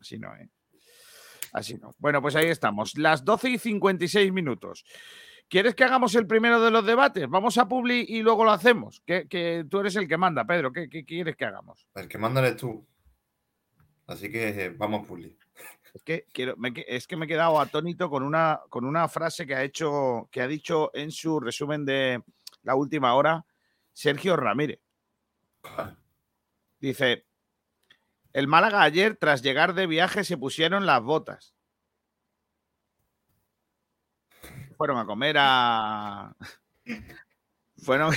[0.00, 0.50] Así no, ¿eh?
[1.52, 1.94] Así no.
[1.98, 2.98] Bueno, pues ahí estamos.
[2.98, 4.84] Las 12 y 56 minutos.
[5.48, 7.28] ¿Quieres que hagamos el primero de los debates?
[7.28, 9.02] Vamos a Publi y luego lo hacemos.
[9.06, 10.72] Que, que tú eres el que manda, Pedro.
[10.72, 11.86] ¿Qué, qué quieres que hagamos?
[11.94, 12.86] El que manda eres tú.
[14.06, 15.38] Así que eh, vamos, Puli.
[15.94, 19.46] Es que, quiero, me es que me he quedado atónito con una, con una frase
[19.46, 22.20] que ha hecho, que ha dicho en su resumen de
[22.62, 23.46] la última hora
[23.92, 24.80] Sergio Ramírez.
[26.80, 27.24] Dice:
[28.32, 31.54] El Málaga ayer, tras llegar de viaje, se pusieron las botas.
[34.76, 36.36] Fueron a comer a.
[37.78, 38.14] Fueron,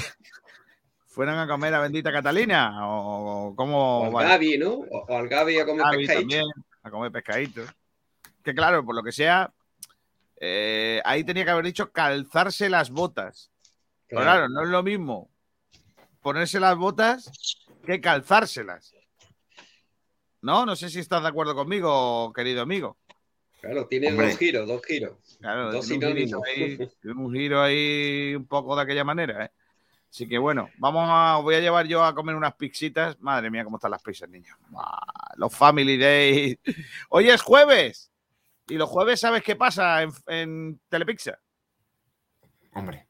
[1.08, 2.88] fueron a comer a Bendita Catalina.
[2.88, 4.10] O cómo.
[4.10, 4.28] O al?
[4.28, 4.74] Gaby, ¿no?
[4.76, 6.22] O, al Gaby a comer Gaby pescadito.
[6.22, 6.45] también,
[6.84, 7.62] a comer pescadito.
[8.43, 9.52] Que claro, por lo que sea,
[10.39, 13.52] eh, ahí tenía que haber dicho calzarse las botas.
[14.08, 15.30] Pero claro, no es lo mismo
[16.28, 17.32] ponerse las botas
[17.86, 18.93] que calzárselas.
[20.41, 20.65] ¿No?
[20.65, 22.97] No sé si estás de acuerdo conmigo, querido amigo.
[23.61, 24.28] Claro, tiene Hombre.
[24.28, 25.38] dos giros, dos giros.
[25.39, 26.43] Claro, Dos tiene un, sinónimos.
[26.45, 29.51] ahí, tiene un giro ahí un poco de aquella manera, ¿eh?
[30.09, 33.17] Así que bueno, vamos a, voy a llevar yo a comer unas pixitas.
[33.21, 34.57] Madre mía, cómo están las pizzas, niños.
[34.75, 36.57] Ah, Los Family Days.
[37.09, 38.11] Hoy es jueves.
[38.67, 41.39] Y los jueves, ¿sabes qué pasa en, en Telepizza?
[42.73, 43.07] Hombre,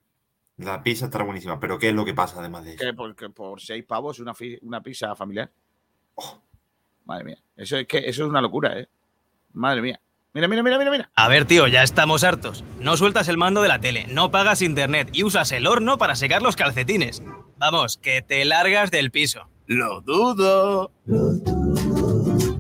[0.58, 2.84] la pizza estará buenísima, pero ¿qué es lo que pasa además de eso?
[2.84, 5.52] Que por, que por seis pavos una, una pizza familiar.
[6.16, 6.42] Oh.
[7.06, 7.38] Madre mía.
[7.56, 8.90] Eso es que eso es una locura, ¿eh?
[9.54, 10.02] Madre mía.
[10.34, 11.12] Mira, mira, mira, mira, mira.
[11.16, 12.64] A ver, tío, ya estamos hartos.
[12.80, 16.16] No sueltas el mando de la tele, no pagas internet y usas el horno para
[16.16, 17.24] secar los calcetines.
[17.58, 19.50] Vamos, que te largas del piso.
[19.66, 20.92] Lo dudo.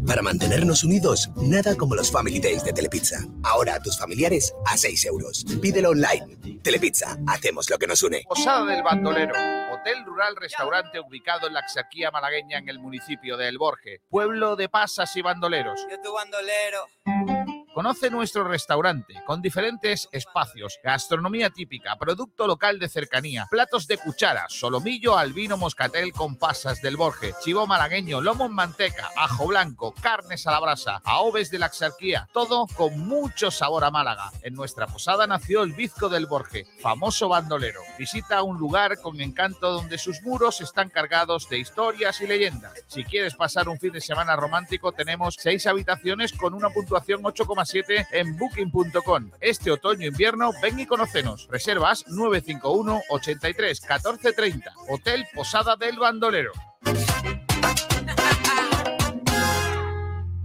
[0.07, 3.19] Para mantenernos unidos, nada como los Family Days de Telepizza.
[3.43, 5.45] Ahora a tus familiares a 6 euros.
[5.61, 6.59] Pídelo online.
[6.63, 8.23] Telepizza, hacemos lo que nos une.
[8.27, 9.33] Posada del Bandolero,
[9.73, 14.55] hotel rural restaurante ubicado en la Axarquía malagueña en el municipio de El Borje, pueblo
[14.55, 15.85] de pasas y bandoleros.
[15.91, 17.36] Yo tu bandolero.
[17.77, 24.47] Conoce nuestro restaurante con diferentes espacios, gastronomía típica, producto local de cercanía, platos de cuchara,
[24.49, 29.93] solomillo al vino moscatel con pasas del Borje, chivo malagueño, lomo en manteca, ajo blanco,
[30.01, 34.31] carnes a la brasa, aoves de la Axarquía, todo con mucho sabor a Málaga.
[34.41, 37.81] En nuestra posada nació el Bizco del Borje, famoso bandolero.
[37.99, 42.73] Visita un lugar con encanto donde sus muros están cargados de historias y leyendas.
[42.87, 47.21] Si quieres pasar un fin de semana romántico, tenemos seis habitaciones con una puntuación
[47.67, 49.31] 8,7 en booking.com.
[49.41, 51.47] Este otoño-invierno, ven y conocenos.
[51.49, 54.73] Reservas 951 83 14 30.
[54.89, 56.51] Hotel Posada del Bandolero.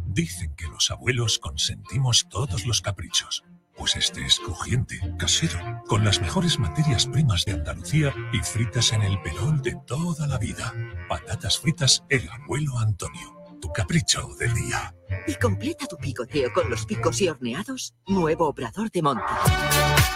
[0.06, 3.44] Dicen que los abuelos consentimos todos los caprichos.
[3.74, 9.00] Pues este es crujiente, casero, con las mejores materias primas de Andalucía y fritas en
[9.00, 10.74] el pelón de toda la vida.
[11.08, 14.94] Patatas fritas El Abuelo Antonio, tu capricho del día.
[15.26, 17.94] Y completa tu picoteo con los picos y horneados.
[18.06, 19.22] Nuevo Obrador de Monte.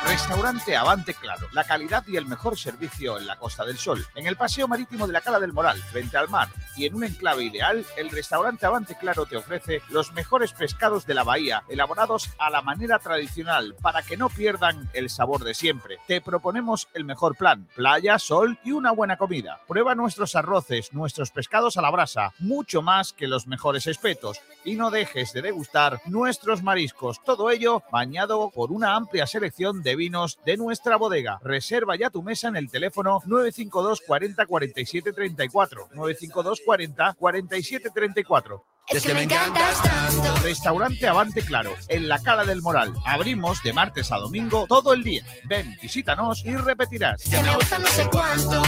[0.07, 4.27] Restaurante Avante Claro, la calidad y el mejor servicio en la Costa del Sol, en
[4.27, 7.43] el paseo marítimo de la Cala del Moral, frente al mar, y en un enclave
[7.43, 12.51] ideal, el restaurante Avante Claro te ofrece los mejores pescados de la bahía, elaborados a
[12.51, 15.99] la manera tradicional, para que no pierdan el sabor de siempre.
[16.07, 19.61] Te proponemos el mejor plan, playa, sol y una buena comida.
[19.67, 24.77] Prueba nuestros arroces, nuestros pescados a la brasa, mucho más que los mejores espetos, y
[24.77, 27.23] no dejes de degustar nuestros mariscos.
[27.25, 31.39] Todo ello bañado por una amplia selección de vinos de nuestra bodega.
[31.43, 35.89] Reserva ya tu mesa en el teléfono 952 40 47 34.
[35.93, 38.65] 952 40 47 34.
[38.89, 40.37] Es que me encantas tanto.
[40.43, 42.95] Restaurante Avante Claro, en la Cala del Moral.
[43.05, 45.25] Abrimos de martes a domingo todo el día.
[45.45, 47.25] Ven, visítanos y repetirás.
[47.25, 48.63] Que me gusta no sé cuánto.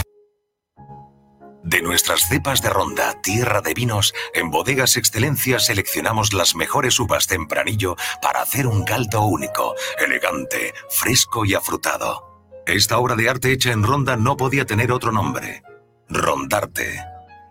[1.64, 7.26] De nuestras cepas de ronda, tierra de vinos, en Bodegas Excelencia seleccionamos las mejores uvas
[7.26, 12.28] tempranillo para hacer un caldo único, elegante, fresco y afrutado.
[12.66, 15.62] Esta obra de arte hecha en ronda no podía tener otro nombre.
[16.08, 17.02] Rondarte.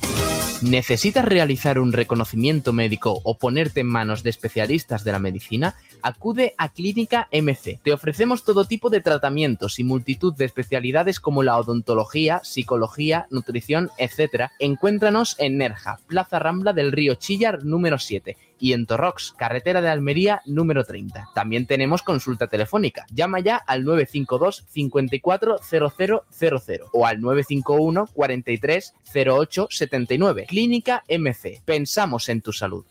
[0.61, 5.75] ¿Necesitas realizar un reconocimiento médico o ponerte en manos de especialistas de la medicina?
[6.01, 7.79] Acude a Clínica MC.
[7.83, 13.89] Te ofrecemos todo tipo de tratamientos y multitud de especialidades como la odontología, psicología, nutrición,
[13.97, 14.49] etc.
[14.59, 19.89] Encuéntranos en Nerja, Plaza Rambla del Río Chillar número 7 y en Torrox, carretera de
[19.89, 21.29] Almería número 30.
[21.33, 23.05] También tenemos consulta telefónica.
[23.11, 30.45] Llama ya al 952 54 0000 o al 951 43 08 79.
[30.47, 31.61] Clínica MC.
[31.65, 32.85] Pensamos en tu salud.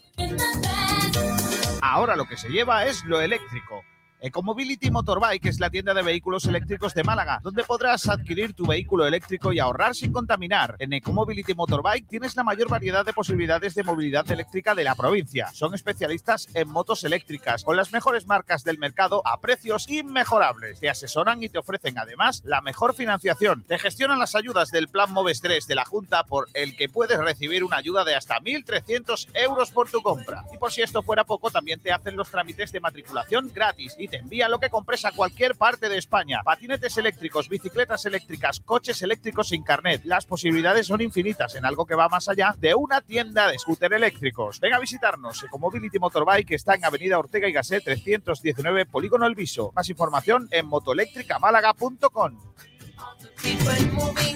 [1.82, 3.82] Ahora lo que se lleva es lo eléctrico.
[4.24, 9.06] Ecomobility Motorbike es la tienda de vehículos eléctricos de Málaga, donde podrás adquirir tu vehículo
[9.06, 10.76] eléctrico y ahorrar sin contaminar.
[10.78, 15.50] En Ecomobility Motorbike tienes la mayor variedad de posibilidades de movilidad eléctrica de la provincia.
[15.52, 20.80] Son especialistas en motos eléctricas, con las mejores marcas del mercado a precios inmejorables.
[20.80, 23.62] Te asesoran y te ofrecen además la mejor financiación.
[23.64, 27.18] Te gestionan las ayudas del Plan Moves 3 de la Junta por el que puedes
[27.18, 30.44] recibir una ayuda de hasta 1.300 euros por tu compra.
[30.50, 34.13] Y por si esto fuera poco, también te hacen los trámites de matriculación gratis y
[34.14, 36.40] te envían lo que compres a cualquier parte de España.
[36.44, 40.04] Patinetes eléctricos, bicicletas eléctricas, coches eléctricos sin carnet.
[40.04, 43.92] Las posibilidades son infinitas en algo que va más allá de una tienda de scooter
[43.92, 44.60] eléctricos.
[44.60, 45.42] Ven a visitarnos.
[45.42, 49.72] Ecomobility Motorbike está en Avenida Ortega y Gasset 319, Polígono El Viso.
[49.74, 52.38] Más información en motoeléctricamálaga.com.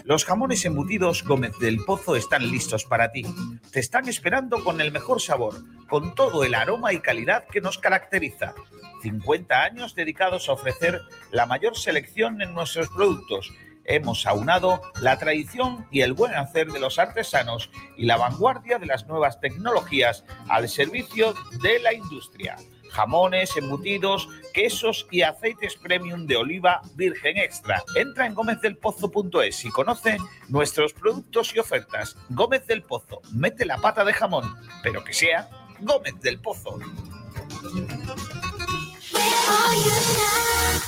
[0.05, 3.25] Los jamones embutidos Gómez del Pozo están listos para ti.
[3.71, 5.55] Te están esperando con el mejor sabor,
[5.87, 8.55] con todo el aroma y calidad que nos caracteriza.
[9.03, 13.53] 50 años dedicados a ofrecer la mayor selección en nuestros productos.
[13.85, 18.87] Hemos aunado la tradición y el buen hacer de los artesanos y la vanguardia de
[18.87, 22.57] las nuevas tecnologías al servicio de la industria
[22.91, 27.83] jamones, embutidos, quesos y aceites premium de oliva virgen extra.
[27.95, 30.19] Entra en gómezdelpozo.es y conoce
[30.49, 32.17] nuestros productos y ofertas.
[32.31, 35.49] Gómez del Pozo, mete la pata de jamón, pero que sea
[35.81, 36.79] Gómez del Pozo.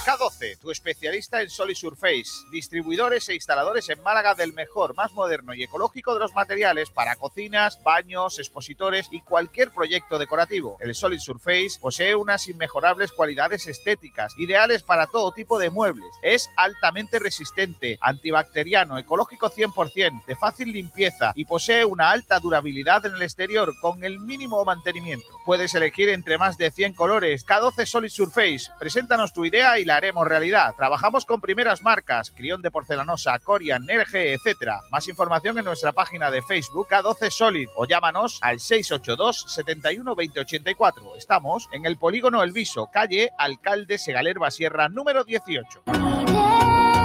[0.04, 5.12] K12, tu especialista en Sol y Surface, distribuidores e instaladores en Málaga del mejor, más
[5.12, 10.78] moderno y ecológico de los materiales para cocinas, baños, expositores y cualquier proyecto decorativo.
[10.80, 16.10] El Solid Surface posee unas inmejorables cualidades estéticas, ideales para todo tipo de muebles.
[16.22, 23.14] Es altamente resistente, antibacteriano, ecológico 100%, de fácil limpieza y posee una alta durabilidad en
[23.14, 25.26] el exterior con el mínimo mantenimiento.
[25.44, 27.46] Puedes elegir entre más de 100 colores.
[27.46, 30.74] K12 Solid Surface, preséntanos tu idea y la haremos realidad.
[30.76, 34.80] Trabajamos con primeras marcas, Crión de Porcelanosa, Corian, LG, etc.
[34.90, 41.16] Más información en nuestra página de Facebook K12 Solid o llámanos al 682 71 2084.
[41.16, 45.84] Estamos en el Polígono El Viso, calle Alcalde Segalerba Sierra, número 18.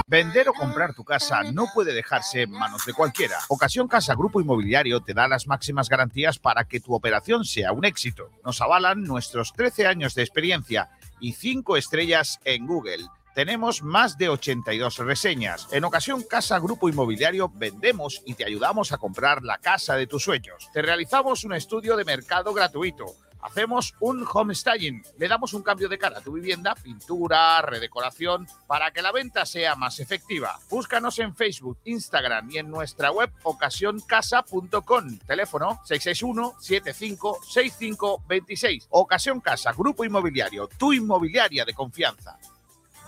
[0.08, 3.38] Vender o comprar tu casa no puede dejarse en manos de cualquiera.
[3.48, 7.84] Ocasión Casa Grupo Inmobiliario te da las máximas garantías para que tu operación sea un
[7.84, 8.30] éxito.
[8.44, 10.90] Nos avalan nuestros 13 años de experiencia
[11.20, 13.04] y 5 estrellas en Google.
[13.36, 15.68] Tenemos más de 82 reseñas.
[15.70, 20.24] En ocasión Casa Grupo Inmobiliario vendemos y te ayudamos a comprar la casa de tus
[20.24, 20.70] sueños.
[20.72, 23.04] Te realizamos un estudio de mercado gratuito.
[23.42, 28.90] Hacemos un homestaging, le damos un cambio de cara a tu vivienda, pintura, redecoración, para
[28.90, 30.58] que la venta sea más efectiva.
[30.70, 35.18] Búscanos en Facebook, Instagram y en nuestra web ocasioncasa.com.
[35.26, 38.86] Teléfono 661-756526.
[38.88, 42.38] Ocasión Casa, Grupo Inmobiliario, tu inmobiliaria de confianza.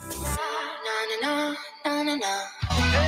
[0.08, 1.32] na na
[1.84, 3.07] na na na.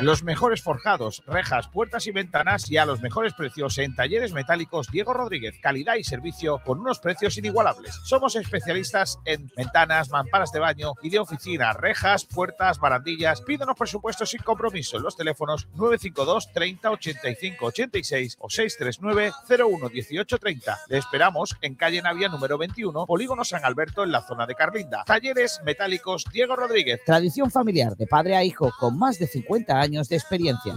[0.00, 4.90] Los mejores forjados, rejas, puertas y ventanas y a los mejores precios en talleres metálicos
[4.90, 5.56] Diego Rodríguez.
[5.60, 8.00] Calidad y servicio con unos precios inigualables.
[8.04, 13.42] Somos especialistas en ventanas, mamparas de baño y de oficina, rejas, puertas, barandillas.
[13.42, 20.38] Pídanos presupuestos sin compromiso en los teléfonos 952 30 85 86 o 639 01 18
[20.38, 20.78] 30.
[20.88, 25.04] Le esperamos en calle Navia número 21, Polígono San Alberto en la zona de Carlinda.
[25.04, 27.02] Talleres metálicos Diego Rodríguez.
[27.04, 30.74] Tradición familiar de padre a hijo con más de 50 años de experiencia.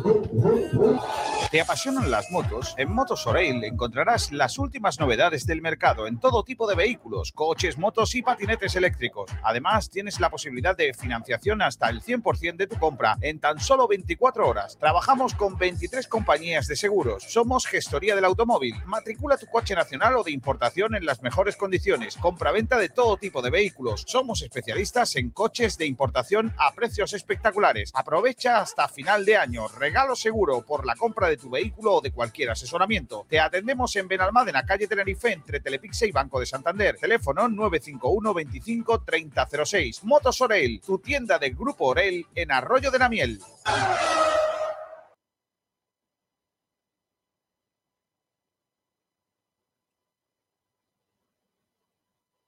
[1.54, 2.74] ¿Te apasionan las motos?
[2.80, 7.78] En Motos Oreil encontrarás las últimas novedades del mercado en todo tipo de vehículos, coches,
[7.78, 9.30] motos y patinetes eléctricos.
[9.44, 13.88] Además, tienes la posibilidad de financiación hasta el 100% de tu compra en tan solo
[13.88, 14.80] 24 horas.
[14.80, 17.26] Trabajamos con 23 compañías de seguros.
[17.32, 18.74] Somos gestoría del automóvil.
[18.88, 22.18] Matricula tu coche nacional o de importación en las mejores condiciones.
[22.18, 24.06] Compra-venta de todo tipo de vehículos.
[24.08, 27.92] Somos especialistas en coches de importación a precios espectaculares.
[27.94, 29.68] Aprovecha hasta final de año.
[29.68, 33.26] Regalo seguro por la compra de tu vehículo o de cualquier asesoramiento.
[33.28, 36.96] Te atendemos en Benalmádena, calle Tenerife, entre Telepixe y Banco de Santander.
[36.98, 40.04] Teléfono 951 25 3006.
[40.06, 43.40] Motos Orel, tu tienda del Grupo Orel en Arroyo de la Miel.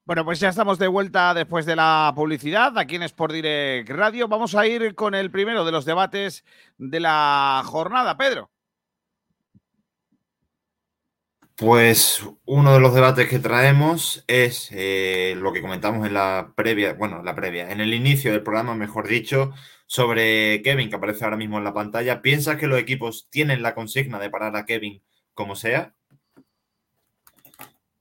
[0.06, 4.28] Bueno, pues ya estamos de vuelta después de la publicidad aquí en Sport Direct Radio.
[4.28, 6.44] Vamos a ir con el primero de los debates
[6.78, 8.48] de la jornada, Pedro.
[11.56, 16.92] Pues uno de los debates que traemos es eh, lo que comentamos en la previa,
[16.92, 19.54] bueno, la previa, en el inicio del programa, mejor dicho,
[19.86, 22.20] sobre Kevin, que aparece ahora mismo en la pantalla.
[22.20, 25.02] ¿Piensas que los equipos tienen la consigna de parar a Kevin
[25.32, 25.94] como sea?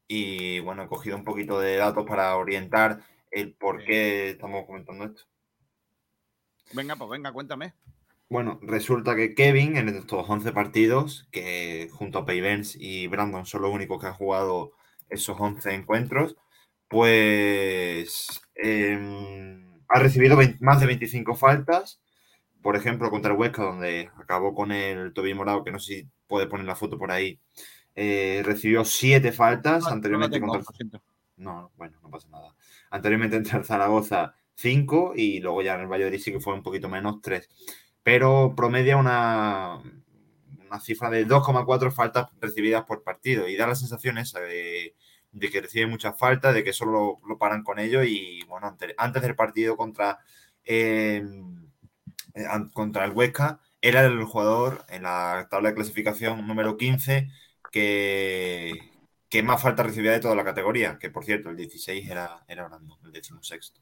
[0.05, 5.05] Y bueno, he cogido un poquito de datos para orientar el por qué estamos comentando
[5.05, 5.23] esto.
[6.73, 7.73] Venga, pues venga, cuéntame.
[8.27, 13.61] Bueno, resulta que Kevin en estos 11 partidos, que junto a Payvens y Brandon son
[13.61, 14.71] los únicos que han jugado
[15.09, 16.35] esos 11 encuentros,
[16.87, 22.01] pues em, ha recibido 20 más de 25 faltas.
[22.61, 26.07] Por ejemplo, contra el Huesca, donde acabó con el tobillo morado, que no sé si
[26.27, 27.39] puede poner la foto por ahí,
[27.95, 29.83] eh, recibió 7 faltas.
[29.83, 31.01] No, no anteriormente tengo, contra siento.
[31.37, 32.55] no, bueno, no pasa nada.
[32.89, 36.63] Anteriormente entre el Zaragoza 5 y luego ya en el Valladolid sí que fue un
[36.63, 37.47] poquito menos 3.
[38.05, 39.79] Pero promedia una,
[40.67, 44.95] una cifra de 2,4 faltas recibidas por partido y da la sensación esa de,
[45.51, 49.21] que recibe muchas faltas, de que solo lo, paran con ello y bueno, ante- antes
[49.23, 50.19] del partido contra,
[50.65, 51.23] eh,
[52.33, 57.29] eh, contra el Huesca era el jugador en la tabla de clasificación número 15
[57.71, 58.91] que,
[59.29, 62.67] que más falta recibía de toda la categoría, que por cierto, el 16 era, era
[62.67, 63.73] Brandon, el 16.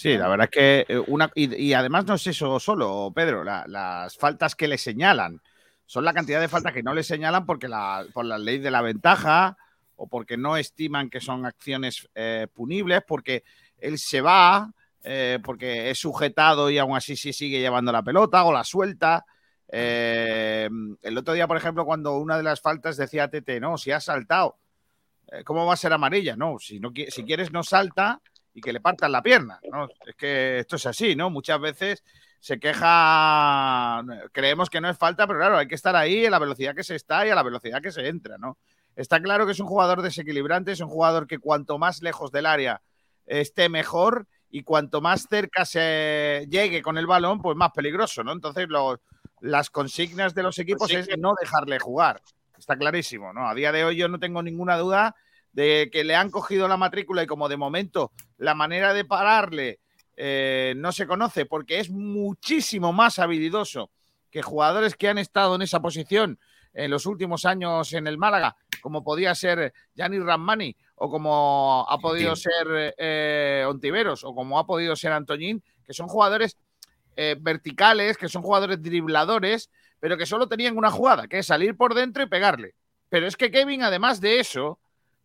[0.00, 1.30] Sí, la verdad es que eh, una.
[1.34, 5.42] Y, y además no es eso solo, Pedro, la- las faltas que le señalan.
[5.84, 8.70] Son la cantidad de faltas que no le señalan porque la, por la ley de
[8.70, 9.58] la ventaja
[9.96, 13.44] o porque no estiman que son acciones eh, punibles, porque
[13.76, 14.72] él se va,
[15.04, 19.26] eh, porque es sujetado y aún así sí sigue llevando la pelota o la suelta.
[19.68, 20.70] Eh,
[21.02, 24.00] el otro día, por ejemplo, cuando una de las faltas decía Tete, no, si ha
[24.00, 24.56] saltado,
[25.44, 26.36] ¿cómo va a ser amarilla?
[26.36, 28.22] No, si, no, si quieres no salta
[28.54, 29.60] y que le partan la pierna.
[29.70, 29.88] ¿no?
[30.06, 31.30] Es que esto es así, ¿no?
[31.30, 32.02] Muchas veces
[32.40, 34.02] se queja,
[34.32, 36.82] creemos que no es falta, pero claro, hay que estar ahí a la velocidad que
[36.82, 38.56] se está y a la velocidad que se entra, ¿no?
[38.96, 42.46] Está claro que es un jugador desequilibrante, es un jugador que cuanto más lejos del
[42.46, 42.82] área
[43.26, 48.32] esté mejor y cuanto más cerca se llegue con el balón, pues más peligroso, ¿no?
[48.32, 48.66] Entonces,
[49.40, 52.20] las consignas de los equipos es no dejarle jugar.
[52.58, 53.48] Está clarísimo, ¿no?
[53.48, 55.14] A día de hoy yo no tengo ninguna duda
[55.52, 59.80] de que le han cogido la matrícula y como de momento la manera de pararle
[60.16, 63.90] eh, no se conoce porque es muchísimo más habilidoso
[64.30, 66.38] que jugadores que han estado en esa posición
[66.72, 71.98] en los últimos años en el Málaga, como podía ser Gianni Rammani o como ha
[71.98, 72.42] podido Sí.
[72.42, 76.56] ser eh, Ontiveros o como ha podido ser Antoñín, que son jugadores
[77.16, 81.76] eh, verticales, que son jugadores dribladores, pero que solo tenían una jugada, que es salir
[81.76, 82.74] por dentro y pegarle.
[83.08, 84.78] Pero es que Kevin, además de eso,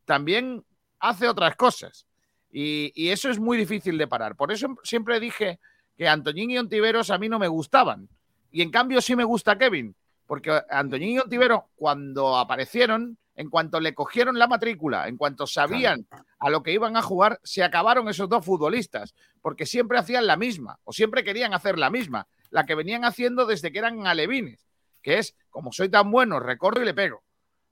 [0.05, 0.63] también
[0.99, 2.07] hace otras cosas.
[2.51, 4.35] Y, y eso es muy difícil de parar.
[4.35, 5.59] Por eso siempre dije
[5.97, 8.07] que Antoñín y Ontiveros a mí no me gustaban.
[8.51, 9.95] Y en cambio sí me gusta Kevin,
[10.25, 16.07] porque Antoñín y Ontivero, cuando aparecieron, en cuanto le cogieron la matrícula, en cuanto sabían
[16.39, 20.37] a lo que iban a jugar, se acabaron esos dos futbolistas, porque siempre hacían la
[20.37, 24.65] misma, o siempre querían hacer la misma, la que venían haciendo desde que eran alevines,
[25.01, 27.23] que es, como soy tan bueno, recorro y le pego.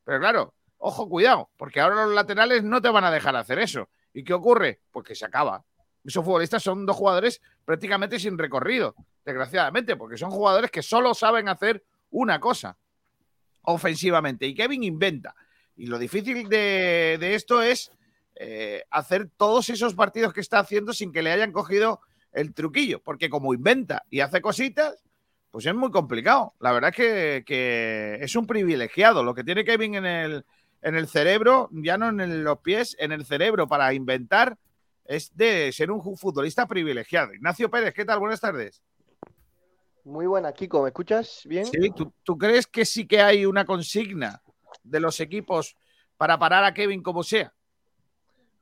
[0.04, 0.54] Pero claro,
[0.86, 3.88] ojo, cuidado, porque ahora los laterales no te van a dejar hacer eso.
[4.14, 4.82] ¿Y qué ocurre?
[4.92, 5.64] Pues que se acaba.
[6.04, 8.94] Esos futbolistas son dos jugadores prácticamente sin recorrido,
[9.24, 12.78] desgraciadamente, porque son jugadores que solo saben hacer una cosa
[13.62, 14.46] ofensivamente.
[14.46, 15.34] Y Kevin inventa.
[15.78, 17.90] Y lo difícil de, esto es
[18.36, 22.02] eh, hacer todos esos partidos que está haciendo sin que le hayan cogido
[22.34, 25.02] el truquillo, porque como inventa y hace cositas,
[25.50, 26.56] pues es muy complicado.
[26.60, 29.24] La verdad es que es un privilegiado.
[29.24, 30.46] Lo que tiene Kevin en el,
[30.84, 34.58] en el cerebro, ya no en los pies, en el cerebro para inventar,
[35.06, 37.34] es de ser un futbolista privilegiado.
[37.34, 38.20] Ignacio Pérez, ¿qué tal?
[38.20, 38.84] Buenas tardes.
[40.04, 41.66] Muy buena, Kiko, ¿me escuchas bien?
[41.66, 44.42] Sí, ¿tú, tú crees que sí que hay una consigna
[44.84, 45.78] de los equipos
[46.18, 47.54] para parar a Kevin como sea?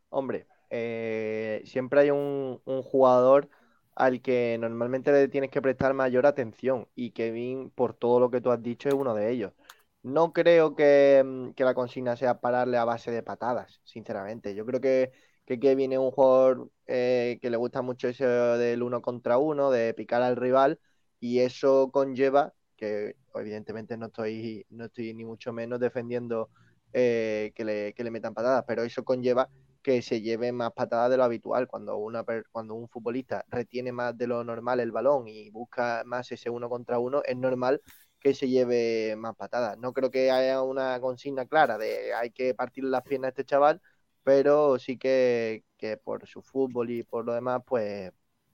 [0.10, 3.50] Hombre, eh, siempre hay un, un jugador
[3.96, 8.42] al que normalmente le tienes que prestar mayor atención y Kevin, por todo lo que
[8.42, 9.54] tú has dicho, es uno de ellos.
[10.04, 14.56] No creo que, mm, que la consigna sea pararle a base de patadas, sinceramente.
[14.56, 15.12] Yo creo que,
[15.46, 19.70] que Kevin es un jugador eh, que le gusta mucho eso del uno contra uno,
[19.72, 20.80] de picar al rival,
[21.20, 26.50] y eso conlleva que evidentemente no estoy, no estoy ni mucho menos defendiendo
[26.94, 29.50] eh, que, le, que le metan patadas, pero eso conlleva
[29.84, 31.68] que se lleve más patadas de lo habitual.
[31.68, 36.32] Cuando, una, cuando un futbolista retiene más de lo normal el balón y busca más
[36.32, 37.82] ese uno contra uno, es normal
[38.22, 39.78] que se lleve más patadas.
[39.78, 43.46] No creo que haya una consigna clara de hay que partirle las piernas a este
[43.46, 43.82] chaval,
[44.24, 48.12] pero sí que, que por su fútbol y por lo demás, pues,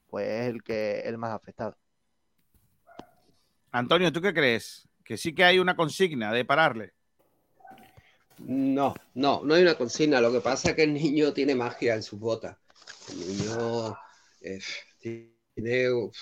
[0.10, 1.76] pues es el que el más afectado.
[3.72, 4.88] Antonio, ¿tú qué crees?
[5.03, 6.94] Que sí que hay una consigna de pararle.
[8.39, 10.22] No, no, no hay una consigna.
[10.22, 12.57] Lo que pasa es que el niño tiene magia en sus botas.
[13.10, 13.98] El niño
[14.41, 14.60] eh,
[14.99, 16.15] tiene, uf,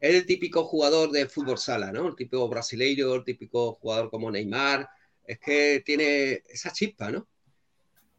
[0.00, 2.08] es el típico jugador de fútbol sala, ¿no?
[2.08, 4.88] El típico brasileiro, el típico jugador como Neymar.
[5.24, 7.28] Es que tiene esa chispa, ¿no?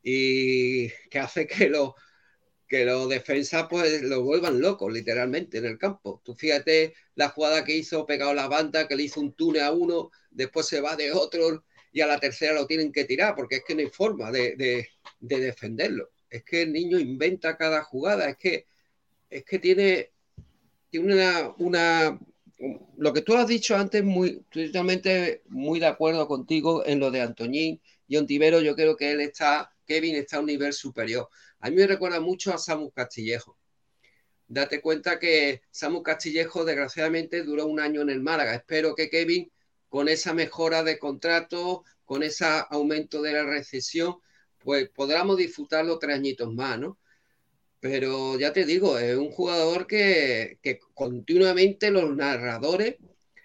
[0.03, 1.93] Y que hace que los
[2.67, 6.21] que los defensas pues lo vuelvan locos, literalmente, en el campo.
[6.23, 9.63] Tú fíjate la jugada que hizo pegado a la banda, que le hizo un túnel
[9.63, 13.35] a uno, después se va de otro y a la tercera lo tienen que tirar,
[13.35, 14.89] porque es que no hay forma de, de-
[15.19, 16.11] de defenderlo.
[16.29, 18.67] Es que el niño inventa cada jugada, es que,
[19.29, 20.11] es que tiene,
[20.97, 22.19] una, una-
[22.97, 27.21] Lo que tú has dicho antes, muy, totalmente muy de acuerdo contigo en lo de
[27.21, 31.29] Antoñín y Ontivero, yo creo que él está, Kevin está a un nivel superior.
[31.59, 33.57] A mí me recuerda mucho a Samu Castillejo.
[34.47, 38.55] Date cuenta que Samu Castillejo, desgraciadamente, duró un año en el Málaga.
[38.55, 39.51] Espero que Kevin,
[39.89, 44.17] con esa mejora de contrato, con ese aumento de la recesión,
[44.59, 46.97] pues podamos disfrutarlo tres añitos más, ¿no?
[47.79, 52.95] Pero ya te digo, es un jugador que, que continuamente los narradores,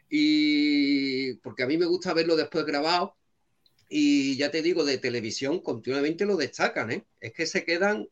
[0.09, 3.17] y porque a mí me gusta verlo después grabado,
[3.89, 7.05] y ya te digo, de televisión continuamente lo destacan, ¿eh?
[7.21, 8.09] Es que se quedan,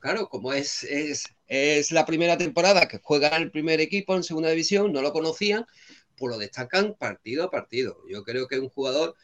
[0.00, 4.50] claro, como es, es, es la primera temporada que juega el primer equipo en segunda
[4.50, 5.64] división, no lo conocían,
[6.16, 7.98] pues lo destacan partido a partido.
[8.08, 9.14] Yo creo que es un jugador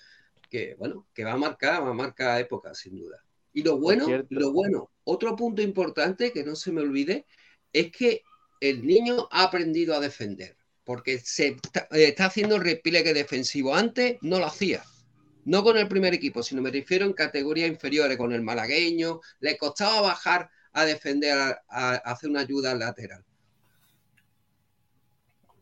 [0.50, 3.24] que, bueno, que va a marcar, va a marcar época, sin duda.
[3.52, 7.24] Y lo bueno, lo bueno, otro punto importante que no se me olvide,
[7.72, 8.22] es que
[8.60, 13.74] el niño ha aprendido a defender, porque se está, eh, está haciendo el repliegue defensivo.
[13.74, 14.82] Antes no lo hacía.
[15.46, 19.20] No con el primer equipo, sino me refiero en categorías inferiores, con el malagueño.
[19.40, 23.24] Le costaba bajar a defender, a, a hacer una ayuda al lateral.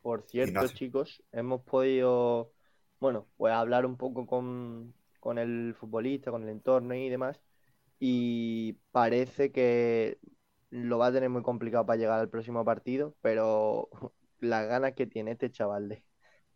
[0.02, 0.76] Por cierto, Ignacio.
[0.76, 2.52] chicos, hemos podido,
[2.98, 7.40] bueno, pues hablar un poco con, con el futbolista, con el entorno y demás,
[7.98, 10.18] y parece que
[10.70, 13.88] lo va a tener muy complicado para llegar al próximo partido, pero
[14.40, 16.04] las ganas que tiene este chaval de,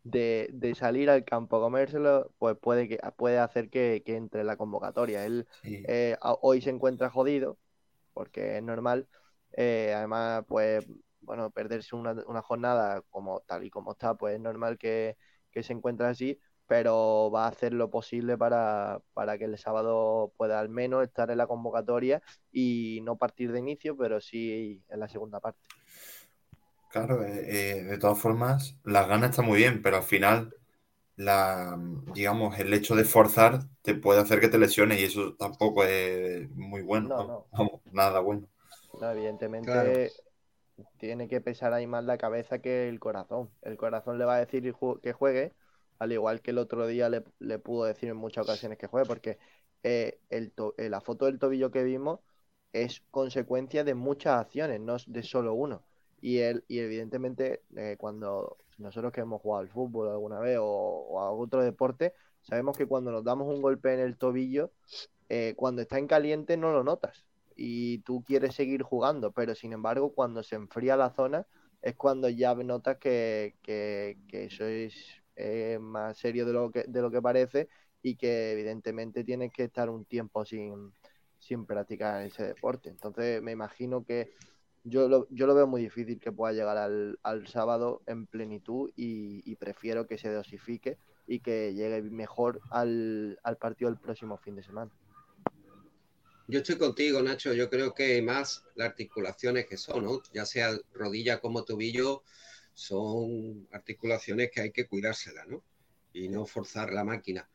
[0.03, 4.41] de, de salir al campo a comérselo, pues puede, que, puede hacer que, que entre
[4.41, 5.25] en la convocatoria.
[5.25, 5.47] Él
[5.83, 7.57] eh, hoy se encuentra jodido,
[8.13, 9.07] porque es normal.
[9.53, 10.85] Eh, además, pues,
[11.21, 15.17] bueno, perderse una, una jornada como tal y como está, pues es normal que,
[15.51, 16.39] que se encuentre así,
[16.71, 21.29] pero va a hacer lo posible para, para que el sábado pueda al menos estar
[21.29, 22.21] en la convocatoria
[22.51, 25.59] y no partir de inicio, pero sí en la segunda parte.
[26.89, 30.53] Claro, eh, eh, de todas formas, las ganas están muy bien, pero al final,
[31.17, 31.77] la,
[32.13, 36.49] digamos, el hecho de forzar te puede hacer que te lesiones y eso tampoco es
[36.51, 37.47] muy bueno, No, vamos, no.
[37.51, 38.47] vamos, nada bueno.
[38.99, 40.21] No, evidentemente Claro.
[40.97, 43.51] tiene que pesar ahí más la cabeza que el corazón.
[43.61, 44.73] El corazón le va a decir
[45.03, 45.53] que juegue,
[46.01, 49.05] al igual que el otro día le, le pudo decir en muchas ocasiones que juegue,
[49.05, 49.37] porque
[49.83, 52.19] eh, eh, la foto del tobillo que vimos
[52.73, 55.83] es consecuencia de muchas acciones, no de solo uno.
[56.21, 61.19] Y, él, y evidentemente eh, cuando nosotros que hemos jugado al fútbol alguna vez o,
[61.19, 64.71] a otro deporte, sabemos que cuando nos damos un golpe en el tobillo,
[65.55, 67.25] cuando está en caliente no lo notas
[67.55, 71.45] y tú quieres seguir jugando, pero sin embargo cuando se enfría la zona
[71.81, 74.49] es cuando ya notas que, que- que
[75.41, 77.67] eh, más serio de lo que, de lo que parece
[78.01, 80.93] y que evidentemente tienes que estar un tiempo sin,
[81.39, 82.89] sin practicar ese deporte.
[82.89, 84.31] Entonces me imagino que
[84.83, 88.91] yo lo, yo lo veo muy difícil que pueda llegar al, al sábado en plenitud
[88.95, 90.97] y, prefiero que se dosifique
[91.27, 94.91] y que llegue mejor al, al partido del próximo fin de semana.
[96.47, 97.53] Yo estoy contigo, Nacho.
[97.53, 100.21] Yo creo que más las articulaciones que son.
[100.33, 102.23] Ya sea rodilla como tobillo,
[102.73, 105.63] son articulaciones que hay que cuidárselas, ¿no?
[106.13, 107.49] Y no forzar la máquina.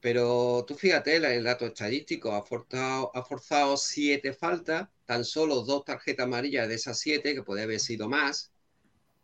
[0.00, 5.84] Pero tú fíjate, el dato estadístico ha forzado, ha forzado siete faltas, tan solo dos
[5.84, 8.52] tarjetas amarillas de esas siete, que puede haber sido más,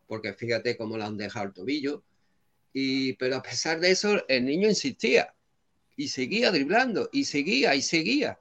[0.06, 2.04] porque fíjate cómo le han dejado el tobillo.
[2.72, 5.34] Y, pero a pesar de eso, el niño insistía
[5.96, 8.38] y seguía driblando y seguía y seguía.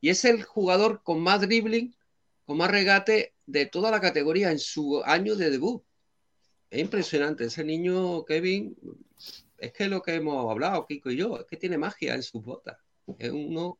[0.00, 1.96] Y es el jugador con más dribbling,
[2.44, 5.82] con más regate de toda la categoría en su año de debut.
[6.70, 7.44] Es impresionante.
[7.44, 8.76] Ese niño, Kevin,
[9.58, 12.42] es que lo que hemos hablado, Kiko y yo, es que tiene magia en sus
[12.42, 12.76] botas.
[13.18, 13.78] Es uno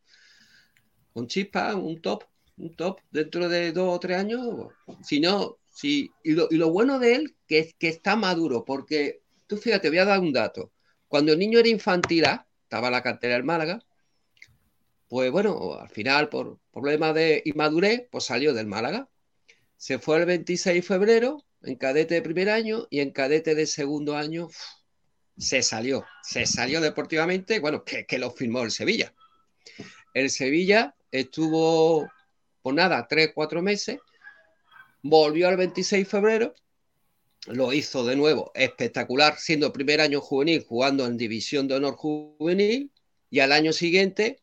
[1.12, 2.24] con chispa, un top,
[2.56, 4.68] un top dentro de dos o tres años.
[5.02, 9.56] Si no, si, y, lo, bueno de él, que es que está maduro, porque tú
[9.56, 10.72] fíjate, voy a dar un dato.
[11.08, 13.82] Cuando el niño era infantil, A, estaba en la cantera del Málaga,
[15.08, 19.08] pues bueno, al final por problemas de inmadurez, pues salió del Málaga.
[19.76, 23.66] Se fue el 26 de febrero en cadete de primer año y en cadete de
[23.66, 24.48] segundo año
[25.36, 26.04] se salió.
[26.22, 29.14] Se salió deportivamente, bueno, que, lo firmó el Sevilla.
[30.14, 32.10] El Sevilla estuvo,
[32.62, 33.98] pues nada, tres, cuatro meses,
[35.02, 36.54] volvió al 26 de febrero,
[37.46, 42.92] lo hizo de nuevo espectacular, siendo primer año juvenil, jugando en División de Honor Juvenil,
[43.30, 44.42] y al año siguiente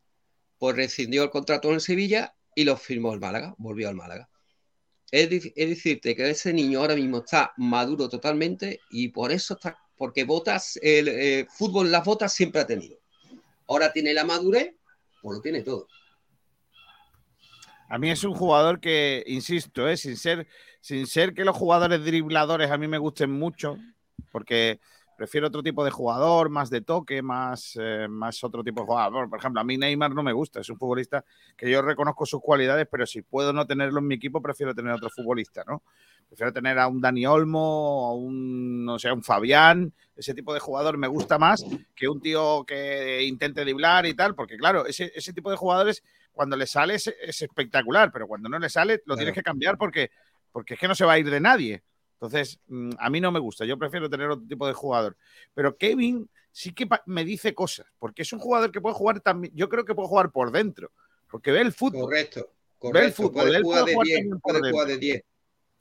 [0.57, 4.29] pues rescindió el contrato en el Sevilla y lo firmó el Málaga, volvió al Málaga.
[5.15, 9.77] Es, es decirte que ese niño ahora mismo está maduro totalmente y por eso está,
[9.95, 12.97] porque botas, el eh, fútbol las botas siempre ha tenido.
[13.67, 14.75] Ahora tiene la madurez,
[15.21, 15.87] pues lo tiene todo.
[17.87, 19.95] A mí es un jugador que, insisto, ¿eh?
[19.95, 20.47] sin, ser,
[20.81, 23.77] sin ser que los jugadores dribladores a mí me gusten mucho,
[24.33, 24.81] porque
[25.15, 29.29] prefiero otro tipo de jugador, más de toque, más, eh, más otro tipo de jugador.
[29.29, 31.23] Por ejemplo, a mí Neymar no me gusta, es un futbolista
[31.55, 34.93] que yo reconozco sus cualidades, pero si puedo no tenerlo en mi equipo, prefiero tener
[34.93, 35.83] otro futbolista, ¿no?
[36.27, 40.53] Prefiero tener a un Dani Olmo, a un, no sé, a un Fabián, ese tipo
[40.53, 41.65] de jugador me gusta más
[41.95, 46.03] que un tío que intente driblar y tal, porque claro, ese, ese tipo de jugadores
[46.31, 49.77] cuando le sale es, es espectacular, pero cuando no le sale lo tienes que cambiar
[49.77, 50.11] porque,
[50.51, 51.83] porque es que no se va a ir de nadie.
[52.15, 55.17] Entonces, mm, a mí no me gusta, yo prefiero tener otro tipo de jugador.
[55.53, 59.53] Pero Kevin sí que me dice cosas, porque es un jugador que puede jugar también,
[59.55, 60.91] yo creo que puede jugar por dentro,
[61.29, 62.03] porque ve el fútbol.
[62.03, 63.23] Correcto, Ve el correcto.
[63.23, 65.07] fútbol, Puede él jugar puede de jugar 10, también por puede jugar de dentro.
[65.07, 65.23] 10.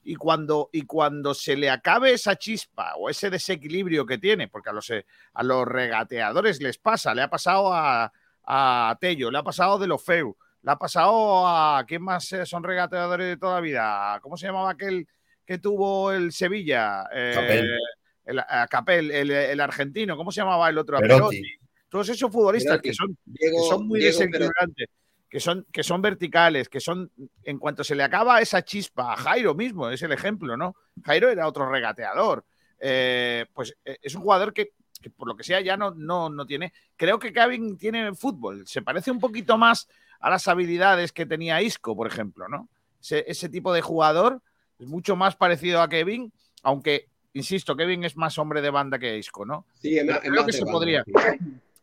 [0.07, 4.69] Y cuando, y cuando se le acabe esa chispa o ese desequilibrio que tiene, porque
[4.69, 8.13] a los, eh, a los regateadores les pasa, le ha pasado a,
[8.45, 11.85] a Tello, le ha pasado de los Feu, le ha pasado a.
[11.87, 14.19] ¿Quién más eh, son regateadores de toda la vida?
[14.23, 15.07] ¿Cómo se llamaba aquel
[15.47, 17.05] que tuvo el Sevilla?
[17.13, 17.79] Eh, Capel.
[18.25, 20.97] El, a Capel, el, el argentino, ¿cómo se llamaba el otro?
[20.97, 21.41] A Perotti.
[21.43, 21.59] Perotti.
[21.89, 22.89] Todos esos futbolistas Perotti.
[22.89, 24.89] que son, Diego- que son muy Diego desequilibrantes,
[25.29, 27.11] que son, que son verticales, que son,
[27.43, 30.75] en cuanto se le acaba esa chispa, a Jairo mismo es el ejemplo, ¿no?
[31.05, 32.45] Jairo era otro regateador.
[32.81, 36.29] Eh, pues eh, es un jugador que, que por lo que sea ya no, no,
[36.31, 36.73] no tiene.
[36.97, 38.67] Creo que Kevin tiene fútbol.
[38.67, 39.87] Se parece un poquito más
[40.21, 42.69] a las habilidades que tenía Isco, por ejemplo, ¿no?
[43.01, 44.41] Ese, ese tipo de jugador
[44.79, 46.33] es mucho más parecido a Kevin,
[46.63, 49.67] aunque, insisto, Kevin es más hombre de banda que Isco, ¿no?
[49.81, 51.13] Sí, más- es creo que se banda, podría, sí.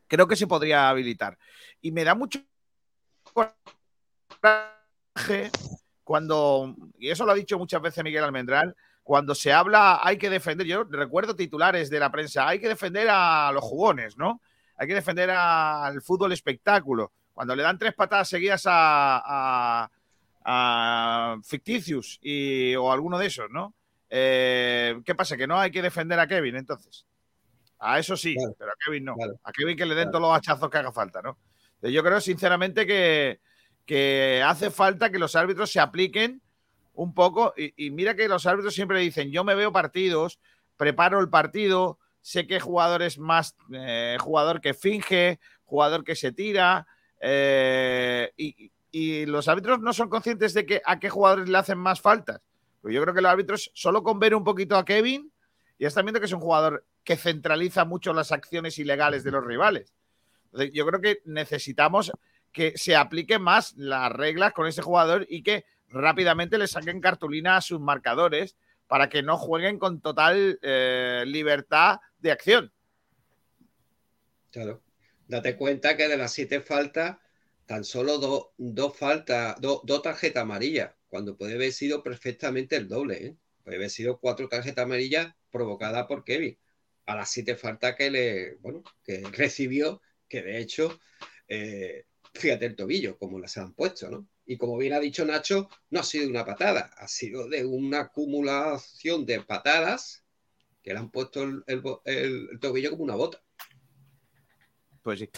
[0.08, 1.38] creo que se podría habilitar.
[1.82, 2.40] Y me da mucho
[4.34, 5.52] coraje
[6.04, 10.30] cuando, y eso lo ha dicho muchas veces Miguel Almendral, cuando se habla, hay que
[10.30, 14.42] defender, yo recuerdo titulares de la prensa, hay que defender a los jugones, ¿no?
[14.78, 17.12] Hay que defender al fútbol espectáculo.
[17.34, 19.22] Cuando le dan tres patadas seguidas a,
[19.84, 19.92] a,
[20.44, 23.74] a Ficticius y, o alguno de esos, ¿no?
[24.10, 25.38] Eh, ¿Qué pasa?
[25.38, 27.06] Que no hay que defender a Kevin, entonces.
[27.80, 29.16] A eso sí, pero a Kevin no.
[29.44, 31.38] A Kevin que le den todos los hachazos que haga falta, ¿no?
[31.82, 33.40] Yo creo sinceramente que,
[33.86, 36.42] que hace falta que los árbitros se apliquen
[36.94, 37.54] un poco.
[37.58, 40.40] Y, y mira que los árbitros siempre dicen, yo me veo partidos,
[40.78, 46.32] preparo el partido, sé qué jugador es más eh, jugador que finge, jugador que se
[46.32, 46.88] tira,
[47.20, 51.78] eh, y, y los árbitros no son conscientes de que a qué jugadores le hacen
[51.78, 52.42] más faltas.
[52.82, 55.32] Pues yo creo que los árbitros, solo con ver un poquito a Kevin,
[55.80, 59.46] ya están viendo que es un jugador que centraliza mucho las acciones ilegales de los
[59.46, 59.94] rivales.
[60.74, 62.12] Yo creo que necesitamos
[62.52, 67.58] que se apliquen más las reglas con ese jugador y que rápidamente le saquen cartulina
[67.58, 68.58] a sus marcadores
[68.88, 72.74] para que no jueguen con total eh, libertad de acción.
[74.52, 74.82] Claro.
[75.28, 77.18] Date cuenta que de las siete faltas,
[77.72, 82.88] tan solo dos dos faltas, do- dos tarjetas amarillas, cuando puede haber sido perfectamente el
[82.88, 83.16] doble.
[83.28, 83.38] ¿eh?
[83.64, 86.58] Puede haber sido cuatro tarjetas amarillas provocadas por Kevin.
[87.06, 91.00] A las siete faltas que le, bueno, que recibió, que de hecho,
[91.48, 94.28] eh, fíjate el tobillo, como las han puesto, ¿no?
[94.46, 98.02] Y como bien ha dicho Nacho, no ha sido una patada, ha sido de una
[98.02, 100.24] acumulación de patadas
[100.84, 101.64] que le han puesto el-
[102.06, 103.44] el tobillo como una bota.
[105.02, 105.30] Pues sí.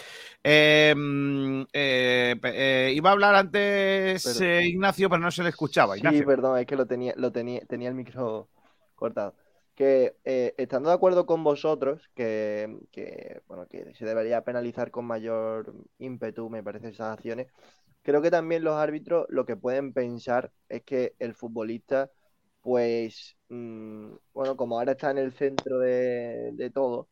[0.44, 5.94] Eh, mm, eh, eh, iba a hablar antes Pero- Ignacio, pero no se le escuchaba.
[5.94, 6.26] Sí, Ignacio.
[6.26, 8.50] perdón, es que lo tenía, lo tenía, tenía el micro
[8.96, 9.36] cortado.
[9.76, 10.16] Que
[10.58, 16.48] estando de acuerdo con vosotros, que, que, bueno, que se debería penalizar con mayor ímpetu,
[16.50, 17.48] me parece, esas acciones,
[18.04, 22.12] creo que también los árbitros lo que pueden pensar es que el futbolista,
[22.62, 27.08] pues, mm, bueno, como ahora está en el centro de, de todo,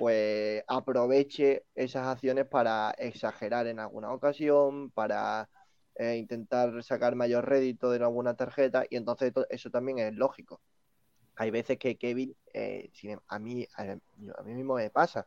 [0.00, 5.50] pues aproveche esas acciones para exagerar en alguna ocasión, para
[5.96, 10.62] eh, intentar sacar mayor rédito de alguna tarjeta y entonces to- eso también es lógico.
[11.36, 13.84] Hay veces que Kevin, eh, em- a mí, a,
[14.44, 15.26] mí mismo me pasa,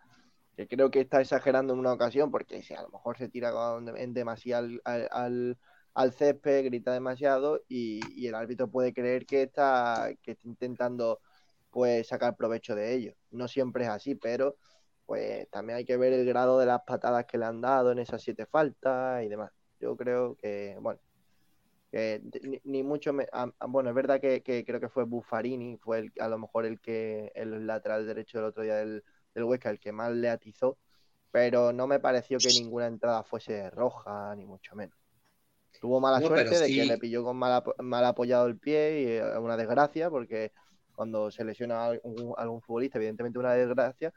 [0.57, 3.51] que creo que está exagerando en una ocasión porque si a lo mejor se tira
[3.97, 5.57] en demasiado al, al-
[5.95, 11.21] al césped, grita demasiado y, y el árbitro puede creer que está, que está intentando
[11.73, 13.15] pues sacar provecho de ello.
[13.31, 14.57] No siempre es así, pero
[15.07, 17.99] pues también hay que ver el grado de las patadas que le han dado en
[17.99, 19.51] esas siete faltas y demás.
[19.81, 21.01] Yo creo que, bueno,
[21.91, 25.03] que ni, ni mucho me- a- a- bueno, es verdad que, que creo que fue
[25.05, 29.03] Buffarini, fue el, a lo mejor el que el lateral derecho del otro día del,
[29.35, 30.77] del Huesca, el que más le atizó,
[31.31, 34.97] pero no me pareció que ninguna entrada fuese roja, ni mucho menos.
[35.79, 39.05] Tuvo mala No, suerte de que le pilló con mal, mal apoyado el pie y
[39.17, 40.53] eh, una desgracia, porque
[40.95, 44.13] cuando se lesiona algún, algún futbolista, evidentemente una desgracia,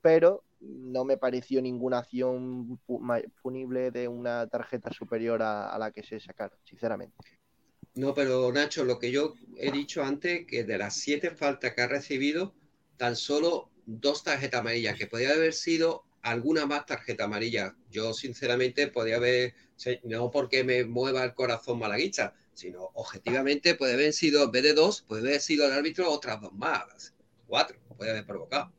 [0.00, 2.80] pero no me pareció ninguna acción
[3.42, 7.16] punible de una tarjeta superior a, la que se sacaron, sinceramente.
[7.94, 11.82] No, pero Nacho, lo que yo he dicho antes, que de las siete faltas que
[11.82, 12.54] ha recibido,
[12.96, 17.74] tan solo dos tarjetas amarillas, que podría haber sido alguna más tarjeta amarilla.
[17.90, 19.54] Yo, sinceramente, podría haber,
[20.04, 24.74] no porque me mueva el corazón malaguista, sino objetivamente puede haber sido, en vez de
[24.74, 27.14] dos, puede haber sido el árbitro otras dos más,
[27.46, 28.72] cuatro, puede haber provocado.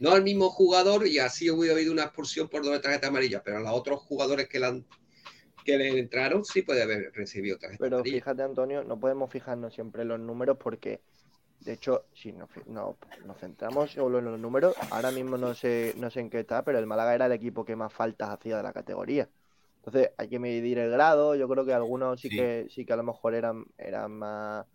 [0.00, 3.58] No al mismo jugador y así hubiera habido una expulsión por doble tarjeta amarilla, pero
[3.58, 4.86] a los otros jugadores que le, han-
[5.64, 10.02] que le entraron sí puede haber recibido tarjeta Pero fíjate, Antonio, no podemos fijarnos siempre
[10.02, 11.04] en los números porque,
[11.60, 15.94] de hecho, si nos, no- nos centramos solo en los números, ahora mismo no sé,
[15.96, 18.56] no sé en qué está, pero el Málaga era el equipo que más faltas hacía
[18.58, 19.30] de la categoría.
[19.88, 22.36] Entonces hay que medir el grado, yo creo que algunos sí, Sí.
[22.36, 24.66] que sí que a lo mejor eran, eran más,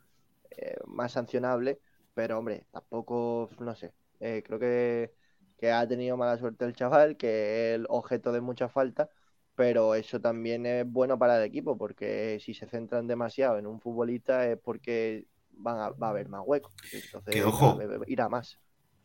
[0.52, 1.78] eh, más sancionables,
[2.14, 5.14] pero hombre, tampoco, no sé, eh, creo que,
[5.58, 9.10] que ha tenido mala suerte el chaval, que es el objeto de muchas faltas,
[9.56, 13.80] pero eso también es bueno para el equipo, porque si se centran demasiado en un
[13.82, 17.80] futbolista es porque van a, va a haber más huecos, entonces Que ojo.
[18.08, 18.60] irá más.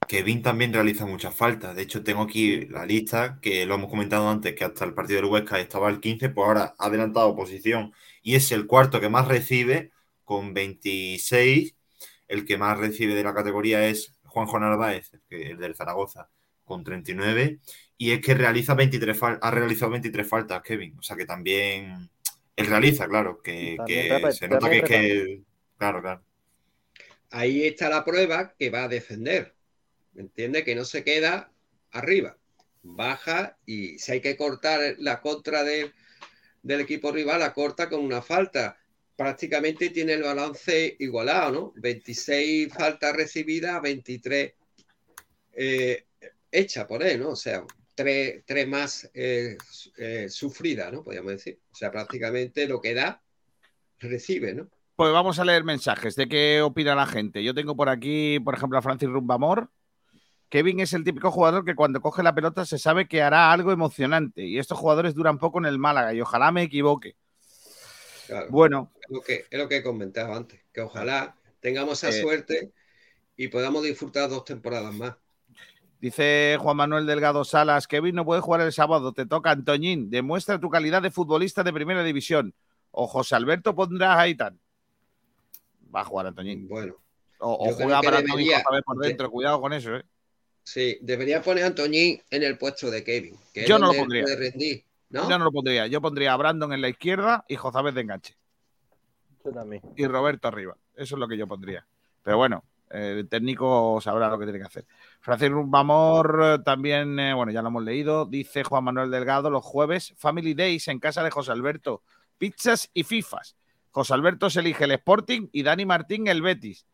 [0.08, 1.76] Kevin también realiza muchas faltas.
[1.76, 5.20] De hecho, tengo aquí la lista, que lo hemos comentado antes, que hasta el partido
[5.20, 9.08] del Huesca estaba el 15, pues ahora ha adelantado posición y es el cuarto que
[9.10, 9.92] más recibe,
[10.24, 11.76] con 26.
[12.26, 16.30] El que más recibe de la categoría es Juanjo Narváez, el del Zaragoza,
[16.64, 17.60] con 39.
[17.98, 20.96] Y es que realiza 23 fal- ha realizado 23 faltas, Kevin.
[20.98, 22.10] O sea que también
[22.56, 23.76] él realiza, claro, que,
[24.30, 25.42] se nota que es que...
[25.78, 26.22] Claro, claro.
[27.30, 29.54] Ahí está la prueba que va a defender.
[30.18, 30.64] ¿Me entiende?
[30.64, 31.52] Que no se queda
[31.92, 32.36] arriba.
[32.82, 35.92] Baja y si hay que cortar la contra de-
[36.60, 38.76] del equipo rival, la corta con una falta.
[39.14, 41.72] Prácticamente tiene el balance igualado, ¿no?
[41.76, 44.54] 26 faltas recibidas, 23
[45.52, 46.04] eh,
[46.50, 47.30] hechas por él, ¿no?
[47.30, 47.64] O sea,
[47.94, 49.56] tres, tres más eh,
[49.98, 51.04] eh, sufridas, ¿no?
[51.04, 51.60] Podríamos decir.
[51.70, 53.22] O sea, prácticamente lo que da,
[54.00, 54.68] recibe, ¿no?
[54.96, 57.44] Pues vamos a leer mensajes de qué opina la gente.
[57.44, 59.70] Yo tengo por aquí, por ejemplo, a Francis Rumbamor.
[60.48, 63.70] Kevin es el típico jugador que cuando coge la pelota se sabe que hará algo
[63.72, 64.42] emocionante.
[64.46, 67.16] Y estos jugadores duran poco en el Málaga y ojalá me equivoque.
[68.26, 68.46] Claro.
[68.50, 68.90] Bueno.
[69.02, 72.72] Es lo, que, es lo que he comentado antes, que ojalá tengamos esa Eh, suerte
[73.36, 75.14] y podamos disfrutar dos temporadas más.
[76.00, 80.60] Dice Juan Manuel Delgado Salas, Kevin no puede jugar el sábado, te toca Antoñín, demuestra
[80.60, 82.54] tu calidad de futbolista de primera división.
[82.90, 84.58] O José Alberto pondrá a Aitán.
[85.94, 86.68] Va a jugar Antoñín.
[86.68, 86.94] Bueno.
[87.40, 90.04] O, o juega para debería- por de- dentro, cuidado con eso, ¿eh?
[90.68, 93.34] Sí, debería poner a Antoñín en el puesto de Kevin.
[93.54, 94.22] Que es Yo no lo donde pondría.
[94.24, 95.22] puede rendir, ¿no?
[95.26, 95.86] Yo no lo pondría.
[95.86, 98.36] Yo pondría a Brandon en la izquierda y Jozabez de enganche.
[99.42, 99.80] Yo también.
[99.96, 100.76] Y Roberto arriba.
[100.94, 101.86] Eso es lo que yo pondría.
[102.22, 104.84] Pero bueno, el técnico sabrá lo que tiene que hacer.
[105.20, 108.26] Francis Rumbamor eh, también, eh, bueno, ya lo hemos leído.
[108.26, 112.02] Dice Juan Manuel Delgado los jueves, Family Days en casa de José Alberto.
[112.36, 113.56] Pizzas y FIFAs.
[113.90, 116.86] José Alberto se elige el Sporting y Dani Martín el Betis.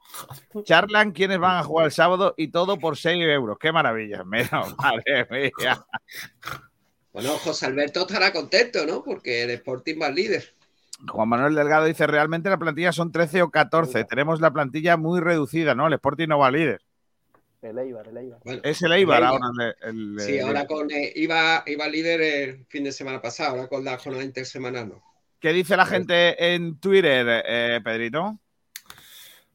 [0.65, 3.59] Charlan quiénes van a jugar el sábado y todo por 6 euros.
[3.61, 4.25] ¡Qué maravilla!
[4.25, 5.85] Menos, madre mía.
[7.12, 9.03] Bueno, José Alberto estará contento, ¿no?
[9.05, 10.55] Porque el Sporting va líder.
[11.09, 14.05] Juan Manuel Delgado dice, realmente la plantilla son 13 o 14.
[14.05, 15.87] Tenemos la plantilla muy reducida, ¿no?
[15.87, 16.81] El Sporting no va líder.
[17.62, 18.41] El Eibar, el Eibar.
[18.62, 19.41] Es el Eibar Eibar.
[19.43, 19.75] ahora.
[19.83, 23.51] el- el- Sí, el- ahora con eh, iba, iba líder el fin de semana pasado,
[23.57, 24.89] ahora con la jornada intersemanal.
[24.91, 25.03] ¿no?
[25.45, 28.39] ¿Qué dice la gente en Twitter, eh, Pedrito?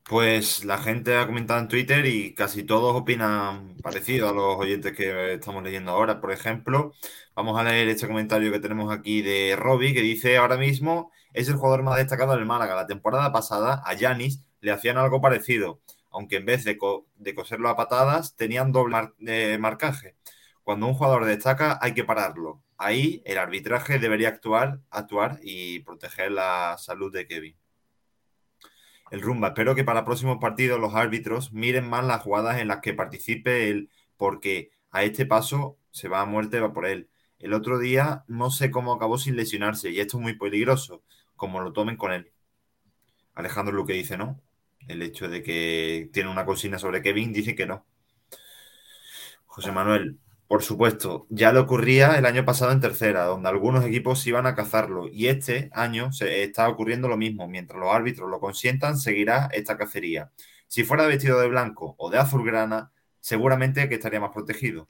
[0.04, 4.94] Pues la gente ha comentado en Twitter y casi todos opinan parecido a los oyentes
[4.96, 6.20] que estamos leyendo ahora.
[6.20, 6.94] Por ejemplo,
[7.36, 11.48] vamos a leer este comentario que tenemos aquí de Robbie que dice ahora mismo es
[11.48, 12.76] el jugador más destacado del Málaga.
[12.76, 15.80] La temporada pasada a Yanis le hacían algo parecido,
[16.12, 20.16] aunque en vez de, co- de coserlo a patadas tenían doble mar- eh, marcaje.
[20.64, 22.62] Cuando un jugador destaca hay que pararlo.
[22.80, 27.58] Ahí el arbitraje debería actuar, actuar y proteger la salud de Kevin.
[29.12, 32.80] El Rumba, espero que para próximos partidos los árbitros miren más las jugadas en las
[32.80, 37.10] que participe él, porque a este paso se va a muerte, va por él.
[37.40, 41.04] El otro día no sé cómo acabó sin lesionarse y esto es muy peligroso,
[41.36, 42.32] como lo tomen con él.
[43.36, 44.42] Alejandro Luque dice no.
[44.88, 47.86] El hecho de que tiene una consigna sobre Kevin dice que no.
[49.48, 50.18] José Manuel,
[50.50, 54.56] por supuesto, ya le ocurría el año pasado en tercera, donde algunos equipos iban a
[54.56, 57.48] cazarlo, y este año se está ocurriendo lo mismo.
[57.48, 60.32] Mientras los árbitros lo consientan, seguirá esta cacería.
[60.66, 64.90] Si fuera vestido de blanco o de azulgrana, seguramente que estaría más protegido.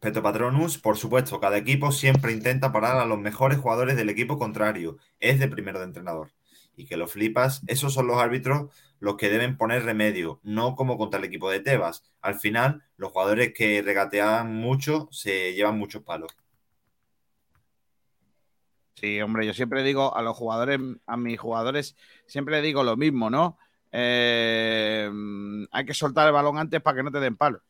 [0.00, 4.38] Peto Patronus, por supuesto, cada equipo siempre intenta parar a los mejores jugadores del equipo
[4.38, 4.96] contrario.
[5.20, 6.30] Es de primero de entrenador.
[6.74, 8.70] Y que lo flipas, esos son los árbitros
[9.00, 12.04] los que deben poner remedio, no como contra el equipo de Tebas.
[12.20, 16.36] Al final, los jugadores que regatean mucho se llevan muchos palos.
[18.94, 21.96] Sí, hombre, yo siempre digo a los jugadores, a mis jugadores,
[22.26, 23.58] siempre digo lo mismo, ¿no?
[23.90, 25.10] Eh,
[25.70, 27.62] hay que soltar el balón antes para que no te den palos.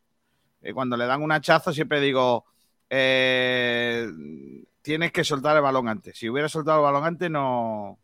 [0.61, 2.45] Y cuando le dan un hachazo, siempre digo,
[2.91, 4.09] eh,
[4.83, 6.19] tienes que soltar el balón antes.
[6.19, 8.01] Si hubiera soltado el balón antes, no.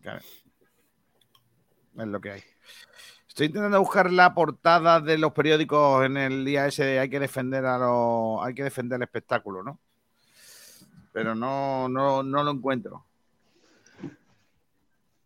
[0.00, 0.20] Claro.
[1.98, 2.42] Es lo que hay.
[3.26, 7.20] Estoy intentando buscar la portada de los periódicos en el día ese de hay que
[7.20, 9.80] defender a los, hay que defender el espectáculo, ¿no?
[11.12, 13.04] Pero no, no, no lo encuentro.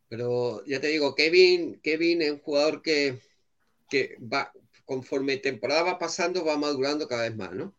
[0.09, 3.19] Pero ya te digo, Kevin, Kevin es un jugador que,
[3.89, 4.53] que va,
[4.85, 7.75] conforme temporada va pasando, va madurando cada vez más, ¿no?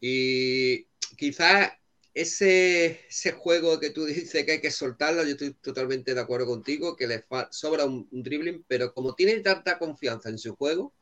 [0.00, 0.84] Y
[1.16, 1.72] quizás
[2.14, 2.98] ese,
[3.38, 7.06] juego que tú dices que hay que soltarlo, yo estoy totalmente de acuerdo contigo, que
[7.06, 10.92] le sobra un, un dribbling, pero como tiene tanta confianza en su juego,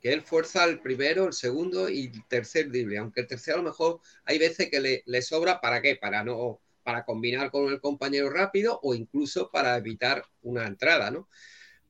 [0.00, 3.62] que él fuerza el primero, el segundo y el tercer dribbling, aunque el tercero a
[3.62, 5.96] lo mejor hay veces que le, le sobra, ¿para qué?
[5.96, 11.28] Para no para combinar con el compañero rápido o incluso para evitar una entrada, ¿no?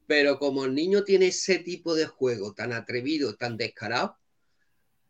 [0.07, 4.19] Pero como el niño tiene ese tipo de juego tan atrevido, tan descarado,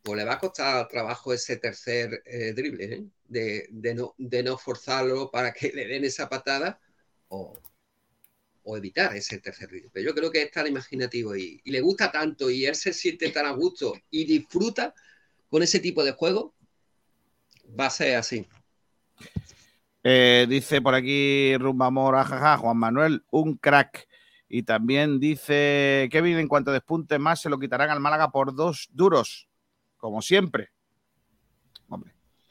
[0.03, 3.05] pues le va a costar trabajo ese tercer eh, drible, ¿eh?
[3.31, 6.81] De, no, de no forzarlo para que le den esa patada
[7.29, 7.53] o,
[8.77, 9.69] evitar ese tercer.
[9.93, 12.93] Pero yo creo que es tan imaginativo y, y le gusta tanto y él se
[12.93, 14.95] siente tan a gusto y disfruta
[15.49, 16.55] con ese tipo de juego,
[17.79, 18.47] va a ser así.
[20.03, 24.07] Eh, dice por aquí Rumbamor, ajaja, Juan Manuel, un crack.
[24.49, 28.89] Y también dice Kevin, en cuanto despunte más, se lo quitarán al Málaga por dos
[28.93, 29.49] duros,
[29.97, 30.71] como siempre.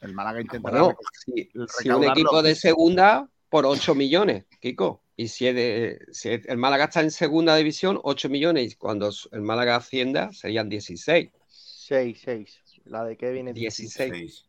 [0.00, 1.50] El Málaga intentará Bueno, si,
[1.82, 5.02] si un equipo de segunda por 8 millones, Kiko.
[5.16, 8.72] Y si, es de- si el Málaga está en segunda división, 8 millones.
[8.72, 11.30] Y cuando el Málaga ascienda, serían 16.
[11.48, 12.62] 6, 6.
[12.84, 14.46] La de Kevin es 16.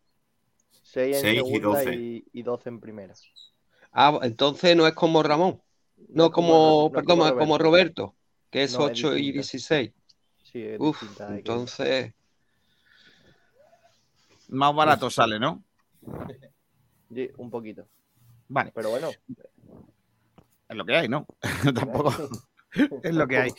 [0.84, 1.95] 6 en Seis y segunda 12.
[1.95, 3.14] y, y 12 en primera.
[3.91, 5.61] Ah, entonces no es como Ramón.
[6.10, 8.15] No, es como no es perdón, como es como Roberto,
[8.49, 9.34] que es No, es 8 y distinta.
[9.34, 9.91] 16.
[10.44, 12.14] Sí, es Uf, entonces,
[14.52, 15.64] Más barato sale, ¿no?
[17.14, 17.86] Sí, un poquito.
[18.48, 18.72] Vale.
[18.73, 19.10] Pero bueno.
[20.69, 21.26] Es lo que hay, ¿no?
[21.76, 22.14] Tampoco.
[23.03, 23.52] es lo que hay.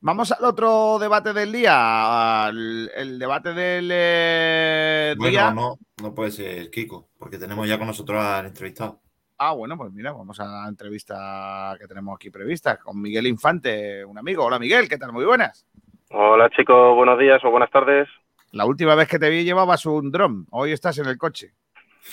[0.00, 2.44] Vamos al otro debate del día.
[2.44, 5.50] al- el debate del eh, Bueno, día.
[5.52, 9.00] no, no puede ser Kiko, porque tenemos ya con nosotros al entrevistado.
[9.38, 14.04] Ah, bueno, pues mira, vamos a la entrevista que tenemos aquí prevista con Miguel Infante,
[14.04, 14.44] un amigo.
[14.44, 15.12] Hola Miguel, ¿qué tal?
[15.12, 15.64] Muy buenas.
[16.10, 18.06] Hola chicos, buenos días o buenas tardes.
[18.52, 21.52] La última vez que te vi llevabas un dron, hoy estás en el coche.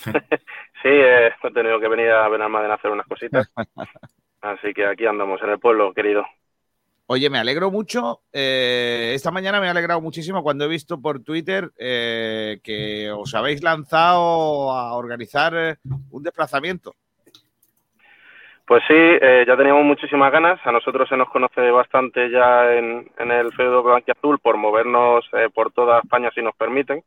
[0.84, 3.52] Sí, eh, he tenido que venir a Benalmádena a hacer unas cositas.
[4.42, 6.24] Así que aquí andamos en el pueblo, querido.
[7.08, 8.22] Oye, me alegro mucho.
[8.32, 13.34] eh, esta mañana me ha alegrado muchísimo cuando he visto por Twitter eh, que os
[13.34, 15.78] habéis lanzado a organizar eh,
[16.12, 16.94] un desplazamiento.
[18.68, 20.60] Pues sí, eh, ya teníamos muchísimas ganas.
[20.66, 25.50] A nosotros se nos conoce bastante ya en, en el feudo blanquiazul por movernos eh,
[25.54, 27.04] por toda España si nos permiten.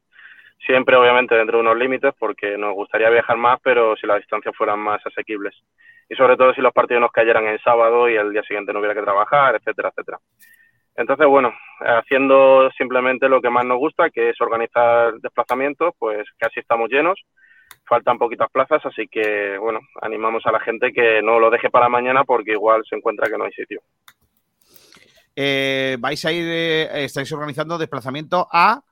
[0.64, 4.54] Siempre, obviamente, dentro de unos límites, porque nos gustaría viajar más, pero si las distancias
[4.56, 5.54] fueran más asequibles.
[6.08, 8.78] Y sobre todo si los partidos nos cayeran en sábado y el día siguiente no
[8.78, 10.18] hubiera que trabajar, etcétera, etcétera.
[10.94, 16.60] Entonces, bueno, haciendo simplemente lo que más nos gusta, que es organizar desplazamientos, pues casi
[16.60, 17.20] estamos llenos.
[17.88, 21.88] Faltan poquitas plazas, así que, bueno, animamos a la gente que no lo deje para
[21.88, 23.80] mañana porque igual se encuentra que no hay sitio.
[25.34, 28.82] Eh, vais a ir, eh, estáis organizando desplazamiento a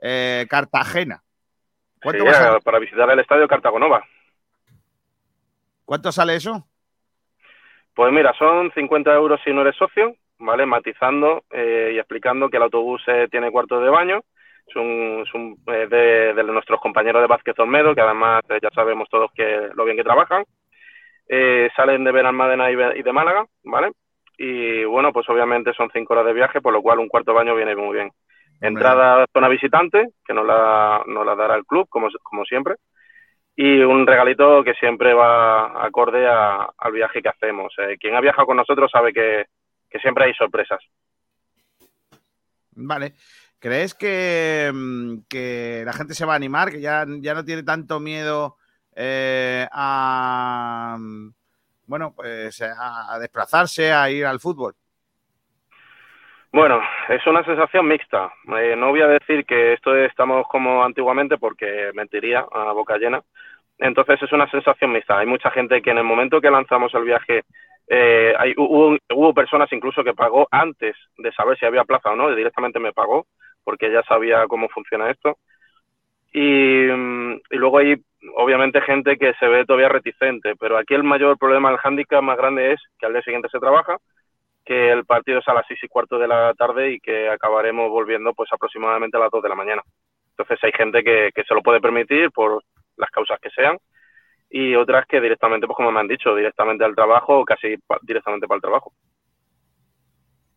[0.00, 1.22] eh, Cartagena.
[2.00, 4.04] ¿Cuánto, Sí, a- para visitar el estadio Cartagonova.
[5.84, 6.66] ¿Cuánto sale eso?
[7.94, 10.66] Pues mira, son 50 euros si no eres socio, ¿vale?
[10.66, 14.20] Matizando eh, y explicando que el autobús eh, tiene cuarto de baño.
[14.66, 18.68] Es un, es un, de, de nuestros compañeros de Vázquez Olmedo, que además eh, ya
[18.74, 20.44] sabemos todos que lo bien que trabajan.
[21.28, 23.92] Eh, salen de Benalmádena y, y de Málaga, ¿vale?
[24.38, 27.54] Y bueno, pues obviamente son cinco horas de viaje, por lo cual un cuarto baño
[27.54, 28.10] viene muy bien.
[28.60, 32.74] Entrada a zona visitante, que nos la, nos la dará el club, como, como siempre.
[33.54, 37.72] Y un regalito que siempre va acorde a- al viaje que hacemos.
[37.78, 39.46] Eh, quien ha viajado con nosotros sabe que,
[39.88, 40.80] que siempre hay sorpresas.
[42.72, 43.12] Vale.
[43.60, 47.62] ¿Crees que, mm, que la gente se va a animar, que ya, ya no tiene
[47.64, 48.56] tanto miedo
[48.96, 51.30] eh, a, mm,
[51.86, 54.74] bueno, pues a, desplazarse, a ir al fútbol?
[56.52, 56.80] Bueno,
[57.10, 58.32] es una sensación mixta.
[58.58, 62.98] Eh, no voy a decir que esto es- estamos como antiguamente porque mentiría a boca
[62.98, 63.22] llena.
[63.78, 65.18] Entonces es una sensación mixta.
[65.18, 67.44] Hay mucha gente que en el momento que lanzamos el viaje,
[67.88, 72.16] eh, hay, hubo, hubo personas incluso que pagó antes de saber si había plaza o
[72.16, 73.26] no, directamente me pagó
[73.64, 75.38] porque ya sabía cómo funciona esto.
[76.32, 77.96] Y, mm, y luego hay
[78.34, 82.36] obviamente gente que se ve todavía reticente, pero aquí el mayor problema, el hándicap más
[82.36, 83.98] grande es que al día siguiente se trabaja,
[84.64, 87.88] que el partido es a las seis y cuarto de la tarde y que acabaremos
[87.90, 89.82] volviendo pues aproximadamente a las dos de la mañana.
[90.30, 92.62] Entonces hay gente que, que se lo puede permitir por
[92.96, 93.78] las causas que sean
[94.58, 97.98] y otras que directamente, pues como me han dicho, directamente al trabajo o casi pa-
[98.02, 98.92] directamente para el trabajo.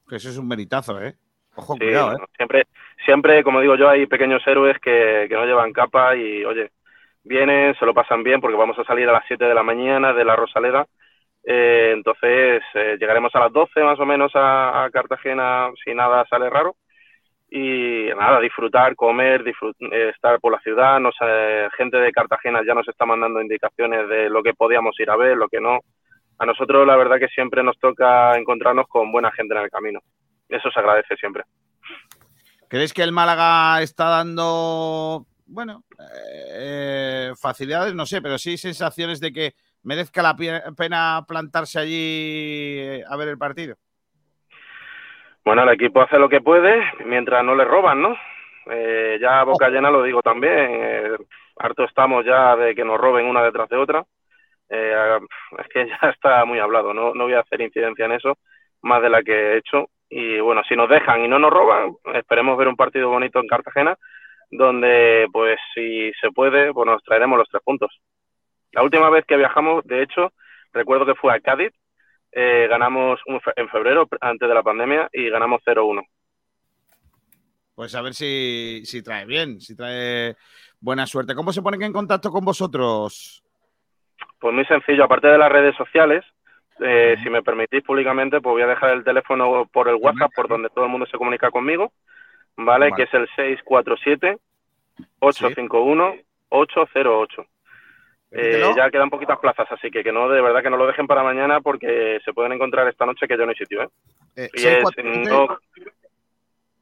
[0.08, 1.18] Que eso es un meritazo, ¿eh?
[1.56, 2.18] Ojo, Sí, cuidado, ¿eh?
[2.18, 2.64] bueno, siempre,
[3.06, 6.72] siempre, como digo yo, hay pequeños héroes que, que no llevan capa y, oye,
[7.24, 10.14] vienen, se lo pasan bien porque vamos a salir a las 7 de la mañana
[10.14, 10.88] de la Rosaleda.
[11.44, 16.26] Eh, entonces, eh, llegaremos a las 12 más o menos a, a Cartagena si nada
[16.30, 16.76] sale raro.
[17.52, 21.00] Y nada, disfrutar, comer, eh, estar por la ciudad.
[21.00, 21.16] Nos,
[21.76, 25.36] gente de Cartagena ya nos está mandando indicaciones de lo que podíamos ir a ver,
[25.36, 25.80] lo que no.
[26.38, 30.00] A nosotros, la verdad, que siempre nos toca encontrarnos con buena gente en el camino.
[30.48, 31.44] Eso se agradece siempre.
[32.70, 35.84] ¿Crees que el Málaga está dando, bueno,
[36.54, 37.96] eh, facilidades?
[37.96, 39.54] No sé, pero sí sensaciones de que
[39.84, 43.76] merezca la pena plantarse allí eh, a ver el partido.
[45.45, 48.16] Bueno, el equipo hace lo que puede mientras no le roban, ¿no?
[48.72, 50.53] Eh, ya a boca llena lo digo también.
[50.53, 51.18] eh,
[51.57, 54.03] harto estamos ya de que nos roben una detrás de otra.
[54.70, 55.20] Eh,
[55.60, 56.94] es que ya está muy hablado.
[56.94, 58.38] No, no voy a hacer incidencia en eso,
[58.82, 59.88] más de la que he hecho.
[60.10, 63.48] Y bueno, si nos dejan y no nos roban, esperemos ver un partido bonito en
[63.48, 63.95] Cartagena,
[64.49, 68.02] donde, pues, si se puede, pues nos traeremos los tres puntos.
[68.72, 70.34] La última vez que viajamos, de hecho,
[70.74, 71.72] recuerdo que fue a Cádiz.
[72.31, 76.01] Eh, ganamos un fe- en febrero, antes de la pandemia, y ganamos 0-1.
[77.76, 80.35] Pues a ver si, si trae bien, si trae
[80.81, 81.34] buena suerte.
[81.34, 83.41] ¿Cómo se ponen en contacto con vosotros?
[84.39, 86.23] Pues muy sencillo, aparte de las redes sociales,
[86.81, 90.47] eh, si me permitís públicamente, pues voy a dejar el teléfono por el WhatsApp, por
[90.47, 91.91] donde todo el mundo se comunica conmigo,
[92.57, 92.89] ¿vale?
[92.89, 92.95] Vale.
[92.95, 93.27] Que es el
[96.51, 97.47] 647-851-808.
[98.31, 101.07] Eh, ya quedan poquitas plazas, así que que no, de verdad que no lo dejen
[101.07, 103.89] para mañana porque se pueden encontrar esta noche que ya no hay sitio, ¿eh?
[104.35, 105.57] Eh, Y es, 647 no-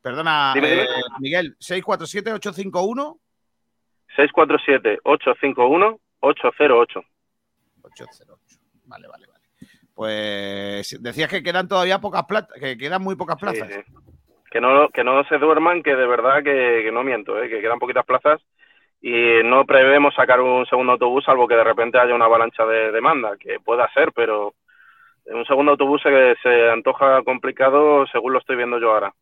[0.01, 0.83] Perdona, Dime, dime.
[0.83, 0.87] eh,
[1.19, 3.17] Miguel, 647-851.
[4.17, 5.97] 647-851-808.
[6.21, 7.01] 0808.
[8.85, 9.43] Vale, vale, vale.
[9.93, 13.67] Pues decías que quedan todavía pocas plazas, que quedan muy pocas plazas.
[13.69, 13.81] sí.
[14.49, 17.49] Que no, que no se duerman, que de verdad que, que no miento, ¿eh?
[17.49, 18.41] que quedan poquitas plazas
[19.01, 22.91] y no prevemos sacar un segundo autobús salvo que de repente haya una avalancha de
[22.91, 24.55] demanda, que pueda ser, pero
[25.25, 29.13] un segundo autobús se, se antoja complicado según lo estoy viendo yo ahora.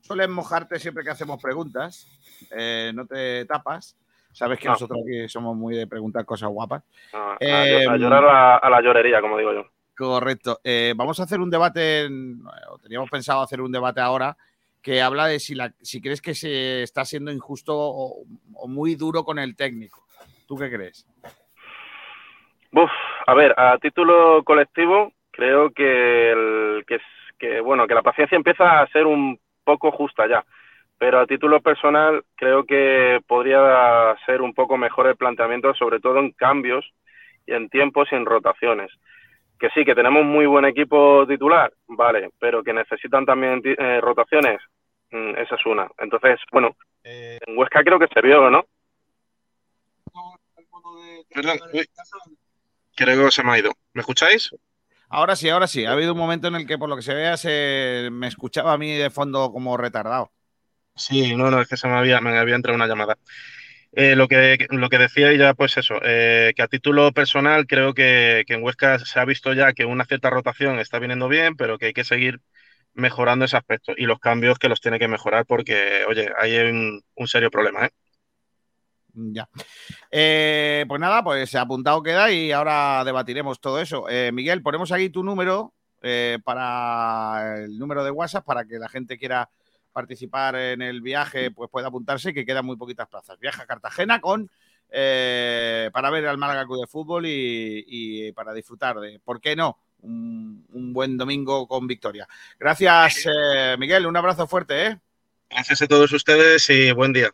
[0.00, 2.06] Sueles mojarte siempre que hacemos preguntas,
[2.56, 3.96] eh, no te tapas.
[4.32, 4.72] Sabes que No.
[4.72, 6.82] nosotros aquí somos muy de preguntar cosas guapas.
[7.12, 9.64] A, a- Eh, a llorar a, a la llorería, como digo yo.
[9.96, 10.60] Correcto.
[10.64, 12.40] Eh, vamos a hacer un debate, en-
[12.82, 14.36] teníamos pensado hacer un debate ahora
[14.82, 18.24] que habla de si, la, si crees que se está siendo injusto o,
[18.66, 20.04] muy duro con el técnico.
[20.46, 21.06] ¿Tú qué crees?
[22.72, 22.90] Uf,
[23.26, 26.98] a ver, a título colectivo, creo que, el, que,
[27.38, 30.44] que, bueno, que la paciencia empieza a ser un poco justa ya.
[30.98, 36.18] Pero a título personal, creo que podría ser un poco mejor el planteamiento, sobre todo
[36.18, 36.92] en cambios
[37.46, 38.90] y en tiempos y en rotaciones.
[39.60, 44.58] Que sí, que tenemos muy buen equipo titular, vale, pero que necesitan también eh, rotaciones,
[45.10, 45.86] mm, esa es una.
[45.98, 46.74] Entonces, bueno,
[47.04, 48.64] eh, en Huesca creo que se vio, ¿no?
[51.34, 51.86] Perdón, uy.
[52.96, 53.72] Creo que se me ha ido.
[53.92, 54.50] ¿Me escucháis?
[55.08, 55.84] Ahora sí, ahora sí.
[55.84, 58.72] Ha habido un momento en el que, por lo que se vea, se me escuchaba
[58.72, 60.30] a mí de fondo como retardado.
[60.94, 63.16] Sí, no, no, es que se me había, me había entrado una llamada.
[63.92, 67.92] Eh, lo que, lo que decía ya, pues eso, eh, que a título personal creo
[67.92, 71.56] que, que en Huesca se ha visto ya que una cierta rotación está viniendo bien,
[71.56, 72.40] pero que hay que seguir
[72.94, 77.02] mejorando ese aspecto y los cambios que los tiene que mejorar porque, oye, hay un,
[77.26, 77.90] serio problema, ¿eh?
[79.12, 79.48] Ya.
[80.12, 84.06] Eh, pues nada, pues apuntado queda y ahora debatiremos todo eso.
[84.32, 85.74] Miguel, ponemos aquí tu número
[86.44, 89.50] para el número de WhatsApp para que la gente quiera
[89.92, 93.38] participar en el viaje, pues pueda apuntarse, que quedan muy poquitas plazas.
[93.38, 94.50] Viaja a Cartagena con
[94.90, 99.54] eh, para ver al Málaga Club de Fútbol y, y para disfrutar de, ¿por qué
[99.54, 99.78] no?
[100.02, 102.26] Un, un buen domingo con victoria.
[102.58, 104.06] Gracias, eh, Miguel.
[104.06, 104.98] Un abrazo fuerte, ¿eh?
[105.50, 107.30] Gracias a todos ustedes y buen día.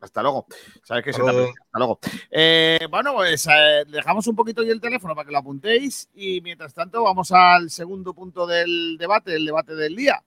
[0.00, 0.46] Hasta luego.
[0.84, 1.48] Sabes que Hasta luego.
[1.48, 1.98] Hasta luego.
[2.30, 6.40] Eh, bueno, pues eh, dejamos un poquito ahí el teléfono para que lo apuntéis y
[6.42, 10.22] mientras tanto vamos al segundo punto del debate, el debate del día.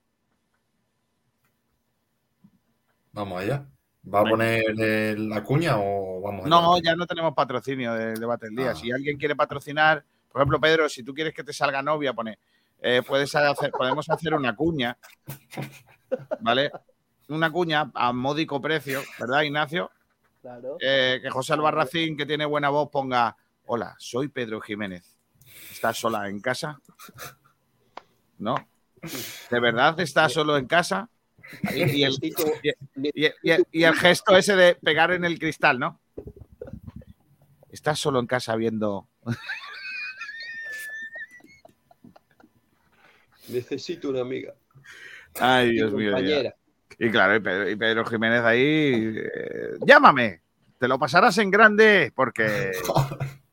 [3.19, 3.65] Vamos allá.
[4.13, 6.49] ¿Va a poner la cuña o vamos allá?
[6.49, 8.71] No, ya no tenemos patrocinio del debate del día.
[8.71, 8.75] Ah.
[8.75, 12.39] Si alguien quiere patrocinar, por ejemplo, Pedro, si tú quieres que te salga novia, pone,
[12.81, 14.97] eh, puedes hacer, podemos hacer una cuña,
[16.39, 16.71] ¿vale?
[17.27, 19.91] Una cuña a módico precio, ¿verdad, Ignacio?
[20.41, 20.77] Claro.
[20.79, 23.35] Eh, que José Albarracín, que tiene buena voz, ponga,
[23.65, 25.19] hola, soy Pedro Jiménez.
[25.71, 26.79] ¿Estás sola en casa?
[28.37, 28.55] ¿No?
[29.51, 31.09] ¿De verdad estás solo en casa?
[31.73, 32.33] Y, el, y-
[33.13, 35.99] y- y el- y el gesto ese de pegar en el cristal, ¿no?
[37.71, 39.07] ¿Estás solo en casa viendo...
[43.47, 44.53] Necesito una amiga.
[45.39, 46.15] Ay, Dios mío.
[46.97, 50.41] Y claro, y Pedro, y Pedro Jiménez ahí, eh, llámame,
[50.77, 52.71] te lo pasarás en grande, porque...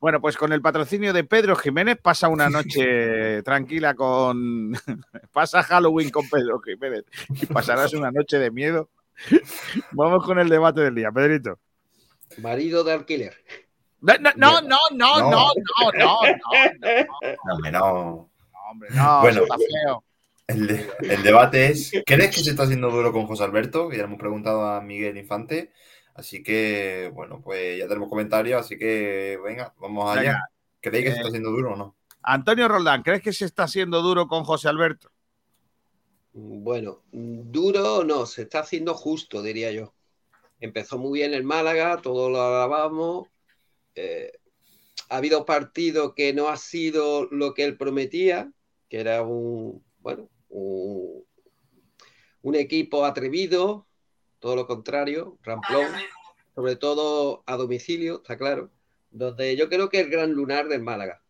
[0.00, 4.72] Bueno, pues con el patrocinio de Pedro Jiménez pasa una noche tranquila con...
[5.32, 8.90] pasa Halloween con Pedro Jiménez y pasarás una noche de miedo.
[9.92, 11.58] Vamos con el debate del día, Pedrito.
[12.38, 13.34] Marido de alquiler.
[14.00, 15.50] No, no, no, no, no, no, no,
[15.94, 16.18] no,
[16.80, 17.06] no,
[17.44, 18.30] No, hombre, no.
[18.70, 20.04] hombre, no, Bueno, está feo.
[20.48, 23.88] El, de- el debate es, ¿crees que se está haciendo duro con José Alberto?
[23.88, 25.72] Que ya le hemos preguntado a Miguel Infante.
[26.16, 30.34] Así que, bueno, pues ya tenemos comentarios, así que venga, vamos allá.
[30.34, 30.50] Venga.
[30.80, 31.96] ¿Creéis que se Eh, está haciendo duro o no?
[32.24, 35.10] Antonio Roldán, ¿crees que se está haciendo duro con José Alberto?
[36.32, 39.94] Bueno, duro no, se está haciendo justo, diría yo.
[40.60, 43.28] Empezó muy bien el Málaga, todos lo alabamos.
[43.94, 44.32] Eh,
[45.10, 48.52] ha habido partidos que no ha sido lo que él prometía,
[48.88, 51.24] que era un, bueno, un,
[52.42, 53.85] un equipo atrevido,
[54.46, 55.88] todo lo contrario, ramplón,
[56.54, 58.70] sobre todo a domicilio, está claro,
[59.10, 61.20] donde yo creo que el gran lunar del Málaga.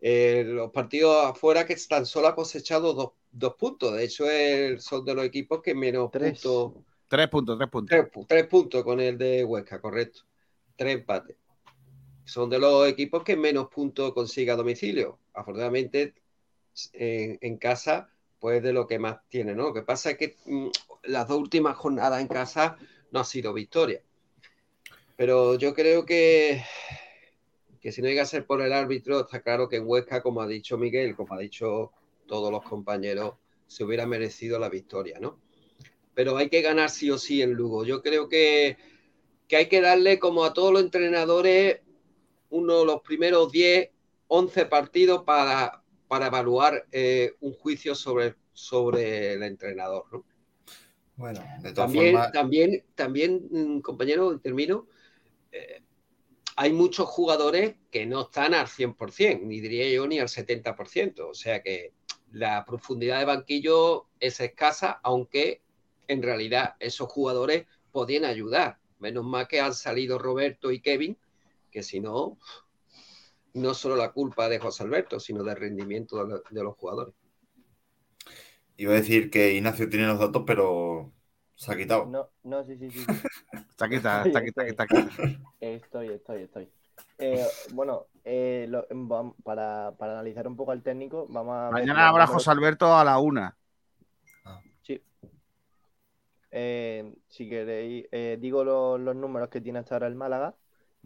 [0.00, 3.96] Eh, los partidos afuera que tan solo ha cosechado dos, dos puntos.
[3.96, 6.74] De hecho, el- son de los equipos que menos puntos.
[7.08, 7.90] Tres puntos, tres puntos.
[7.90, 10.20] Tres, pu- tres puntos con el de Huesca, correcto.
[10.76, 11.36] Tres empates.
[12.24, 15.18] Son de los equipos que menos puntos consigue a domicilio.
[15.34, 16.14] Afortunadamente,
[16.92, 18.12] en, en casa,
[18.46, 19.64] pues de lo que más tiene, ¿no?
[19.64, 20.68] Lo que pasa es que mm,
[21.02, 22.76] las dos últimas jornadas en casa
[23.10, 24.04] no ha sido victoria.
[25.16, 26.62] Pero yo creo que,
[27.80, 30.46] que si no llega a ser por el árbitro, está claro que Huesca, como ha
[30.46, 31.90] dicho Miguel, como ha dicho
[32.28, 33.34] todos los compañeros,
[33.66, 35.40] se hubiera merecido la victoria, ¿no?
[36.14, 37.84] Pero hay que ganar sí o sí en Lugo.
[37.84, 38.76] Yo creo que
[39.48, 41.80] que hay que darle como a todos los entrenadores
[42.50, 43.90] uno los primeros 10,
[44.28, 50.04] 11 partidos para, para evaluar eh, un juicio sobre, sobre el entrenador.
[50.12, 50.24] ¿no?
[51.16, 54.86] Bueno, de todas También, formas, también, también, mm, compañero, termino.
[55.52, 55.82] eh,
[56.58, 61.28] hay muchos jugadores que no están al 100%, ni diría yo ni al 70%.
[61.28, 61.92] O sea que
[62.32, 65.60] la profundidad de banquillo es escasa, aunque
[66.08, 68.78] en realidad esos jugadores podían ayudar.
[68.98, 71.18] Menos mal que han salido Roberto y Kevin,
[71.70, 72.38] que si no,
[73.56, 77.14] no solo la culpa de José Alberto, sino del rendimiento de, lo- de los jugadores.
[78.76, 81.12] iba a decir que Ignacio tiene los datos, pero
[81.54, 82.06] se ha quitado.
[82.06, 83.00] No, no, sí, sí, sí.
[83.70, 84.70] Está quita, Estoy, está quita, estoy.
[84.70, 85.10] está quita.
[85.60, 86.68] Estoy, estoy, estoy.
[87.18, 91.70] Eh, bueno, eh, lo- vam- para, para analizar un poco al técnico, vamos a.
[91.70, 93.56] Mañana los habrá José Alberto a la una.
[94.82, 95.02] Sí.
[96.50, 100.54] Eh, si queréis, eh, digo lo- los números que tiene hasta ahora el Málaga.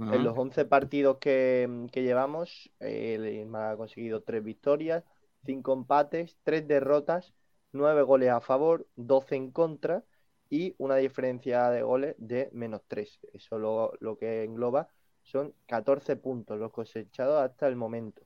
[0.09, 5.05] En los 11 partidos que, que llevamos, eh, el Málaga ha conseguido 3 victorias,
[5.45, 7.35] 5 empates, 3 derrotas,
[7.73, 10.05] 9 goles a favor, 12 en contra
[10.49, 13.21] y una diferencia de goles de menos 3.
[13.33, 14.89] Eso lo, lo que engloba
[15.23, 18.23] son 14 puntos los cosechados hasta el momento.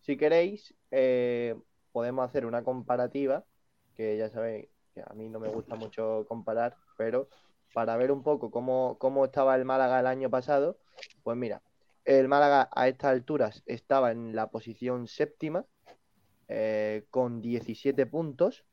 [0.00, 1.56] Si queréis, eh,
[1.92, 3.44] podemos hacer una comparativa,
[3.94, 7.28] que ya sabéis que a mí no me gusta mucho comparar, pero
[7.72, 10.78] para ver un poco cómo, cómo estaba el Málaga el año pasado,
[11.22, 11.62] pues mira,
[12.04, 15.66] el Málaga a estas alturas estaba en la posición séptima
[16.48, 18.64] eh, con 17 puntos,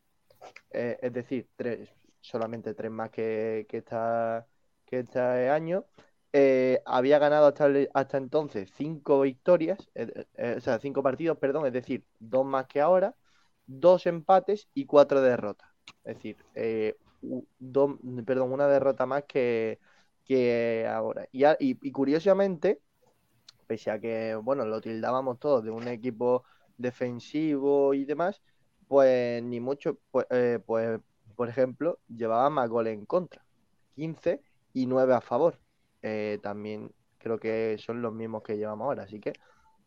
[0.72, 1.90] eh, es decir, tres,
[2.22, 4.48] solamente tres más que, que, esta-
[4.86, 5.86] que este año.
[6.34, 9.80] Eh, había ganado hasta, hasta entonces cinco victorias,
[10.57, 13.15] o sea, cinco partidos, perdón, es decir, dos más que ahora,
[13.68, 15.70] dos empates y cuatro derrotas.
[16.03, 16.38] Es decir,
[17.23, 19.79] eh, u- do- perdón, una derrota más que,
[20.25, 21.27] que ahora.
[21.31, 22.81] Y- y curiosamente,
[23.67, 26.43] pese a que, bueno, lo tildábamos todos de un equipo
[26.77, 28.41] defensivo y demás,
[28.87, 30.99] pues ni mucho, pues, eh, pues
[31.35, 33.43] por ejemplo, llevaba más goles en contra,
[33.95, 34.41] 15
[34.73, 35.59] y 9 a favor.
[36.01, 39.33] Eh, también creo que son los mismos que llevamos ahora, así que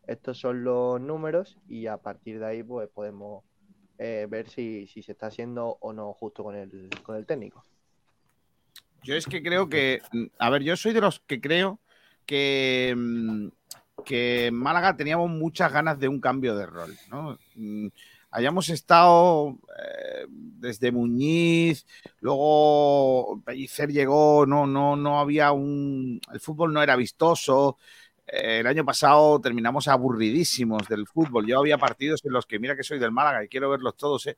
[0.07, 3.43] estos son los números y a partir de ahí pues podemos
[3.97, 7.63] eh, ver si, si se está haciendo o no justo con el, con el técnico.
[9.03, 11.79] Yo es que creo que, mm, a ver, yo soy de los que creo
[12.25, 13.47] que, mm,
[14.03, 17.37] que en Málaga teníamos muchas ganas de un cambio de rol, ¿no?
[17.55, 17.87] Mm,
[18.29, 21.87] Hayamos estado eh, desde Muñiz,
[22.19, 26.19] luego Pellicer llegó, no, no, no había un.
[26.31, 27.77] El fútbol no era vistoso.
[28.27, 31.47] El año pasado terminamos aburridísimos del fútbol.
[31.47, 34.27] Yo había partidos en los que, mira que soy del Málaga y quiero verlos todos,
[34.27, 34.37] ¿eh?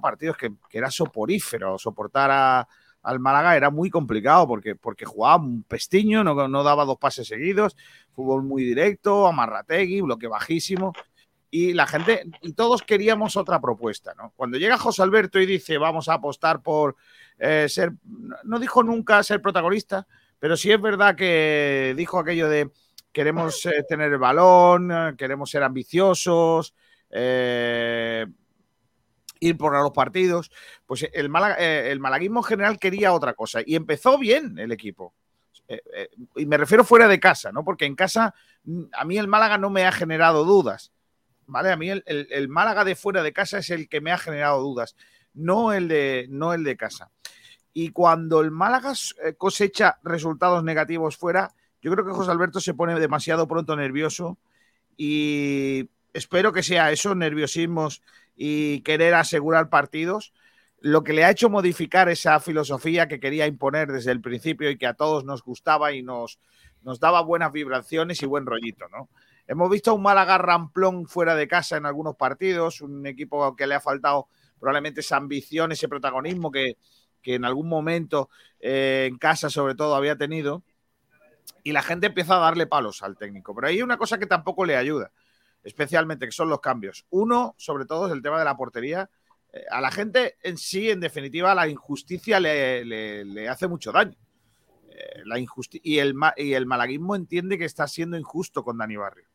[0.00, 1.76] Partidos que, era soporífero.
[1.76, 2.68] Soportar a,
[3.02, 7.26] al Málaga era muy complicado porque, porque jugaba un pestiño, no, no daba dos pases
[7.26, 7.76] seguidos,
[8.12, 10.92] fútbol muy directo, amarrategui, bloque bajísimo.
[11.50, 14.32] Y la gente, y todos queríamos otra propuesta, ¿no?
[14.36, 16.94] Cuando llega José Alberto y dice vamos a apostar por
[17.38, 17.92] eh, ser,
[18.44, 20.06] no dijo nunca ser protagonista,
[20.38, 22.70] pero sí es verdad que dijo aquello de
[23.14, 26.74] queremos eh, tener el balón, eh, queremos ser ambiciosos,
[27.08, 28.26] eh,
[29.40, 30.50] ir por los partidos.
[30.84, 31.56] Pues el, Málaga-
[31.98, 35.14] malaguismo en general quería otra cosa y empezó bien el equipo.
[36.36, 37.64] Y me refiero fuera de casa, ¿no?
[37.64, 38.34] Porque en casa
[38.64, 40.92] mm, a mí el Málaga no me ha generado dudas.
[41.46, 41.70] ¿Vale?
[41.70, 44.60] A mí el, el- Málaga de fuera de casa es el que me ha generado
[44.62, 44.96] dudas,
[45.34, 47.10] no el de, no el de casa.
[47.74, 48.94] Y cuando el Málaga
[49.36, 51.52] cosecha resultados negativos fuera,
[51.84, 54.38] yo creo que José Alberto se pone demasiado pronto nervioso
[54.96, 58.00] y espero que sea eso, nerviosismos
[58.34, 60.32] y querer asegurar partidos,
[60.80, 64.78] lo que le ha hecho modificar esa filosofía que quería imponer desde el principio y
[64.78, 66.38] que a todos nos gustaba y nos,
[66.80, 69.10] nos daba buenas vibraciones y buen rollito, ¿no?
[69.46, 73.66] Hemos visto a un Málaga ramplón fuera de casa en algunos partidos, un equipo que
[73.66, 74.28] le ha faltado
[74.58, 76.78] probablemente esa ambición, ese protagonismo que,
[77.20, 80.62] que en algún momento eh, en casa sobre todo había tenido
[81.62, 83.54] y la gente empieza a darle palos al técnico.
[83.54, 85.10] Pero hay una cosa que tampoco le ayuda,
[85.62, 87.06] especialmente que son los cambios.
[87.10, 89.08] Uno, sobre todo, es el tema de la portería.
[89.52, 94.16] Eh, a la gente en sí, en definitiva, la injusticia le, le- hace mucho daño.
[94.90, 99.26] Eh, la y, el, y el malaguismo entiende que está siendo injusto con Dani Barrio.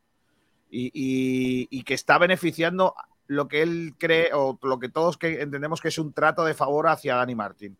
[0.69, 2.94] Y, y- y que está beneficiando
[3.26, 6.53] lo que él cree o lo que todos que entendemos que es un trato de
[6.53, 7.77] favor hacia Dani Martín.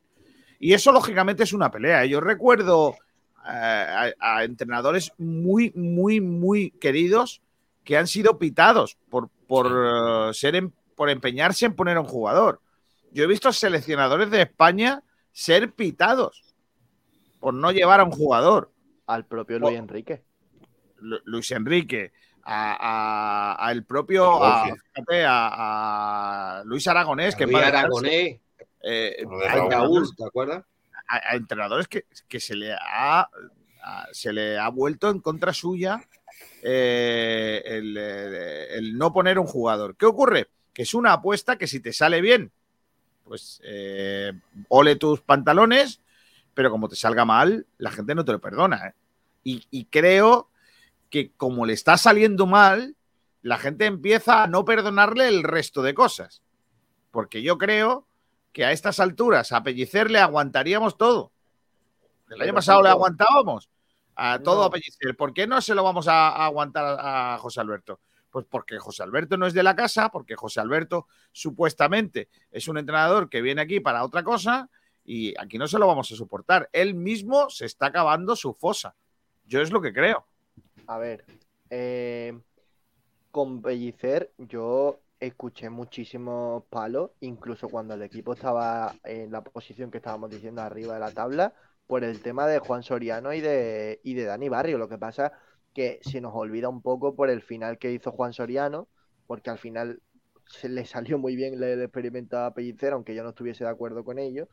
[0.60, 2.06] Y eso, lógicamente, es una pelea.
[2.06, 2.96] Yo recuerdo
[3.44, 7.42] a, a entrenadores muy, muy, muy queridos
[7.84, 9.68] que han sido pitados por, por,
[10.30, 12.62] eh, ser em- por empeñarse en poner a un jugador.
[13.12, 15.02] Yo he visto seleccionadores de España
[15.32, 16.44] ser pitados
[17.40, 18.72] por no llevar a un jugador.
[19.08, 20.24] Al propio Luis Enrique.
[21.00, 22.12] Lu- Luis Enrique,
[22.44, 24.82] a, a- a el propio a, Jorge.
[24.94, 28.42] fíjate, a- a Luis Aragonés, que en Luis Aragonés.
[28.84, 29.26] eh,
[29.70, 30.64] Raúl, ¿te acuerdas?
[31.10, 33.30] A- entrenadores que, que se le ha
[34.12, 36.02] se le ha vuelto en contra suya
[36.62, 39.96] eh, el, eh, el no poner un jugador.
[39.96, 40.50] ¿Qué ocurre?
[40.74, 42.52] Que es una apuesta que si te sale bien,
[43.24, 44.34] pues eh,
[44.68, 46.02] ole tus pantalones,
[46.54, 48.94] pero como te salga mal, la gente no te lo perdona.
[49.44, 50.50] Y, y creo
[51.10, 52.96] que como le está saliendo mal,
[53.42, 56.42] la gente empieza a no perdonarle el resto de cosas.
[57.12, 58.06] Porque yo creo
[58.52, 61.32] que a estas alturas a Pellicer le aguantaríamos todo.
[62.30, 63.70] El año pasado le aguantábamos
[64.16, 64.64] a todo No.
[64.66, 65.16] a Pellicer.
[65.16, 68.00] ¿Por qué no se lo vamos a, a aguantar a, a José Alberto?
[68.30, 72.78] Pues porque José Alberto no es de la casa, porque José Alberto supuestamente es un
[72.78, 74.70] entrenador que viene aquí para otra cosa
[75.04, 76.70] y aquí no se lo vamos a soportar.
[76.72, 78.96] Él mismo se está acabando su fosa.
[79.46, 80.28] Yo es lo que creo.
[80.86, 81.26] A ver,
[81.72, 82.38] eh,
[83.32, 89.98] con Pellicer yo escuché muchísimos palos, incluso cuando el equipo estaba en la posición que
[89.98, 91.54] estábamos diciendo arriba de la tabla,
[91.88, 94.78] por el tema de Juan Soriano y de, y de Dani Barrio.
[94.78, 95.32] Lo que pasa
[95.74, 98.88] que se nos olvida un poco por el final que hizo Juan Soriano,
[99.28, 100.02] porque al final
[100.48, 104.04] se le salió muy bien el experimento a Pellicer, aunque yo no estuviese de acuerdo
[104.04, 104.48] con ello.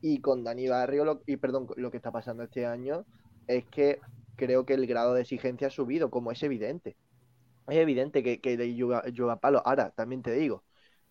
[0.00, 3.06] Y con Dani Barrio, lo- y perdón, lo que está pasando este año
[3.46, 4.00] es que
[4.36, 6.96] creo que el grado de exigencia ha subido, como es evidente.
[7.68, 9.62] Es evidente que, que le llueva palo.
[9.64, 10.64] Ahora, también te digo,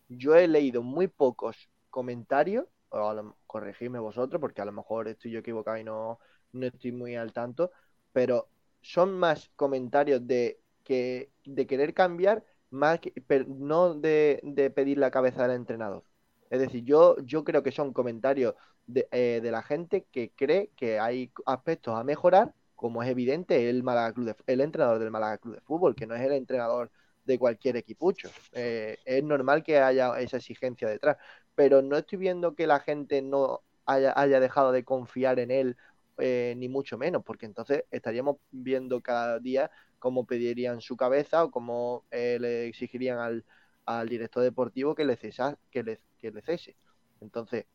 [0.08, 5.08] yo he leído muy pocos comentarios, o a lo- corregidme vosotros, porque a lo mejor
[5.08, 6.18] estoy yo equivocado y no,
[6.52, 7.70] no estoy muy al tanto,
[8.12, 8.50] pero
[8.82, 14.98] son más comentarios de que de querer cambiar, más que- pero no de, de pedir
[14.98, 16.04] la cabeza del entrenador.
[16.50, 18.54] Es decir, yo, yo creo que son comentarios
[18.86, 22.54] de, eh, de la gente que cree que hay aspectos a mejorar,
[22.84, 26.06] como es evidente el Málaga Club de- el entrenador del Málaga Club de Fútbol, que
[26.06, 26.90] no es el entrenador
[27.24, 28.36] de cualquier equipucho.
[28.52, 31.16] Eh, es normal que haya esa exigencia detrás,
[31.54, 35.76] pero no estoy viendo que la gente no haya, haya dejado de confiar en él,
[36.18, 41.50] eh, ni mucho menos, porque entonces estaríamos viendo cada día cómo pedirían su cabeza o
[41.50, 43.44] cómo eh, le exigirían al,
[43.86, 46.76] al director deportivo que le, cesa, que le, que le cese.
[47.20, 47.66] Entonces,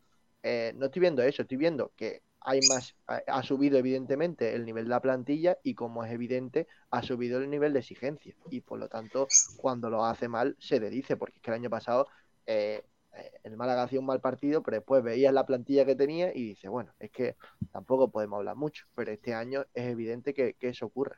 [0.75, 4.89] no estoy viendo eso, estoy viendo que hay más, ha, subido evidentemente el nivel de
[4.91, 8.35] la plantilla y como es evidente, ha subido el nivel de exigencia.
[8.49, 11.55] Y por lo tanto, cuando lo hace mal, se le dice, porque es que el
[11.55, 12.07] año pasado
[12.45, 12.83] eh,
[13.13, 16.43] eh, el Málaga hacía un mal partido, pero después veías la plantilla que tenía y
[16.43, 17.35] dices, bueno, es que
[17.71, 21.17] tampoco podemos hablar mucho, pero este año es evidente que, que eso ocurre.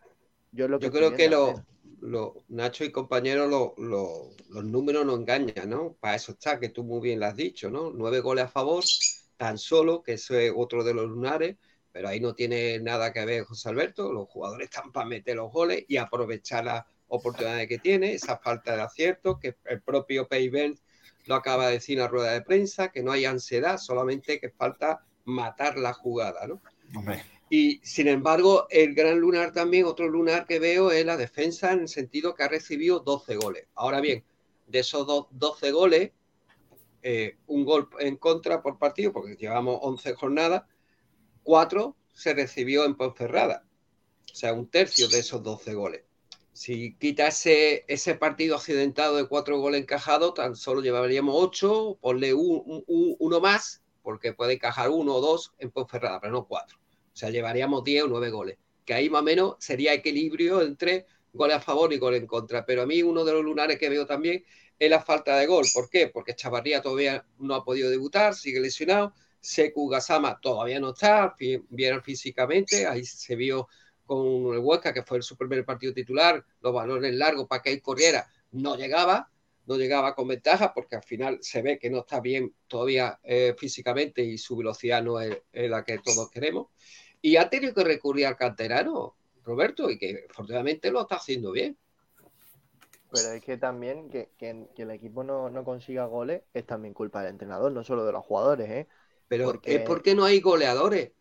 [0.51, 1.65] Yo, lo que Yo creo que lo,
[2.01, 5.93] lo- Nacho y compañeros, lo- lo- los números no engañan, ¿no?
[5.99, 7.91] Para eso está, que tú muy bien lo has dicho, ¿no?
[7.91, 8.83] Nueve goles a favor,
[9.41, 11.57] tan solo, que eso es otro de los lunares,
[11.91, 15.51] pero ahí no tiene nada que ver José Alberto, los jugadores están para meter los
[15.51, 20.79] goles y aprovechar las oportunidades que tiene, esa falta de acierto, que el propio Payben
[21.25, 24.49] lo acaba de decir en la rueda de prensa, que no hay ansiedad, solamente que
[24.51, 26.61] falta matar la jugada, ¿no?
[26.95, 31.71] Hombre, Y sin embargo, el gran lunar también, otro lunar que veo es la defensa
[31.73, 33.67] en el sentido que ha recibido 12 goles.
[33.75, 34.23] Ahora bien,
[34.65, 36.11] de esos do- 12 goles,
[37.03, 40.63] eh, un gol en contra por partido, porque llevamos 11 jornadas,
[41.43, 43.65] 4 se recibió en Ponferrada.
[44.31, 46.03] O sea, un tercio de esos 12 goles.
[46.53, 47.85] Si quita ese,
[48.19, 54.33] partido accidentado de 4 goles encajados, tan solo llevaríamos 8, ponle un- uno más, porque
[54.33, 56.77] puede encajar uno o dos en Ponferrada, pero no 4.
[56.77, 58.57] O sea, llevaríamos 10 o 9 goles.
[58.85, 62.65] Que ahí más o menos sería equilibrio entre goles a favor y goles en contra.
[62.65, 64.43] Pero a mí uno de los lunares que veo también
[64.81, 65.67] es la falta de gol.
[65.71, 66.07] ¿Por qué?
[66.07, 69.13] Porque Chavarría todavía no ha podido debutar, sigue lesionado.
[69.39, 72.87] Seku Gasama todavía no está bien físicamente.
[72.87, 73.67] Ahí se vio
[74.07, 77.79] con el Huesca, que fue su primer partido titular, los balones largos para que él
[77.79, 79.29] corriera, no llegaba,
[79.67, 83.53] no llegaba con ventaja porque al final se ve que no está bien todavía eh,
[83.55, 86.69] físicamente y su velocidad no es, es la que todos queremos.
[87.21, 91.77] Y ha tenido que recurrir al canterano, Roberto, y que afortunadamente lo está haciendo bien.
[93.11, 96.93] Pero es que también que, que- que el equipo no, no consiga goles es también
[96.93, 98.87] culpa del entrenador, no solo de los jugadores, ¿eh?
[99.27, 101.11] Pero Porque- es porque no hay goleadores.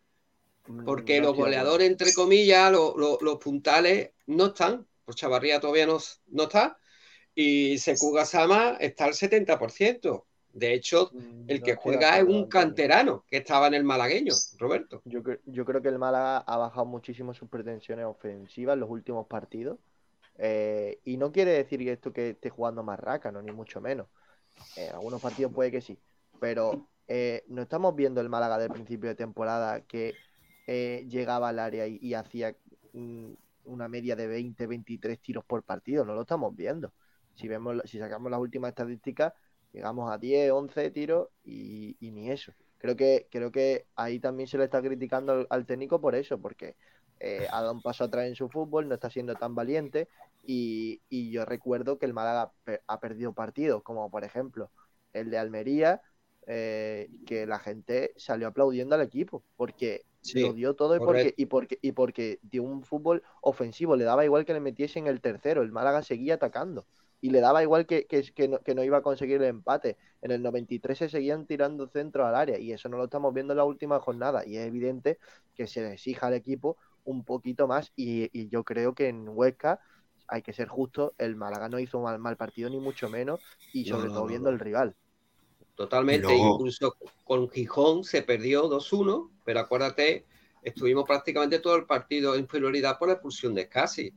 [0.85, 4.87] Porque no los goleadores, entre comillas, los, los- los puntales no están.
[5.05, 5.97] Pues Chavarría todavía no,
[6.27, 6.77] no está.
[7.33, 10.25] Y Seku Gasama está al 70%.
[10.53, 11.11] De hecho,
[11.47, 15.01] el no que juega es un canterano que estaba en el malagueño, Roberto.
[15.05, 19.27] Yo, yo creo que el Málaga ha bajado muchísimo sus pretensiones ofensivas en los últimos
[19.27, 19.77] partidos.
[20.37, 24.07] Eh, y no quiere decir esto que esté jugando más rácano, ni mucho menos.
[24.75, 25.99] En algunos partidos puede que sí.
[26.39, 30.15] Pero eh, no estamos viendo el Málaga del principio de temporada que
[30.67, 32.55] eh, llegaba al área y, hacía
[32.93, 33.33] mm,
[33.65, 36.93] una media de 20, 23 tiros por partido, no lo estamos viendo.
[37.35, 39.33] Si vemos, si sacamos las últimas estadísticas,
[39.73, 42.53] llegamos a 10, 11 tiros y, ni eso.
[42.77, 46.75] Creo que, creo que ahí también se le está criticando al técnico por eso, porque
[47.21, 50.09] eh, ha dado un paso atrás en su fútbol, no está siendo tan valiente
[50.43, 52.53] y, y yo recuerdo que el Málaga
[52.87, 54.71] ha perdido partidos, como por ejemplo
[55.13, 56.01] el de Almería,
[56.47, 61.33] eh, que la gente salió aplaudiendo al equipo, porque Sí, lo dio todo y porque,
[61.37, 65.21] y, porque, y porque dio un fútbol ofensivo, le daba igual que le metiesen el
[65.21, 66.87] tercero, el Málaga seguía atacando
[67.23, 69.97] y le daba igual que, que, que no, que no iba a conseguir el empate.
[70.21, 73.53] En el 93 se seguían tirando centros al área y eso no lo estamos viendo
[73.53, 75.19] en la última jornada y es evidente
[75.53, 79.27] que se le exija al equipo un poquito más y, y yo creo que en
[79.29, 79.79] Huesca
[80.27, 83.41] hay que ser justo, el Málaga no hizo mal, mal partido ni mucho menos
[83.73, 84.51] y sobre no, todo viendo no.
[84.51, 84.95] el rival.
[85.75, 90.25] Totalmente, incluso con Gijón se perdió 2-1, pero acuérdate,
[90.61, 94.13] estuvimos prácticamente todo el partido en inferioridad por la expulsión de Scassi.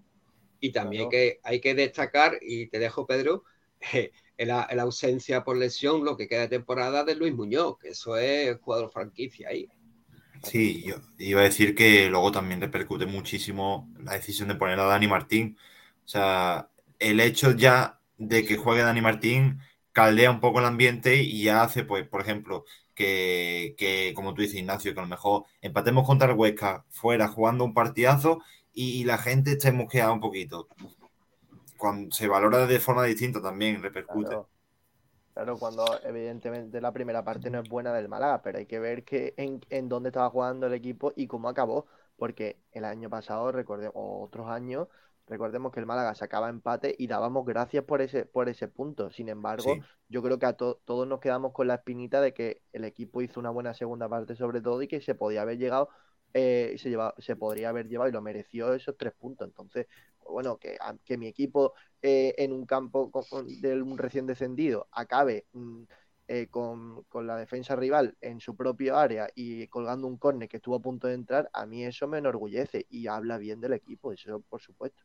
[0.60, 1.10] Y también Claro.
[1.10, 3.44] que hay que destacar, y te dejo Pedro,
[3.92, 7.78] en la, en la ausencia por lesión, lo que queda de temporada de Luis Muñoz,
[7.78, 9.68] que eso es jugador franquicia ahí.
[10.44, 14.84] Sí, yo iba a decir que luego también repercute muchísimo la decisión de poner a
[14.84, 15.58] Dani Martín.
[16.04, 16.68] O sea,
[16.98, 19.60] el hecho ya de que juegue Dani Martín
[19.92, 22.64] caldea un poco el ambiente y ya hace, pues, por ejemplo,
[22.94, 27.28] que, que, como tú dices, Ignacio, que a lo mejor empatemos contra el Huesca fuera
[27.28, 28.40] jugando un partidazo
[28.72, 30.68] y, la gente esté mosqueada un poquito.
[31.76, 34.36] Cuando se valora de forma distinta también repercute.
[35.34, 39.04] Claro, cuando evidentemente la primera parte no es buena del Málaga, pero hay que ver
[39.04, 41.86] que en, en dónde estaba jugando el equipo y cómo acabó,
[42.16, 44.86] porque el año pasado, recordemos, o otros años,
[45.26, 49.10] recordemos que el Málaga sacaba empate y dábamos gracias por ese, por ese punto.
[49.10, 49.80] Sin embargo, Sí.
[50.08, 53.20] yo creo que a to- todos nos quedamos con la espinita de que el equipo
[53.20, 55.88] hizo una buena segunda parte sobre todo y que se podía haber llegado,
[56.34, 59.48] eh, se, lleva- se podría haber llevado y lo mereció esos tres puntos.
[59.48, 59.86] Entonces,
[60.28, 64.26] bueno, que, a- que mi equipo eh, en un campo con- con- de un recién
[64.26, 65.84] descendido acabe mm,
[66.28, 70.56] eh, con, con la defensa rival en su propio área y colgando un córner que
[70.58, 74.12] estuvo a punto de entrar, a mí eso me enorgullece y habla bien del equipo,
[74.12, 75.02] eso por supuesto.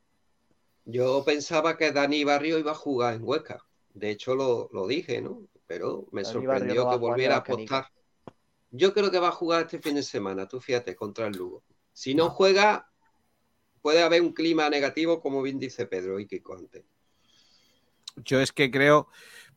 [0.84, 3.60] Yo pensaba que Dani Barrio iba a jugar en Huesca.
[3.94, 5.48] De hecho, lo, lo dije, ¿no?
[5.68, 7.86] Pero me Dani sorprendió no que volviera a apostar.
[8.72, 11.64] Yo creo que va a jugar este fin de semana, tú fíjate, contra el Lugo.
[11.92, 12.90] Si no juega,
[13.82, 16.84] puede haber un clima negativo, como bien dice Pedro y Kiko antes.
[18.18, 19.08] Yo es que creo,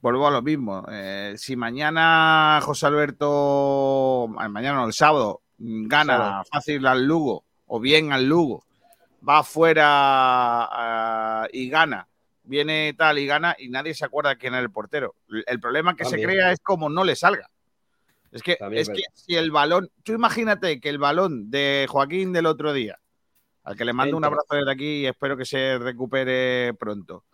[0.01, 0.85] vuelvo a lo mismo.
[0.91, 6.45] eh, si mañana José Alberto, mañana no, el sábado, gana Sábado.
[6.51, 8.65] fácil al Lugo o bien al Lugo,
[9.29, 12.09] va afuera ah, y gana,
[12.45, 15.15] viene tal y gana y nadie se acuerda quién era el portero.
[15.47, 16.29] El problema que También.
[16.29, 17.49] se crea es como no le salga.
[18.33, 22.33] Es que, También es que si el balón, tú imagínate que el balón de Joaquín
[22.33, 22.99] del otro día,
[23.63, 27.25] al que le mando un abrazo desde aquí y espero que se recupere pronto.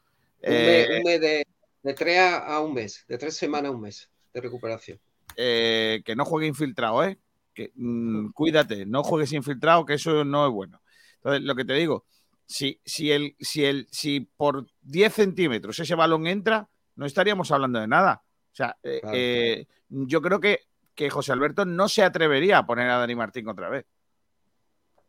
[0.43, 1.47] Un Eh, mes, un mes de,
[1.85, 4.99] de tres a, un mes, de tres semanas a un mes de recuperación.
[5.37, 7.16] eh, que no juegue infiltrado, ¿eh?
[7.55, 10.81] Que, mm, cuídate, no juegues infiltrado, que eso no es bueno.
[11.16, 12.05] Entonces, lo que te digo,
[12.45, 17.79] si, si, el, si, el, si por 10 centímetros ese balón entra, no estaríamos hablando
[17.79, 18.23] de nada.
[18.53, 19.16] O sea, eh, Claro.
[19.16, 20.61] eh, yo creo que,
[20.99, 23.87] que José Alberto no se atrevería a poner a Dani Martín otra vez.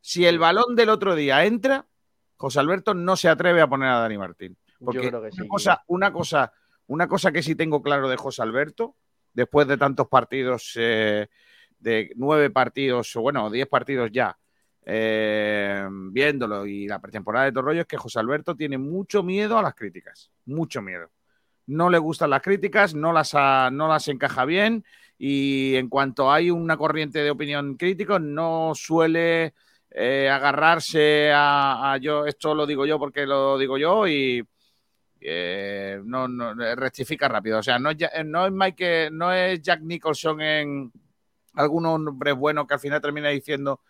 [0.02, 1.88] Si el balón del otro día entra,
[2.38, 4.56] José Alberto no se atreve a poner a Dani Martín.
[4.80, 6.54] Porque creo que sí, una, cosa, una, cosa,
[6.86, 8.98] una cosa que sí tengo claro de José Alberto,
[9.34, 11.28] después de tantos partidos, eh,
[11.80, 14.38] de nueve partidos, o bueno, diez partidos ya,
[14.86, 19.64] eh, viéndolo y la pretemporada de Torroyo, es que José Alberto tiene mucho miedo a
[19.64, 21.10] las críticas, mucho miedo.
[21.70, 24.84] No le gustan las críticas, no las, ha- no las encaja bien
[25.18, 29.54] y en cuanto hay una corriente de opinión crítico, no suele
[29.92, 34.44] eh, agarrarse a, yo, esto lo digo yo porque lo digo yo y
[35.22, 37.60] eh, no, no, rectifica rápido.
[37.60, 40.92] O sea, no es, Ja- no es Mike, no es Jack Nicholson en
[41.56, 43.82] algunos hombres buenos que al final termina diciendo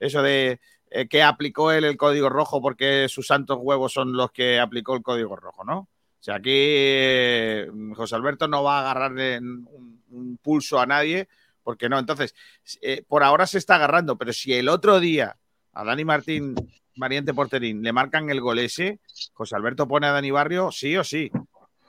[0.00, 0.60] eso de
[0.90, 4.94] eh, que aplicó él el código rojo porque sus santos huevos son los que aplicó
[4.96, 5.88] el código rojo, ¿no?
[6.26, 11.28] O sea, aquí eh, José Alberto no va a agarrarle un, un pulso a nadie,
[11.62, 12.00] porque no.
[12.00, 12.34] Entonces,
[12.82, 15.36] eh, por ahora se está agarrando, pero si el otro día
[15.72, 16.56] a Dani Martín,
[16.96, 18.98] variante porterín, le marcan el gol ese,
[19.34, 21.30] José Alberto pone a Dani Barrio sí o sí.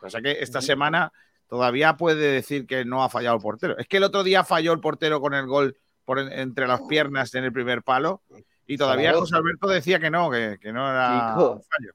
[0.04, 1.12] O sea que esta semana
[1.50, 3.76] todavía puede decir que no ha fallado el portero.
[3.80, 6.82] Es que el otro día falló el portero con el gol por en- entre las
[6.84, 8.22] piernas en el primer palo
[8.68, 9.10] y todavía.
[9.22, 11.92] José Alberto decía que no, que, que no era un fallo.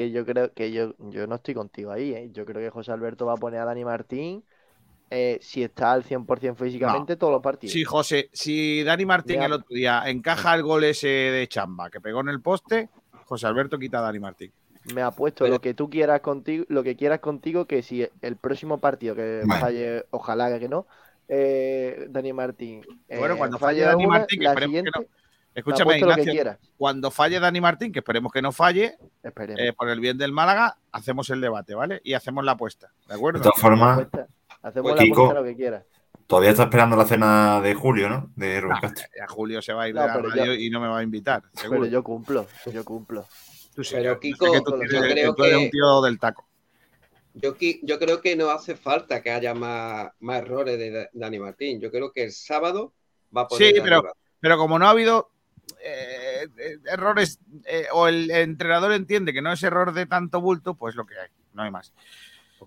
[0.00, 2.30] Que yo creo que yo, yo no estoy contigo ahí, ¿eh?
[2.32, 4.42] Yo creo que José Alberto va a poner a Dani Martín
[5.10, 7.74] eh, si está al 100% físicamente todos los partidos.
[7.74, 12.00] Sí, José, si Dani Martín el otro día encaja el gol ese de chamba que
[12.00, 12.88] pegó en el poste,
[13.26, 14.50] José Alberto quita a Dani Martín.
[14.94, 18.78] Me apuesto lo que tú quieras contigo, lo que quieras contigo, que si el próximo
[18.78, 19.60] partido que Bueno.
[19.60, 20.86] falle, ojalá que no,
[21.28, 22.80] eh, Dani Martín.
[23.06, 25.06] Bueno, eh, cuando falle Dani una, Martín, que la esperemos que no.
[25.60, 29.60] Escúchame, Ignacio, cuando falle Dani Martín, que esperemos que no falle, Esperemos.
[29.62, 32.00] eh, por el bien del Málaga, hacemos el debate, ¿vale?
[32.04, 33.38] Y hacemos la apuesta, ¿de acuerdo?
[33.38, 34.06] De todas formas,
[34.62, 35.84] Hacemos Pues, la Kiko, apuesta lo que quieras.
[36.26, 38.30] todavía está esperando la cena de Julio, ¿no?
[38.36, 39.06] De Rubén No, Castro.
[39.18, 40.98] ya Julio se va a ir No, de la radio yo- y no me va
[40.98, 41.80] a invitar, seguro.
[41.80, 43.26] Pero yo cumplo, yo cumplo.
[43.74, 45.70] Tú sí, Pero yo Kiko, sé que tú, yo tienes- creo tú eres que- un
[45.70, 46.46] tío del taco.
[47.34, 47.54] Yo,
[47.98, 51.80] creo que no hace falta que haya más, más errores de Da- Dani Martín.
[51.80, 52.92] Yo creo que el sábado
[53.34, 54.02] va a poner Sí, pero,
[54.40, 55.30] pero como no ha habido
[55.82, 60.74] eh, eh, errores eh, o el entrenador entiende que no es error de tanto bulto,
[60.74, 61.92] pues lo que hay, no hay más.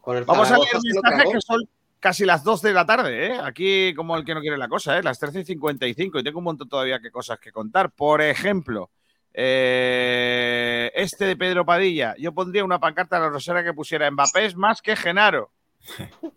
[0.07, 1.61] El Vamos a leer mensajes que son
[1.99, 3.39] casi las 2 de la tarde, ¿eh?
[3.41, 5.03] Aquí como el que no quiere la cosa, ¿eh?
[5.03, 7.91] Las 13 y 55 y tengo un montón todavía que cosas que contar.
[7.91, 8.89] Por ejemplo,
[9.33, 14.45] eh, este de Pedro Padilla, yo pondría una pancarta a la Rosera que pusiera Mbappé
[14.45, 15.51] es más que Genaro.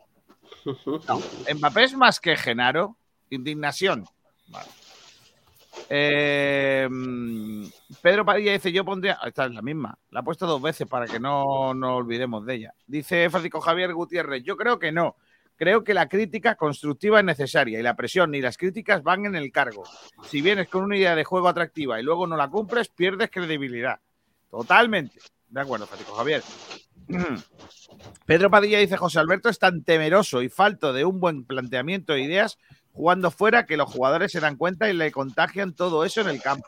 [1.06, 1.22] No,
[1.54, 2.96] Mbappé es más que Genaro.
[3.30, 4.04] Indignación.
[4.48, 4.66] Vale.
[5.88, 6.88] Eh,
[8.02, 9.18] Pedro Padilla dice: Yo pondría.
[9.24, 9.98] Esta es la misma.
[10.10, 12.74] La he puesto dos veces para que no nos olvidemos de ella.
[12.86, 15.16] Dice Francisco Javier Gutiérrez: Yo creo que no.
[15.56, 19.36] Creo que la crítica constructiva es necesaria y la presión ni las críticas van en
[19.36, 19.84] el cargo.
[20.26, 24.00] Si vienes con una idea de juego atractiva y luego no la cumples, pierdes credibilidad.
[24.50, 25.18] Totalmente.
[25.48, 26.42] De acuerdo, Francisco Javier.
[28.26, 32.20] Pedro Padilla dice: José Alberto es tan temeroso y falto de un buen planteamiento de
[32.20, 32.58] ideas
[32.96, 36.40] jugando fuera que los jugadores se dan cuenta y le contagian todo eso en el
[36.40, 36.66] campo.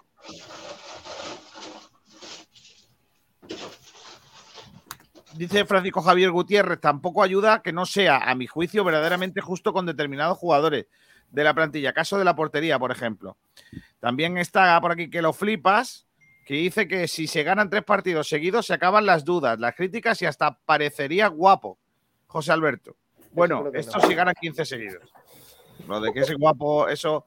[5.35, 9.87] Dice Francisco Javier Gutiérrez, tampoco ayuda que no sea, a mi juicio, verdaderamente justo con
[9.87, 10.87] determinados jugadores
[11.31, 11.95] de la plantilla.
[11.95, 13.39] Caso de la portería, por ejemplo.
[13.99, 16.07] También está por aquí que lo flipas,
[16.45, 20.21] que dice que si se ganan tres partidos seguidos se acaban las dudas, las críticas
[20.21, 21.79] y hasta parecería guapo.
[22.27, 22.97] José Alberto.
[23.33, 24.07] Bueno, esto no.
[24.07, 25.13] si ganan 15 seguidos.
[25.87, 27.27] Lo de que es guapo, eso,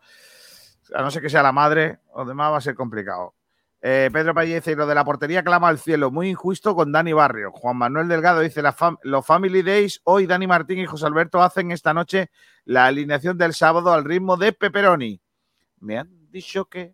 [0.94, 3.36] a no ser que sea la madre, lo demás va a ser complicado.
[3.84, 7.14] Eh, Pedro Padilla dice, lo de la portería clama al cielo, muy injusto con Dani
[7.14, 7.52] Barrio.
[7.52, 8.62] Juan Manuel Delgado dice,
[9.04, 12.30] los Family Days, hoy Dani Martín y José Alberto hacen esta noche
[12.66, 15.20] la alineación del sábado al ritmo de Pepperoni.
[15.80, 16.94] Me han dicho que...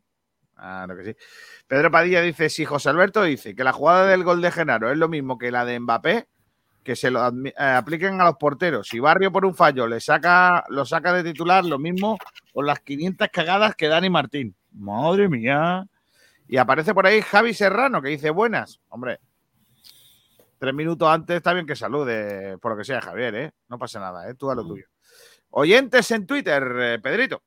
[0.56, 1.16] Ah, no que sí.
[1.68, 4.98] Pedro Padilla dice, si José Alberto dice que la jugada del gol de Genaro es
[4.98, 6.30] lo mismo que la de Mbappé,
[6.88, 8.88] que se lo eh, apliquen a los porteros.
[8.88, 12.18] Si Barrio por un fallo le saca, lo saca de titular, lo mismo
[12.54, 14.56] con las 500 cagadas que Dani Martín.
[14.72, 15.86] Madre mía.
[16.48, 18.80] Y aparece por ahí Javi Serrano que dice buenas.
[18.88, 19.20] Hombre,
[20.58, 23.52] tres minutos antes está bien que salude, por lo que sea, Javier, ¿eh?
[23.68, 24.36] No pasa nada, ¿eh?
[24.36, 24.86] Tú a lo tuyo.
[25.50, 27.44] Oyentes en Twitter, eh, Pedrito.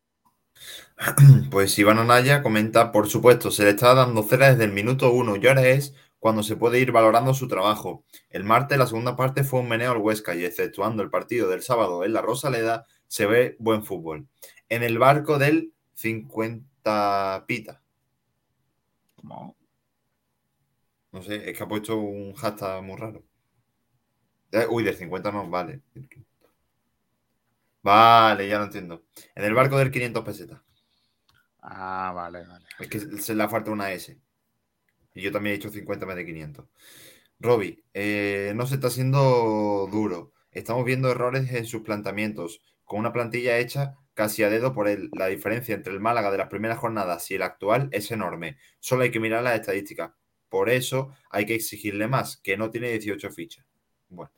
[1.50, 5.36] Pues Iván Anaya comenta, por supuesto, se le está dando cera desde el minuto uno
[5.36, 8.04] y ahora es cuando se puede ir valorando su trabajo.
[8.28, 11.62] El martes la segunda parte fue un meneo al Huesca y exceptuando el partido del
[11.62, 14.28] sábado en la Rosaleda se ve buen fútbol.
[14.68, 17.82] En el barco del 50 pita.
[19.16, 19.56] ¿Cómo?
[21.12, 23.24] No sé, es que ha puesto un hashtag muy raro.
[24.52, 25.80] Eh, uy, del 50 no, vale.
[27.82, 29.04] Vale, ya lo entiendo.
[29.34, 30.60] En el barco del 500 pesetas.
[31.62, 32.66] Ah, vale, vale.
[32.78, 34.18] Es que se le ha falta una S.
[35.14, 36.66] Y yo también he hecho 50 más de 500.
[37.38, 40.32] Roby, eh, no se está haciendo duro.
[40.52, 45.10] Estamos viendo errores en sus planteamientos, con una plantilla hecha casi a dedo por él.
[45.16, 48.58] La diferencia entre el Málaga de las primeras jornadas y el actual es enorme.
[48.78, 50.12] Solo hay que mirar las estadísticas.
[50.48, 53.64] Por eso hay que exigirle más, que no tiene 18 fichas.
[54.08, 54.32] Bueno.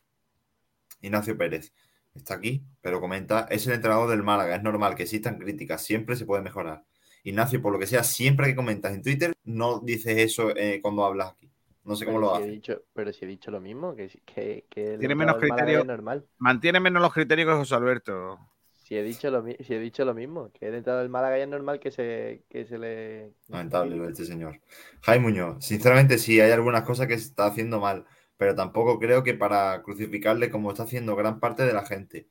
[1.00, 1.72] Ignacio Pérez
[2.14, 6.16] está aquí, pero comenta, es el entrenador del Málaga, es normal que existan críticas, siempre
[6.16, 6.84] se puede mejorar.
[7.24, 11.04] Ignacio, por lo que sea, siempre que comentas en Twitter, no dices eso eh, cuando
[11.04, 11.50] hablas aquí.
[11.84, 12.54] No sé cómo Pero lo si he haces.
[12.54, 15.36] dicho, pero si he dicho lo mismo, que, que, que el Tiene menos
[15.84, 16.26] normal.
[16.38, 18.38] Mantiene menos los criterios que José Alberto.
[18.76, 21.44] Si he dicho lo, si he dicho lo mismo, que el entrenador del Málaga ya
[21.44, 23.32] es normal que se, que se le...
[23.48, 24.60] Lamentable lo de este señor.
[25.02, 28.04] Jaime Muñoz, sinceramente sí, hay algunas cosas que se está haciendo mal,
[28.36, 32.28] pero tampoco creo que para crucificarle como está haciendo gran parte de la gente.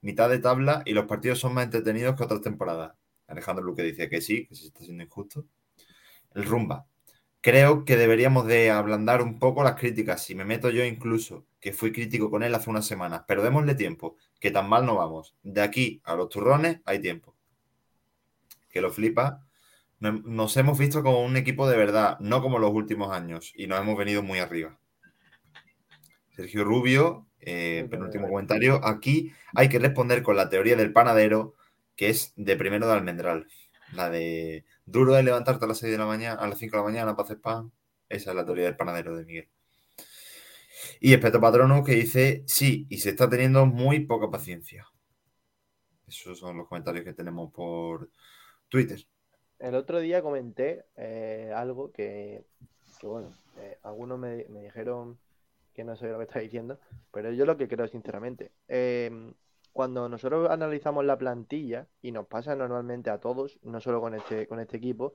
[0.00, 2.94] Mitad de tabla y los partidos son más entretenidos que otras temporadas.
[3.30, 5.44] Alejandro Luque dice que sí, que se está haciendo injusto.
[6.34, 6.86] El rumba.
[7.40, 10.22] Creo que deberíamos de ablandar un poco las críticas.
[10.22, 13.74] Si me meto yo incluso, que fui crítico con él hace unas semanas, pero démosle
[13.74, 15.34] tiempo, que tan mal no vamos.
[15.42, 17.34] De aquí a los turrones hay tiempo.
[18.68, 19.46] Que lo flipa.
[20.00, 23.66] No- Nos hemos visto como un equipo de verdad, no como los últimos años, y
[23.66, 24.78] nos hemos venido muy arriba.
[26.36, 28.80] Sergio Rubio eh, penúltimo comentario.
[28.86, 31.54] Aquí hay que responder con la teoría del panadero,
[32.00, 33.46] que es de primero de almendral.
[33.92, 36.78] La de duro de levantarte a las 6 de la mañana, a las 5 de
[36.78, 37.72] la mañana para hacer pan.
[38.08, 39.48] Esa es la teoría del panadero de Miguel.
[40.98, 44.86] Y Espeto Patrono que dice, sí, y se está teniendo muy poca paciencia.
[46.08, 48.08] Esos son los comentarios que tenemos por
[48.70, 49.04] Twitter.
[49.58, 52.46] El otro día comenté eh, algo que,
[53.02, 55.18] bueno, eh, algunos me, me dijeron
[55.74, 56.80] que no sé lo que está diciendo,
[57.12, 59.34] pero yo lo que creo sinceramente, eh,
[59.80, 64.46] cuando nosotros analizamos la plantilla, y nos pasa normalmente a todos, no solo con este,
[64.46, 65.14] con este equipo,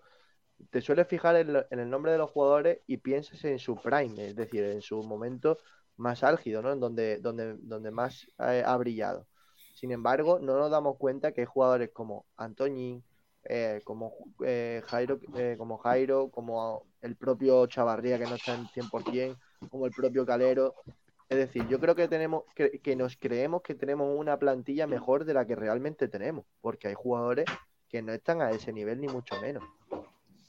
[0.71, 3.75] te sueles fijar en, lo- en el nombre de los jugadores y piensas en su
[3.75, 5.57] prime, es decir, en su momento
[5.97, 6.71] más álgido, ¿no?
[6.73, 9.27] En donde, donde, donde más eh, ha brillado.
[9.73, 13.03] Sin embargo, no nos damos cuenta que hay jugadores como Antoñín,
[13.43, 14.13] eh, como,
[14.45, 19.39] eh, Jairo, eh, como Jairo, como el propio Chavarría que no está en 100%,
[19.69, 20.75] como el propio Calero.
[21.29, 25.25] Es decir, yo creo que tenemos que, que nos creemos que tenemos una plantilla mejor
[25.25, 27.45] de la que realmente tenemos, porque hay jugadores
[27.89, 29.63] que no están a ese nivel ni mucho menos.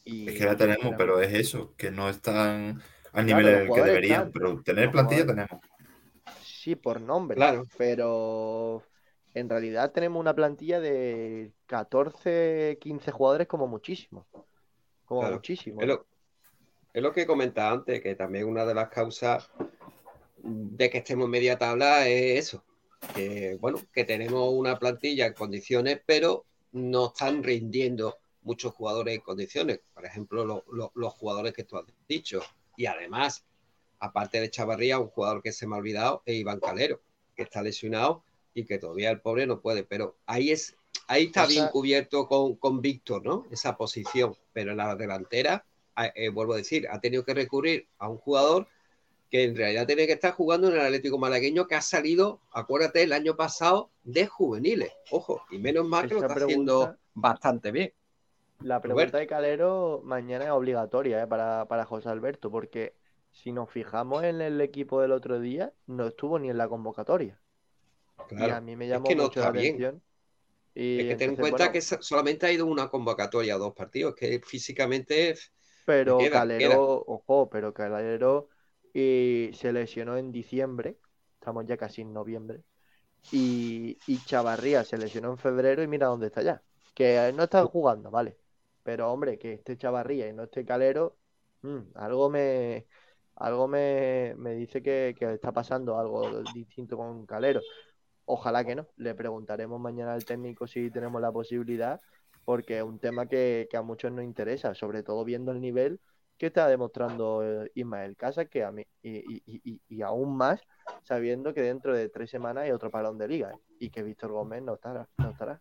[0.04, 2.82] Y, Es que la tenemos, pero es eso, que no están
[3.12, 5.66] al Claro, nivel los en el que deberían, están, pero tener plantilla jugadores- tenemos.
[6.44, 7.36] Sí, por nombre.
[7.36, 7.62] Claro.
[7.78, 8.82] Pero
[9.34, 14.26] en realidad tenemos una plantilla de 14, 15 jugadores como muchísimo.
[15.04, 15.36] Como Claro.
[15.36, 15.80] muchísimo.
[15.80, 16.06] Es lo,
[16.92, 19.50] es lo que comentaba antes, que también una de las causas
[20.46, 22.64] de que estemos en media tabla es eso.
[23.14, 29.20] Que bueno, que tenemos una plantilla en condiciones, pero no están rindiendo muchos jugadores en
[29.20, 29.80] condiciones.
[29.94, 32.40] Por ejemplo, lo- lo- los jugadores que tú has dicho.
[32.76, 33.44] Y además,
[33.98, 37.00] aparte de Chavarría, un jugador que se me ha olvidado es Iván Calero,
[37.34, 38.22] que está lesionado
[38.54, 39.82] y que todavía el pobre no puede.
[39.84, 40.76] Pero ahí es,
[41.08, 43.46] ahí está bien cubierto con, con Víctor, ¿no?
[43.50, 44.36] Esa posición.
[44.52, 45.64] Pero en la delantera,
[45.98, 48.68] eh, eh, vuelvo a decir, ha tenido que recurrir a un jugador
[49.30, 53.02] que en realidad tiene que estar jugando en el Atlético Malagueño, que ha salido, acuérdate,
[53.02, 54.92] el año pasado de juveniles.
[55.10, 57.92] Ojo, y menos mal que lo está haciendo pregunta- bastante bien.
[58.60, 61.26] La pregunta de Calero mañana es obligatoria ¿eh?
[61.26, 62.94] para, para José Alberto, porque
[63.30, 67.40] si nos fijamos en el equipo del otro día, no estuvo ni en la convocatoria.
[68.36, 69.74] Y Claro, a mí me es llamó que no mucho está la bien.
[69.74, 70.02] atención.
[70.74, 73.58] Y Es que ten en cuenta bueno, que so- solamente ha ido una convocatoria a
[73.58, 75.36] dos partidos, que físicamente
[75.84, 76.82] Pero queda, Calero, queda.
[77.06, 78.48] ojo, pero Calero
[78.98, 80.96] eh, se lesionó en diciembre,
[81.34, 82.62] estamos ya casi en noviembre,
[83.30, 86.62] y, y Chavarría se lesionó en febrero y mira dónde está ya.
[86.94, 88.38] Que no están jugando, vale.
[88.82, 91.18] Pero hombre, que esté Chavarría y no esté Calero,
[91.62, 92.86] mm, algo me
[93.34, 97.60] algo me, me dice que, que está pasando algo distinto con Calero.
[98.24, 98.86] Ojalá que no.
[98.96, 102.00] Le preguntaremos mañana al técnico si tenemos la posibilidad,
[102.46, 106.00] porque es un tema que, que a muchos nos interesa, sobre todo viendo el nivel
[106.38, 110.60] que está demostrando eh, Ismael Casa, que a mí, y, y- y- y aún más
[111.02, 114.62] sabiendo que dentro de tres semanas hay otro parón de liga y que Víctor Gómez
[114.62, 115.08] no estará.
[115.18, 115.60] No estará.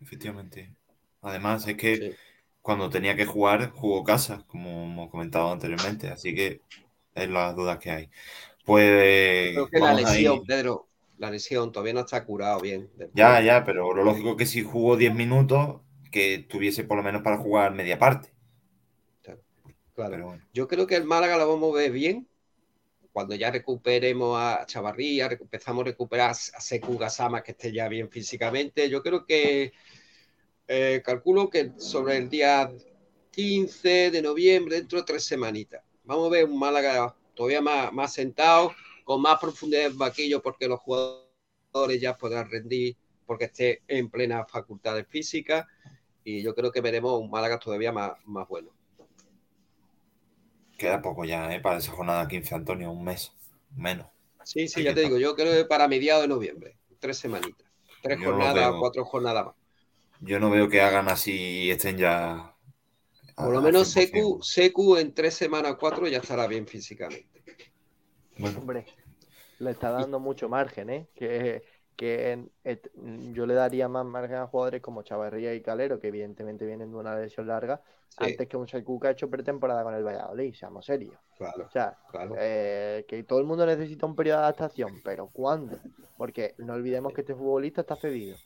[0.00, 0.74] Efectivamente.
[1.22, 2.16] Además, es que
[2.62, 6.08] cuando tenía que jugar, jugó casa, como hemos comentado anteriormente.
[6.08, 6.60] Así que
[7.14, 8.10] es las dudas que hay.
[8.64, 9.52] Pues.
[9.54, 10.88] Creo que la lesión, Pedro,
[11.18, 12.90] la lesión todavía no está curado bien.
[13.14, 15.80] Ya, ya, pero lo lógico es que si jugó 10 minutos,
[16.10, 18.32] que tuviese por lo menos para jugar media parte.
[20.08, 20.38] Claro.
[20.52, 22.26] Yo creo que el Málaga lo vamos a ver bien
[23.12, 28.08] cuando ya recuperemos a Chavarría, empezamos a recuperar a Seku Gasama, que esté ya bien
[28.08, 28.88] físicamente.
[28.88, 29.72] Yo creo que
[30.68, 32.70] eh, calculo que sobre el día
[33.32, 38.12] 15 de noviembre, dentro de tres semanitas, vamos a ver un Málaga todavía más, más
[38.12, 38.72] sentado,
[39.04, 42.96] con más profundidad en vaquillo, porque los jugadores ya podrán rendir,
[43.26, 45.66] porque esté en plena facultades físicas.
[46.22, 48.79] Y yo creo que veremos un Málaga todavía más, más bueno.
[50.80, 51.60] Queda poco ya, ¿eh?
[51.60, 53.34] Para esa jornada 15, Antonio, un mes,
[53.76, 54.06] menos.
[54.44, 57.68] Sí, sí, Hay ya te digo, yo creo que para mediados de noviembre, tres semanitas,
[58.00, 59.54] tres Yo jornadas, cuatro jornadas más.
[60.20, 62.56] Yo no veo que hagan así y estén ya.
[63.36, 64.06] Por lo menos 100%.
[64.06, 67.28] Secu, Secu en tres semanas, cuatro ya estará bien físicamente.
[68.38, 68.86] Hombre,
[69.58, 71.08] le está dando mucho margen, ¿eh?
[71.14, 71.62] Que,
[72.00, 72.90] que en- et-
[73.34, 76.96] yo le daría más margen a jugadores como Chavarría y Calero, que evidentemente vienen de
[76.96, 78.24] una lesión larga, Sí.
[78.24, 81.12] antes que un Secu que ha hecho pretemporada con el Valladolid, seamos serios.
[81.36, 81.98] Claro, O sea,
[82.38, 85.76] eh, que todo el mundo necesita un periodo de adaptación, pero ¿cuándo?
[86.16, 88.38] Porque no olvidemos que este futbolista está cedido.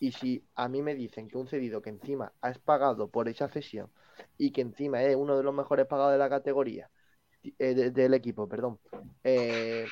[0.00, 3.48] Y si a mí me dicen que un cedido que encima has pagado por esa
[3.48, 3.90] cesión
[4.38, 6.88] y que encima es uno de los mejores pagados de la categoría,
[7.58, 8.78] eh, de- del equipo, perdón,
[9.22, 9.84] eh,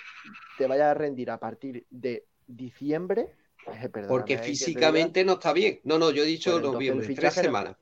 [0.57, 3.29] te vaya a rendir a partir de diciembre,
[3.67, 5.81] eh, perdóname, Porque diga- físicamente no está bien.
[5.85, 7.77] No, no, yo he dicho entonces noviembre, tres no- semanas.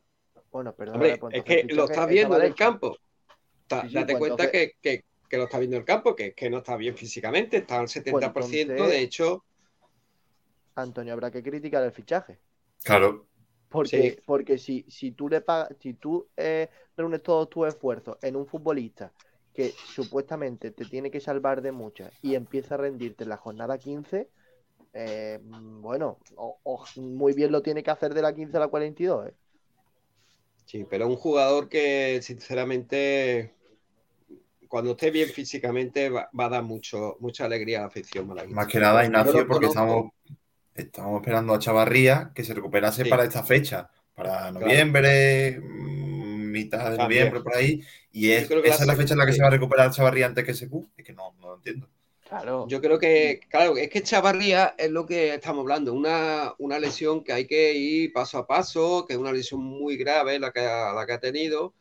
[0.53, 2.97] Bueno, perdón, Hombre, pues es que lo estás está viendo en el campo.
[3.67, 5.87] Ta- Sí, sí, date pues cuenta entonces- que, que que lo está viendo en el
[5.87, 9.45] campo, que es que no está bien físicamente, está al 70%, Pues entonces- de hecho,
[10.75, 12.39] Antonio, habrá que criticar el fichaje.
[12.83, 13.27] Claro.
[13.69, 14.19] Porque, Sí.
[14.27, 18.47] porque si, si tú le pagas, si tú eh, reúnes todos tus esfuerzos en un
[18.47, 19.13] futbolista
[19.55, 23.79] que supuestamente te tiene que salvar de muchas y empieza a rendirte en la jornada
[23.79, 24.29] 15,
[24.93, 28.69] eh, bueno, o- o muy bien lo tiene que hacer de la 15 a la
[28.69, 29.29] 42.
[29.29, 29.35] ¿eh?
[30.65, 33.55] sí, pero un jugador que sinceramente,
[34.69, 38.57] cuando esté bien físicamente, va, va a dar mucho, mucha alegría a la afición malaguista.
[38.57, 40.13] Más que nada, Ignacio, porque estamos,
[40.75, 43.11] estamos esperando a Chavarría que se recuperase Sí.
[43.11, 47.25] para esta fecha, para noviembre, mm, mitad de También.
[47.25, 47.83] noviembre, por ahí.
[48.13, 49.51] Y es, creo que esa es la se- fecha en la que se va a
[49.51, 50.89] recuperar Chavarría antes que SQ.
[50.97, 51.89] Es que no, no lo entiendo.
[52.31, 52.65] Claro.
[52.69, 57.25] Yo creo que, claro, es que Chavarría es lo que estamos hablando, una, una lesión
[57.25, 60.61] que hay que ir paso a paso, que es una lesión muy grave la que,
[60.61, 61.75] la que ha tenido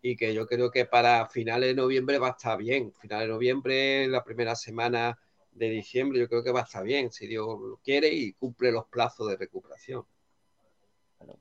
[0.00, 2.92] y que yo creo que para finales de noviembre va a estar bien.
[2.92, 5.18] Finales de noviembre, la primera semana
[5.50, 8.70] de diciembre, yo creo que va a estar bien, si Dios lo quiere y cumple
[8.70, 10.04] los plazos de recuperación.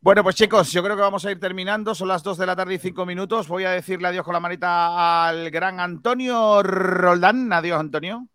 [0.02, 1.96] Bueno, pues chicos, yo creo que vamos a ir terminando.
[1.96, 3.48] Son las 2 de la tarde y 5 minutos.
[3.48, 7.52] Voy a decirle adiós con la manita al gran Antonio Roldán.
[7.54, 8.28] Adiós, Antonio.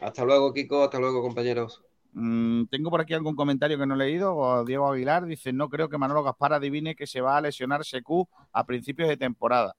[0.00, 1.82] Hasta luego, Kiko, hasta luego, compañeros.
[2.12, 4.64] Mm, tengo por aquí algún comentario que no he leído.
[4.64, 8.28] Diego Aguilar dice: No creo que Manolo Gaspar adivine que se va a lesionar Secu
[8.52, 9.76] a principios de temporada.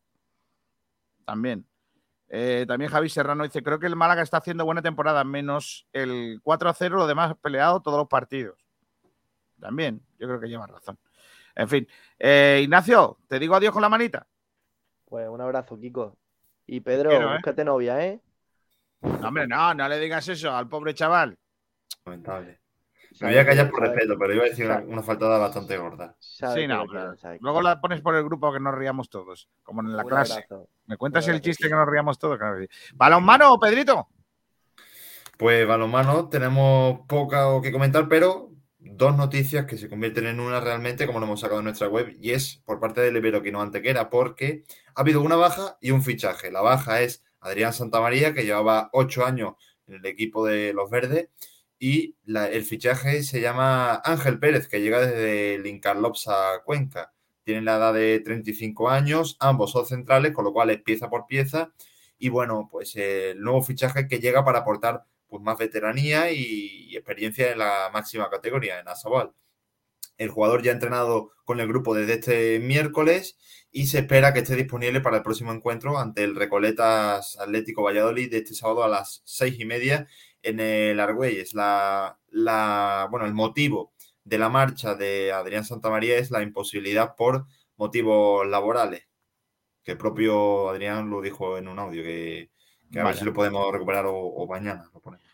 [1.25, 1.67] También.
[2.29, 6.39] Eh, también Javi Serrano dice: Creo que el Málaga está haciendo buena temporada, menos el
[6.43, 8.68] 4 a 0, lo demás peleado todos los partidos.
[9.59, 10.97] También, yo creo que lleva razón.
[11.55, 11.87] En fin,
[12.17, 14.25] Eh, Ignacio, te digo adiós con la manita.
[15.05, 16.17] Pues un abrazo, Kiko.
[16.67, 17.33] Y Pedro, Quiero, ¿eh?
[17.35, 18.19] búscate novia, ¿eh?
[19.01, 21.37] No, hombre, no, no le digas eso al pobre chaval.
[22.05, 22.59] Lamentable.
[23.21, 26.15] Me voy a callar por respeto, pero iba a decir una, faltada bastante gorda.
[26.19, 29.95] Sí, no, pero luego la pones por el grupo que nos riamos todos, como en
[29.97, 30.33] la Un clase.
[30.33, 30.69] abrazo.
[30.85, 32.37] ¿Me cuentas el chiste que nos riamos todos?
[32.37, 32.63] Claro.
[32.93, 34.07] ¿Balonmano, Pedrito?
[35.37, 38.48] Pues balonmano, tenemos poco que comentar, pero
[38.79, 42.15] dos noticias que se convierten en una realmente, como lo hemos sacado en nuestra web,
[42.19, 44.63] y es por parte del Iberoquino Antequera, porque
[44.95, 46.51] ha habido una baja y un fichaje.
[46.51, 49.55] La baja es Adrián Santamaría, que llevaba ocho años
[49.87, 51.29] en el equipo de los Verdes,
[51.77, 57.13] y el fichaje se llama Ángel Pérez, que llega desde el Incarlops a Cuenca.
[57.43, 61.25] Tiene la edad de 35 años, ambos son centrales, con lo cual es pieza por
[61.25, 61.71] pieza.
[62.17, 67.51] Y bueno, pues el nuevo fichaje que llega para aportar pues, más veteranía y, experiencia
[67.51, 69.31] en la máxima categoría, en Asobal.
[70.17, 73.37] El jugador ya ha entrenado con el grupo desde este miércoles
[73.71, 78.29] y se espera que esté disponible para el próximo encuentro ante el Recoletas Atlético Valladolid
[78.31, 80.07] de este sábado a las seis y media
[80.41, 81.53] en el Argüelles.
[81.53, 83.93] La, la, bueno, el motivo
[84.23, 87.45] de la marcha de Adrián Santamaría es la imposibilidad por
[87.77, 89.07] motivos laborales,
[89.83, 92.51] que el propio Adrián lo dijo en un audio, que,
[92.91, 94.89] que a ver si lo podemos recuperar o, o mañana.
[94.93, 95.25] lo ponemos.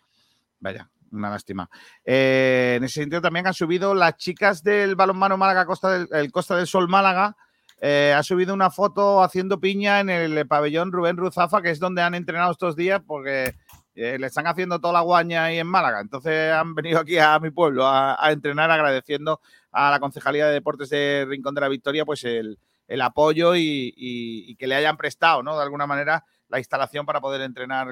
[0.60, 1.69] Vaya, una lástima.
[2.03, 6.32] Eh, en ese sentido también han subido las chicas del balonmano Málaga Costa del, el
[6.32, 7.36] Costa del Sol Málaga.
[7.82, 12.02] eh, ha subido una foto haciendo piña en el pabellón Rubén Ruzafa, que es donde
[12.02, 13.56] han entrenado estos días, porque
[13.95, 15.99] eh, le están haciendo toda la guaña ahí en Málaga.
[16.02, 19.40] Entonces han venido aquí a mi pueblo a, a entrenar agradeciendo
[19.72, 22.57] a la Concejalía de Deportes de Rincón de la Victoria pues el,
[22.88, 25.56] el apoyo y, y- y que le hayan prestado, ¿no?
[25.57, 27.88] De alguna manera la instalación para poder entrenar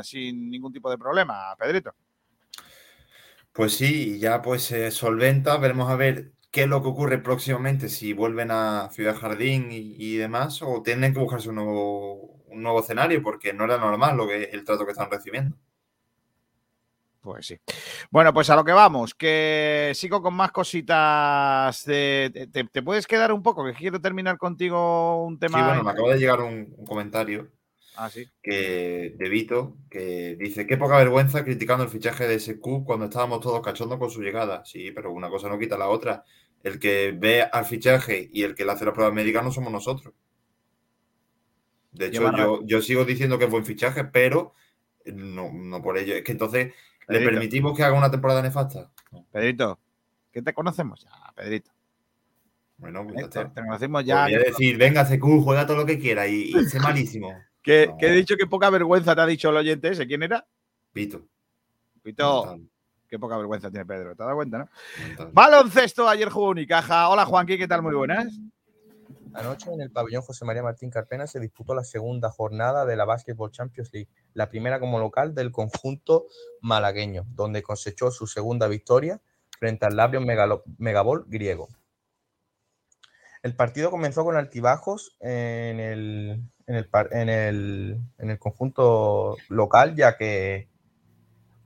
[0.00, 1.94] eh, sin ningún tipo de problema, Pedrito.
[3.52, 7.88] Pues sí, ya pues se solventa, veremos a ver qué es lo que ocurre próximamente,
[7.88, 12.62] si vuelven a Ciudad Jardín y, y demás, o tienen que buscarse un nuevo, un
[12.62, 15.56] nuevo escenario, porque no era normal lo que el trato que están recibiendo.
[17.20, 17.58] Pues sí.
[18.10, 21.84] Bueno, pues a lo que vamos, que sigo con más cositas.
[21.84, 23.64] de- te, te puedes quedar un poco?
[23.64, 25.58] Que quiero terminar contigo un Sí, tema.
[25.62, 27.50] bueno, me acaba de llegar un, un comentario
[27.96, 28.28] Ah, sí.
[28.42, 33.40] que, de Vito, que dice, qué poca vergüenza criticando el fichaje de SQ cuando estábamos
[33.40, 34.64] todos cachondos con su llegada.
[34.64, 36.24] Sí, pero una cosa no quita la otra.
[36.62, 39.72] El que ve al fichaje y el que le hace las pruebas médicas no somos
[39.72, 40.14] nosotros.
[41.92, 44.54] De hecho, yo, yo sigo diciendo que es buen fichaje, pero
[45.06, 46.14] no, no por ello.
[46.14, 46.74] Es que entonces,
[47.08, 47.30] ¿le Pedrito.
[47.30, 48.90] permitimos que haga una temporada nefasta?
[49.30, 49.78] Pedrito,
[50.32, 51.72] ¿qué te conocemos ya, Pedrito?
[52.78, 53.52] Bueno, pues ya Eh, Te, está.
[53.54, 54.16] te conocemos ya.
[54.22, 57.46] Podría decir, venga, CQ, juega todo lo que quiera y, y sé malísimo.
[57.66, 57.96] Que, No.
[57.98, 60.06] que he dicho que poca vergüenza te ha dicho el oyente ese.
[60.06, 60.46] ¿Quién era?
[60.94, 61.26] Vito.
[62.00, 62.60] Pito.
[63.08, 64.14] Qué poca vergüenza tiene Pedro.
[64.14, 64.68] ¿Te has dado cuenta, no?
[65.32, 67.08] Baloncesto, ayer jugó Unicaja.
[67.08, 67.82] Hola, Juanqui, ¿qué tal?
[67.82, 68.38] Muy buenas.
[69.34, 73.04] Anoche en el pabellón José María Martín Carpena se disputó la segunda jornada de la
[73.04, 76.26] Basketball Champions League, la primera como local del conjunto
[76.60, 79.20] malagueño, donde cosechó su segunda victoria
[79.58, 81.68] frente al Labrion Megalo- Megabol griego.
[83.46, 89.94] El partido comenzó con altibajos en el, en el, en el- en el conjunto local,
[89.94, 90.68] ya que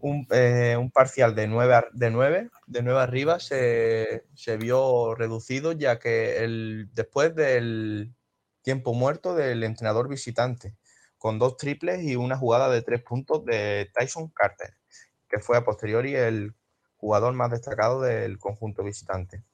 [0.01, 5.15] un, eh, un parcial de 9, a- de 9, de 9 arriba se, se vio
[5.15, 8.15] reducido, ya que el, después del
[8.63, 10.77] tiempo muerto del entrenador visitante,
[11.19, 14.75] con dos triples y una jugada de tres puntos de Tyson Carter,
[15.31, 16.55] que fue a posteriori el
[16.99, 19.45] jugador más destacado del conjunto visitante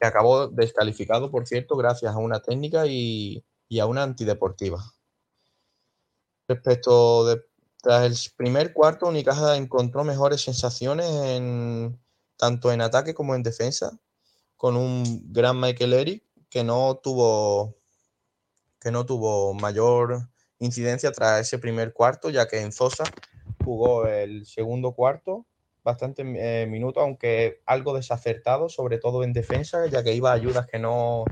[0.00, 4.82] que acabó descalificado, por cierto, gracias a una técnica y, y a una antideportiva.
[6.48, 7.42] Respecto de
[7.86, 12.00] tras el primer cuarto, Unicaja encontró mejores sensaciones en,
[12.36, 13.96] tanto en ataque como en defensa,
[14.56, 17.76] con un gran Michael Eric que no tuvo
[18.80, 20.28] que no tuvo mayor
[20.58, 23.04] incidencia tras ese primer cuarto, ya que Enzosa
[23.64, 25.46] jugó el segundo cuarto
[25.86, 30.66] bastante eh, minutos, aunque algo desacertado, sobre todo en defensa, ya que iba a ayudas
[30.66, 31.24] que no,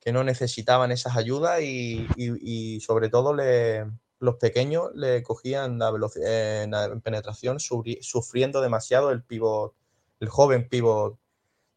[0.00, 3.86] que no necesitaban esas ayudas y, y- sobre todo le,
[4.18, 9.74] los pequeños le cogían la veloci- eh, la penetración, sufri- sufriendo demasiado el pivot,
[10.20, 11.18] el joven pivot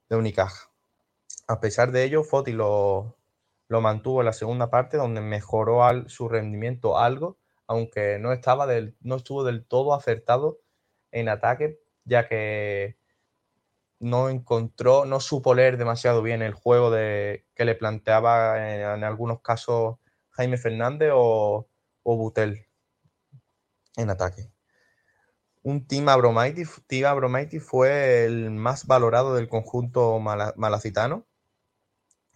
[0.10, 0.72] de Unicaja.
[1.48, 3.16] A pesar de ello, Foti lo,
[3.68, 7.38] lo mantuvo en la segunda parte, donde mejoró su rendimiento algo,
[7.68, 10.60] aunque no, estaba del, no estuvo del todo acertado
[11.12, 11.80] en ataque,
[12.10, 12.98] ya que
[14.00, 19.04] no encontró, no supo leer demasiado bien el juego de, que le planteaba en, en
[19.04, 19.98] algunos casos
[20.32, 21.68] Jaime Fernández o,
[22.04, 22.66] o Butel
[23.98, 24.52] en ataque.
[25.62, 31.28] Un Team Abromaiti, Team fue el más valorado del conjunto mala- malacitano,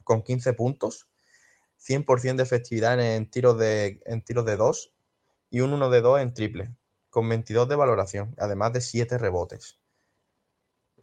[0.03, 1.07] con 15 puntos,
[1.77, 4.93] 100% de efectividad en tiros de, en tiros de 2
[5.49, 6.75] y un 1 de 2 en triple,
[7.13, 9.77] con 22 de valoración, además de 7 rebotes.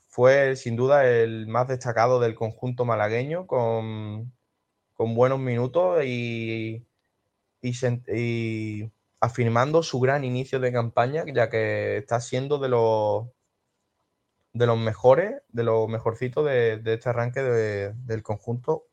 [0.08, 4.32] Fue sin duda el más destacado del conjunto malagueño, con,
[4.94, 6.84] con buenos minutos y,
[7.62, 13.28] y, afirmando su gran inicio de campaña, ya que está siendo de los
[14.52, 18.88] de los mejores, de los mejorcitos de, este arranque de- del conjunto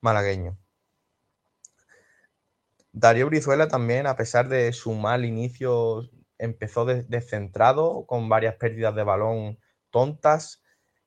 [0.00, 0.56] malagueño.
[2.92, 6.08] Darío Brizuela también, a pesar de su mal inicio,
[6.38, 9.58] empezó de- descentrado, con varias pérdidas de balón
[9.90, 10.62] tontas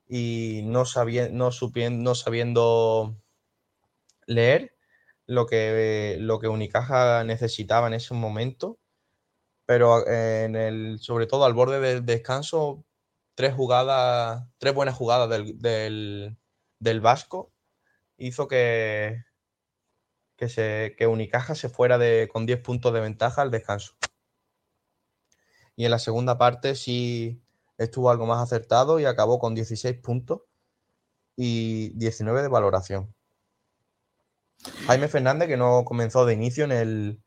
[0.07, 0.83] y no,
[1.31, 1.49] no,
[1.91, 3.17] no sabiendo
[4.25, 4.75] leer
[5.25, 8.79] lo que, lo que Unicaja necesitaba en ese momento.
[9.65, 12.85] Pero eh, en el, sobre todo al borde del descanso,
[13.35, 16.37] tres jugadas, tres buenas jugadas del, del,
[16.79, 17.53] del Vasco
[18.17, 19.23] hizo que,
[20.35, 23.96] que, se, que Unicaja se fuera de, con 10 puntos de ventaja al descanso.
[25.77, 27.41] Y en la segunda parte sí
[27.77, 30.41] estuvo algo más acertado y acabó con 16 puntos
[31.37, 33.13] y 19 de valoración.
[34.87, 37.21] Jaime Fernández, que no comenzó de inicio en el,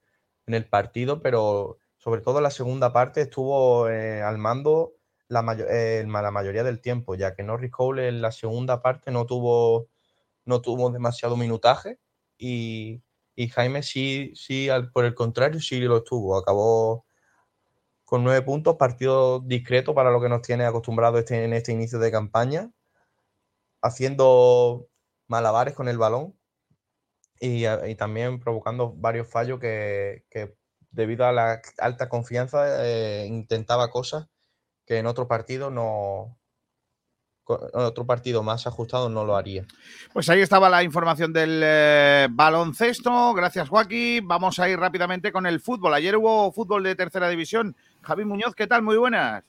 [0.47, 4.95] en el partido, pero sobre todo en la segunda parte estuvo eh, al mando
[5.29, 5.41] la,
[5.71, 9.89] eh, la mayoría del tiempo, ya que Norris Cole en la segunda parte no tuvo,
[10.45, 12.01] no tuvo demasiado minutaje
[12.39, 13.03] y,
[13.37, 16.37] y Jaime sí, sí, al- por el contrario, sí lo tuvo.
[16.37, 17.05] Acabó
[18.11, 22.01] con nueve puntos, partido discreto para lo que nos tiene acostumbrado este, en este inicio
[22.01, 22.73] de campaña,
[23.83, 24.89] haciendo
[25.29, 26.37] malabares con el balón
[27.39, 27.65] y,
[27.95, 30.25] también provocando varios fallos que,
[30.91, 34.27] debido a la alta confianza eh, intentaba cosas
[34.85, 36.37] que en otro partido no
[37.45, 39.65] otro partido más ajustado no lo haría.
[40.13, 43.35] Pues ahí estaba la información del eh, baloncesto.
[43.35, 44.27] Gracias, Joaquín.
[44.29, 45.95] Vamos a ir rápidamente con el fútbol.
[45.95, 47.77] Ayer hubo fútbol de tercera división.
[48.03, 48.83] Javi Muñoz, ¿qué tal?
[48.83, 49.45] Muy buenas.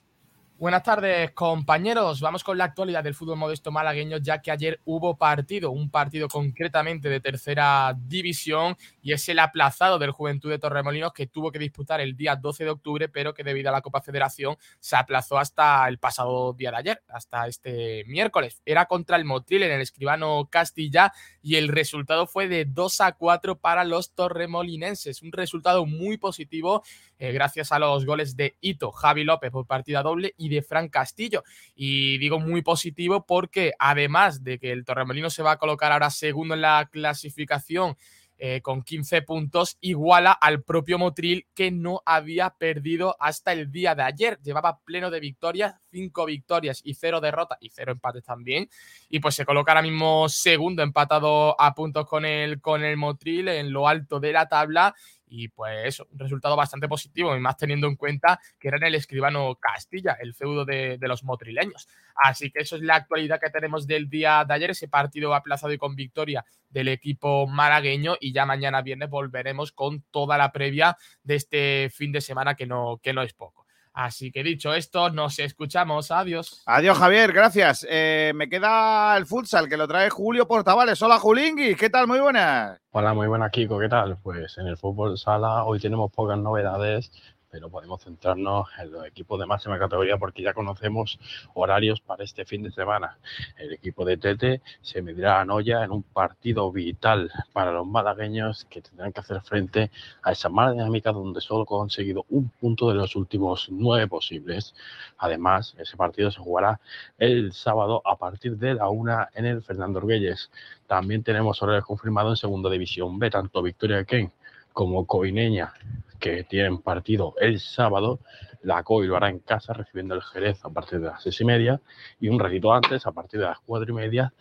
[0.58, 2.20] Buenas tardes, compañeros.
[2.20, 6.28] Vamos con la actualidad del fútbol modesto malagueño, ya que ayer hubo partido, un partido
[6.28, 11.58] concretamente de tercera división, y es el aplazado del Juventud de Torremolinos que tuvo que
[11.58, 15.38] disputar el día 12 de octubre, pero que debido a la Copa Federación se aplazó
[15.38, 18.62] hasta el pasado día de ayer, hasta este miércoles.
[18.64, 21.12] Era contra el Motril en el escribano Castilla
[21.42, 25.20] y el resultado fue de 2 a 4 para los torremolinenses.
[25.22, 26.82] Un resultado muy positivo
[27.18, 30.88] eh, gracias a los goles de Ito, Javi López por partida doble y de Fran
[30.88, 31.44] Castillo.
[31.74, 36.10] Y digo muy positivo porque además de que el Torremolino se va a colocar ahora
[36.10, 37.96] segundo en la clasificación
[38.44, 43.94] eh, con 15 puntos, iguala al propio Motril que no había perdido hasta el día
[43.94, 44.40] de ayer.
[44.42, 48.68] Llevaba pleno de victorias, 5 victorias y 0 derrotas y 0 empates también.
[49.08, 53.46] Y pues se coloca ahora mismo segundo empatado a puntos con el, con el Motril
[53.46, 54.92] en lo alto de la tabla
[55.34, 58.94] y pues eso, un resultado bastante positivo y más teniendo en cuenta que era el
[58.94, 61.88] escribano Castilla, el feudo de, los motrileños.
[62.22, 65.72] Así que eso es la actualidad que tenemos del día de ayer, ese partido aplazado
[65.72, 70.98] y con victoria del equipo malagueño y ya mañana viernes volveremos con toda la previa
[71.22, 73.61] de este fin de semana que no, que no es poco.
[73.94, 76.10] Así que dicho esto, nos escuchamos.
[76.10, 76.62] Adiós.
[76.64, 77.86] Adiós, Javier, gracias.
[77.88, 81.00] Eh, me queda el futsal que lo trae Julio Portavales.
[81.02, 82.06] Hola, Julingui, ¿qué tal?
[82.06, 82.80] Muy buenas.
[82.90, 83.78] Hola, muy buenas, Kiko.
[83.78, 84.16] ¿Qué tal?
[84.22, 87.12] Pues en el fútbol sala hoy tenemos pocas novedades,
[87.52, 91.20] pero podemos centrarnos en los equipos de máxima categoría porque ya conocemos
[91.52, 93.18] horarios para este fin de semana.
[93.58, 98.64] El equipo de Tete se medirá a Noya en un partido vital para los malagueños
[98.70, 99.90] que tendrán que hacer frente
[100.22, 104.74] a esa mala dinámica donde solo ha conseguido un punto de los últimos nueve posibles.
[105.18, 106.80] Además, ese partido se jugará
[107.18, 110.50] el sábado a partir de la una en el Fernando Orguelles.
[110.86, 114.32] También tenemos horarios confirmados en Segunda División B, tanto Victoria Ken
[114.72, 115.74] como Coineña,
[116.22, 118.20] que tienen partido el sábado.
[118.62, 121.44] La COI lo hará en casa recibiendo el Jerez a partir de las seis y
[121.44, 121.80] media
[122.20, 124.32] y un ratito antes, a partir de las cuatro y media,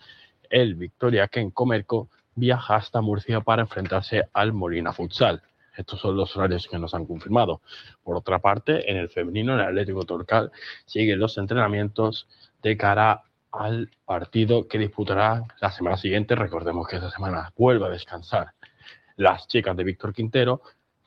[0.49, 5.41] el Victoria Ken Comerco viaja hasta Murcia para enfrentarse al Molina Futsal.
[5.75, 7.61] Estos son los horarios que nos han confirmado.
[8.03, 10.51] Por otra parte, en el femenino, en el Atlético Torcal,
[10.85, 12.27] siguen los entrenamientos
[12.61, 16.35] de cara al partido que disputará la semana siguiente.
[16.35, 18.51] Recordemos que esta semana vuelve a descansar
[19.15, 20.61] las chicas de Víctor Quintero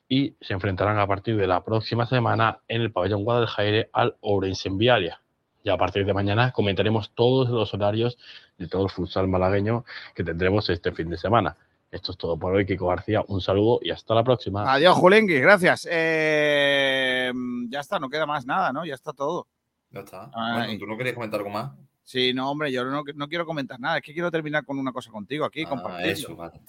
[0.09, 4.69] y se enfrentarán a partir de la próxima semana en el pabellón Guadalajara al Ourense
[4.69, 5.21] en Vialia.
[5.63, 8.19] Y a partir de mañana comentaremos todos los horarios
[8.59, 11.57] de todo el futsal malagueño que tendremos este fin de semana.
[11.91, 13.23] Esto es todo por hoy, Kiko García.
[13.29, 14.71] Un saludo y hasta la próxima.
[14.71, 15.89] Adiós, Julingui, gracias.
[15.91, 17.33] Eh,
[17.69, 18.85] ya está, no queda más nada, ¿no?
[18.85, 19.47] Ya está todo.
[19.91, 20.31] Ya está.
[20.35, 21.71] Bueno, ¿tú no querías comentar algo más?
[22.03, 23.99] Sí, no, hombre, yo no, no quiero comentar nada.
[23.99, 26.13] Es que quiero terminar con una cosa contigo aquí, Ah, compartirlo.
[26.13, 26.61] eso, vale.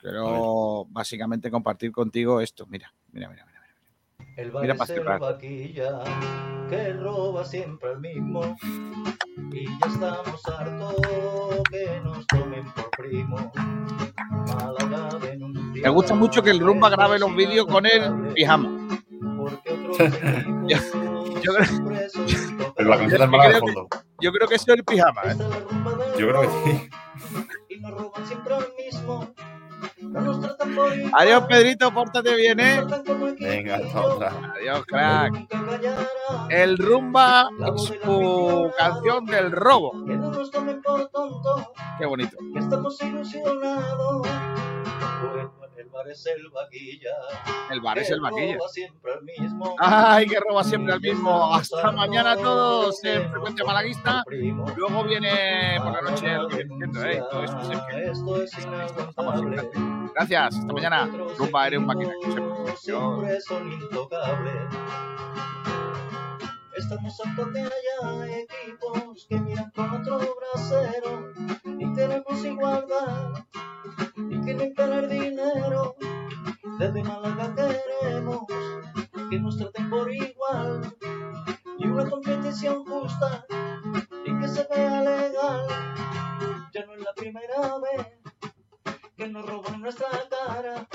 [0.00, 2.66] Quiero básicamente compartir contigo esto.
[2.66, 3.44] Mira, mira, mira.
[3.46, 3.56] mira.
[4.36, 5.20] El cerrar.
[5.20, 6.00] vaquilla
[6.68, 8.56] que roba siempre el mismo
[9.52, 10.94] y ya estamos hartos
[11.70, 13.52] que nos tomen por primo.
[15.82, 18.88] Me gusta mucho que el Rumba grabe los vídeos con el pijama.
[20.68, 20.76] Yo,
[21.42, 23.88] yo creo, Pero la camiseta es yo mala de creo que- fondo.
[24.20, 25.22] yo creo que eso es el pijama.
[25.24, 25.36] ¿eh?
[26.18, 26.88] Yo creo que sí.
[27.70, 29.34] y nos roban siempre el mismo.
[30.00, 32.82] No nos tratan por igual, Adiós, Pedrito, pórtate bien, ¿eh?
[33.38, 34.52] Venga, otra.
[34.56, 35.46] Adiós, crack.
[36.50, 39.92] El Rumba y su canción del robo.
[40.04, 41.64] que no nos tomen por tontos.
[41.98, 42.36] Qué bonito.
[42.52, 44.26] que estamos ilusionados.
[45.80, 47.10] El bar es el vaquilla.
[47.70, 48.58] El bar es el vaquilla.
[48.68, 49.74] siempre el mismo.
[49.78, 51.54] Ay, que roba siempre el mismo.
[51.54, 54.22] Hasta mañana todos en Frecuencia Malaguista.
[54.76, 57.22] Luego viene por la noche el que entiendo, ¿eh?
[57.30, 59.70] Todo esto es que- Esto es inaguantable.
[60.14, 61.06] Gracias, hasta mañana.
[61.38, 62.12] Rumba, eres un máquina.
[62.76, 64.52] Siempre son intocables.
[66.76, 71.32] Estamos hartos que haya equipos que miran con otro brasero
[71.78, 73.44] y queremos igualdad
[74.54, 75.96] no ganar dinero.
[76.78, 78.46] Desde Málaga queremos
[79.28, 80.96] que nos traten por igual
[81.78, 83.46] y una competición justa
[84.24, 85.66] y que se vea legal.
[86.72, 88.06] Ya no es la primera vez
[89.16, 90.88] que nos roban nuestra cara.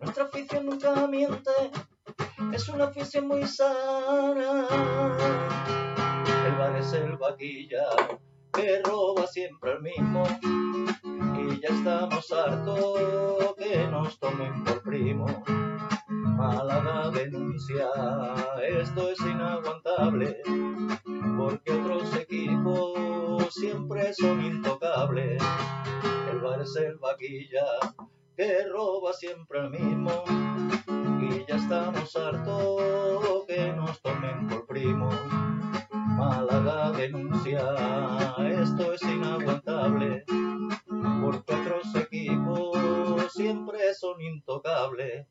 [0.00, 1.50] Nuestra afición nunca miente,
[2.52, 4.66] es una afición muy sana.
[6.46, 7.86] El bar es el vaquilla
[8.56, 10.24] que roba siempre el mismo.
[11.38, 15.26] Y ya estamos hartos que nos tomen por primo.
[16.08, 17.88] Málaga denuncia,
[18.66, 20.42] esto es inaguantable,
[21.36, 25.42] porque otros equipos siempre son intocables.
[26.30, 27.66] El bar es el vaquilla
[28.36, 30.24] que roba siempre el mismo.
[31.20, 35.10] Y ya estamos hartos que nos tomen por primo.
[36.16, 37.60] Málaga denuncia,
[38.62, 40.24] esto es inaguantable,
[41.22, 45.26] porque otros equipos siempre son intocables.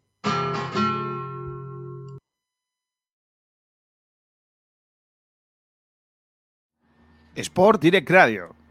[7.36, 8.65] Sport Direct Radio.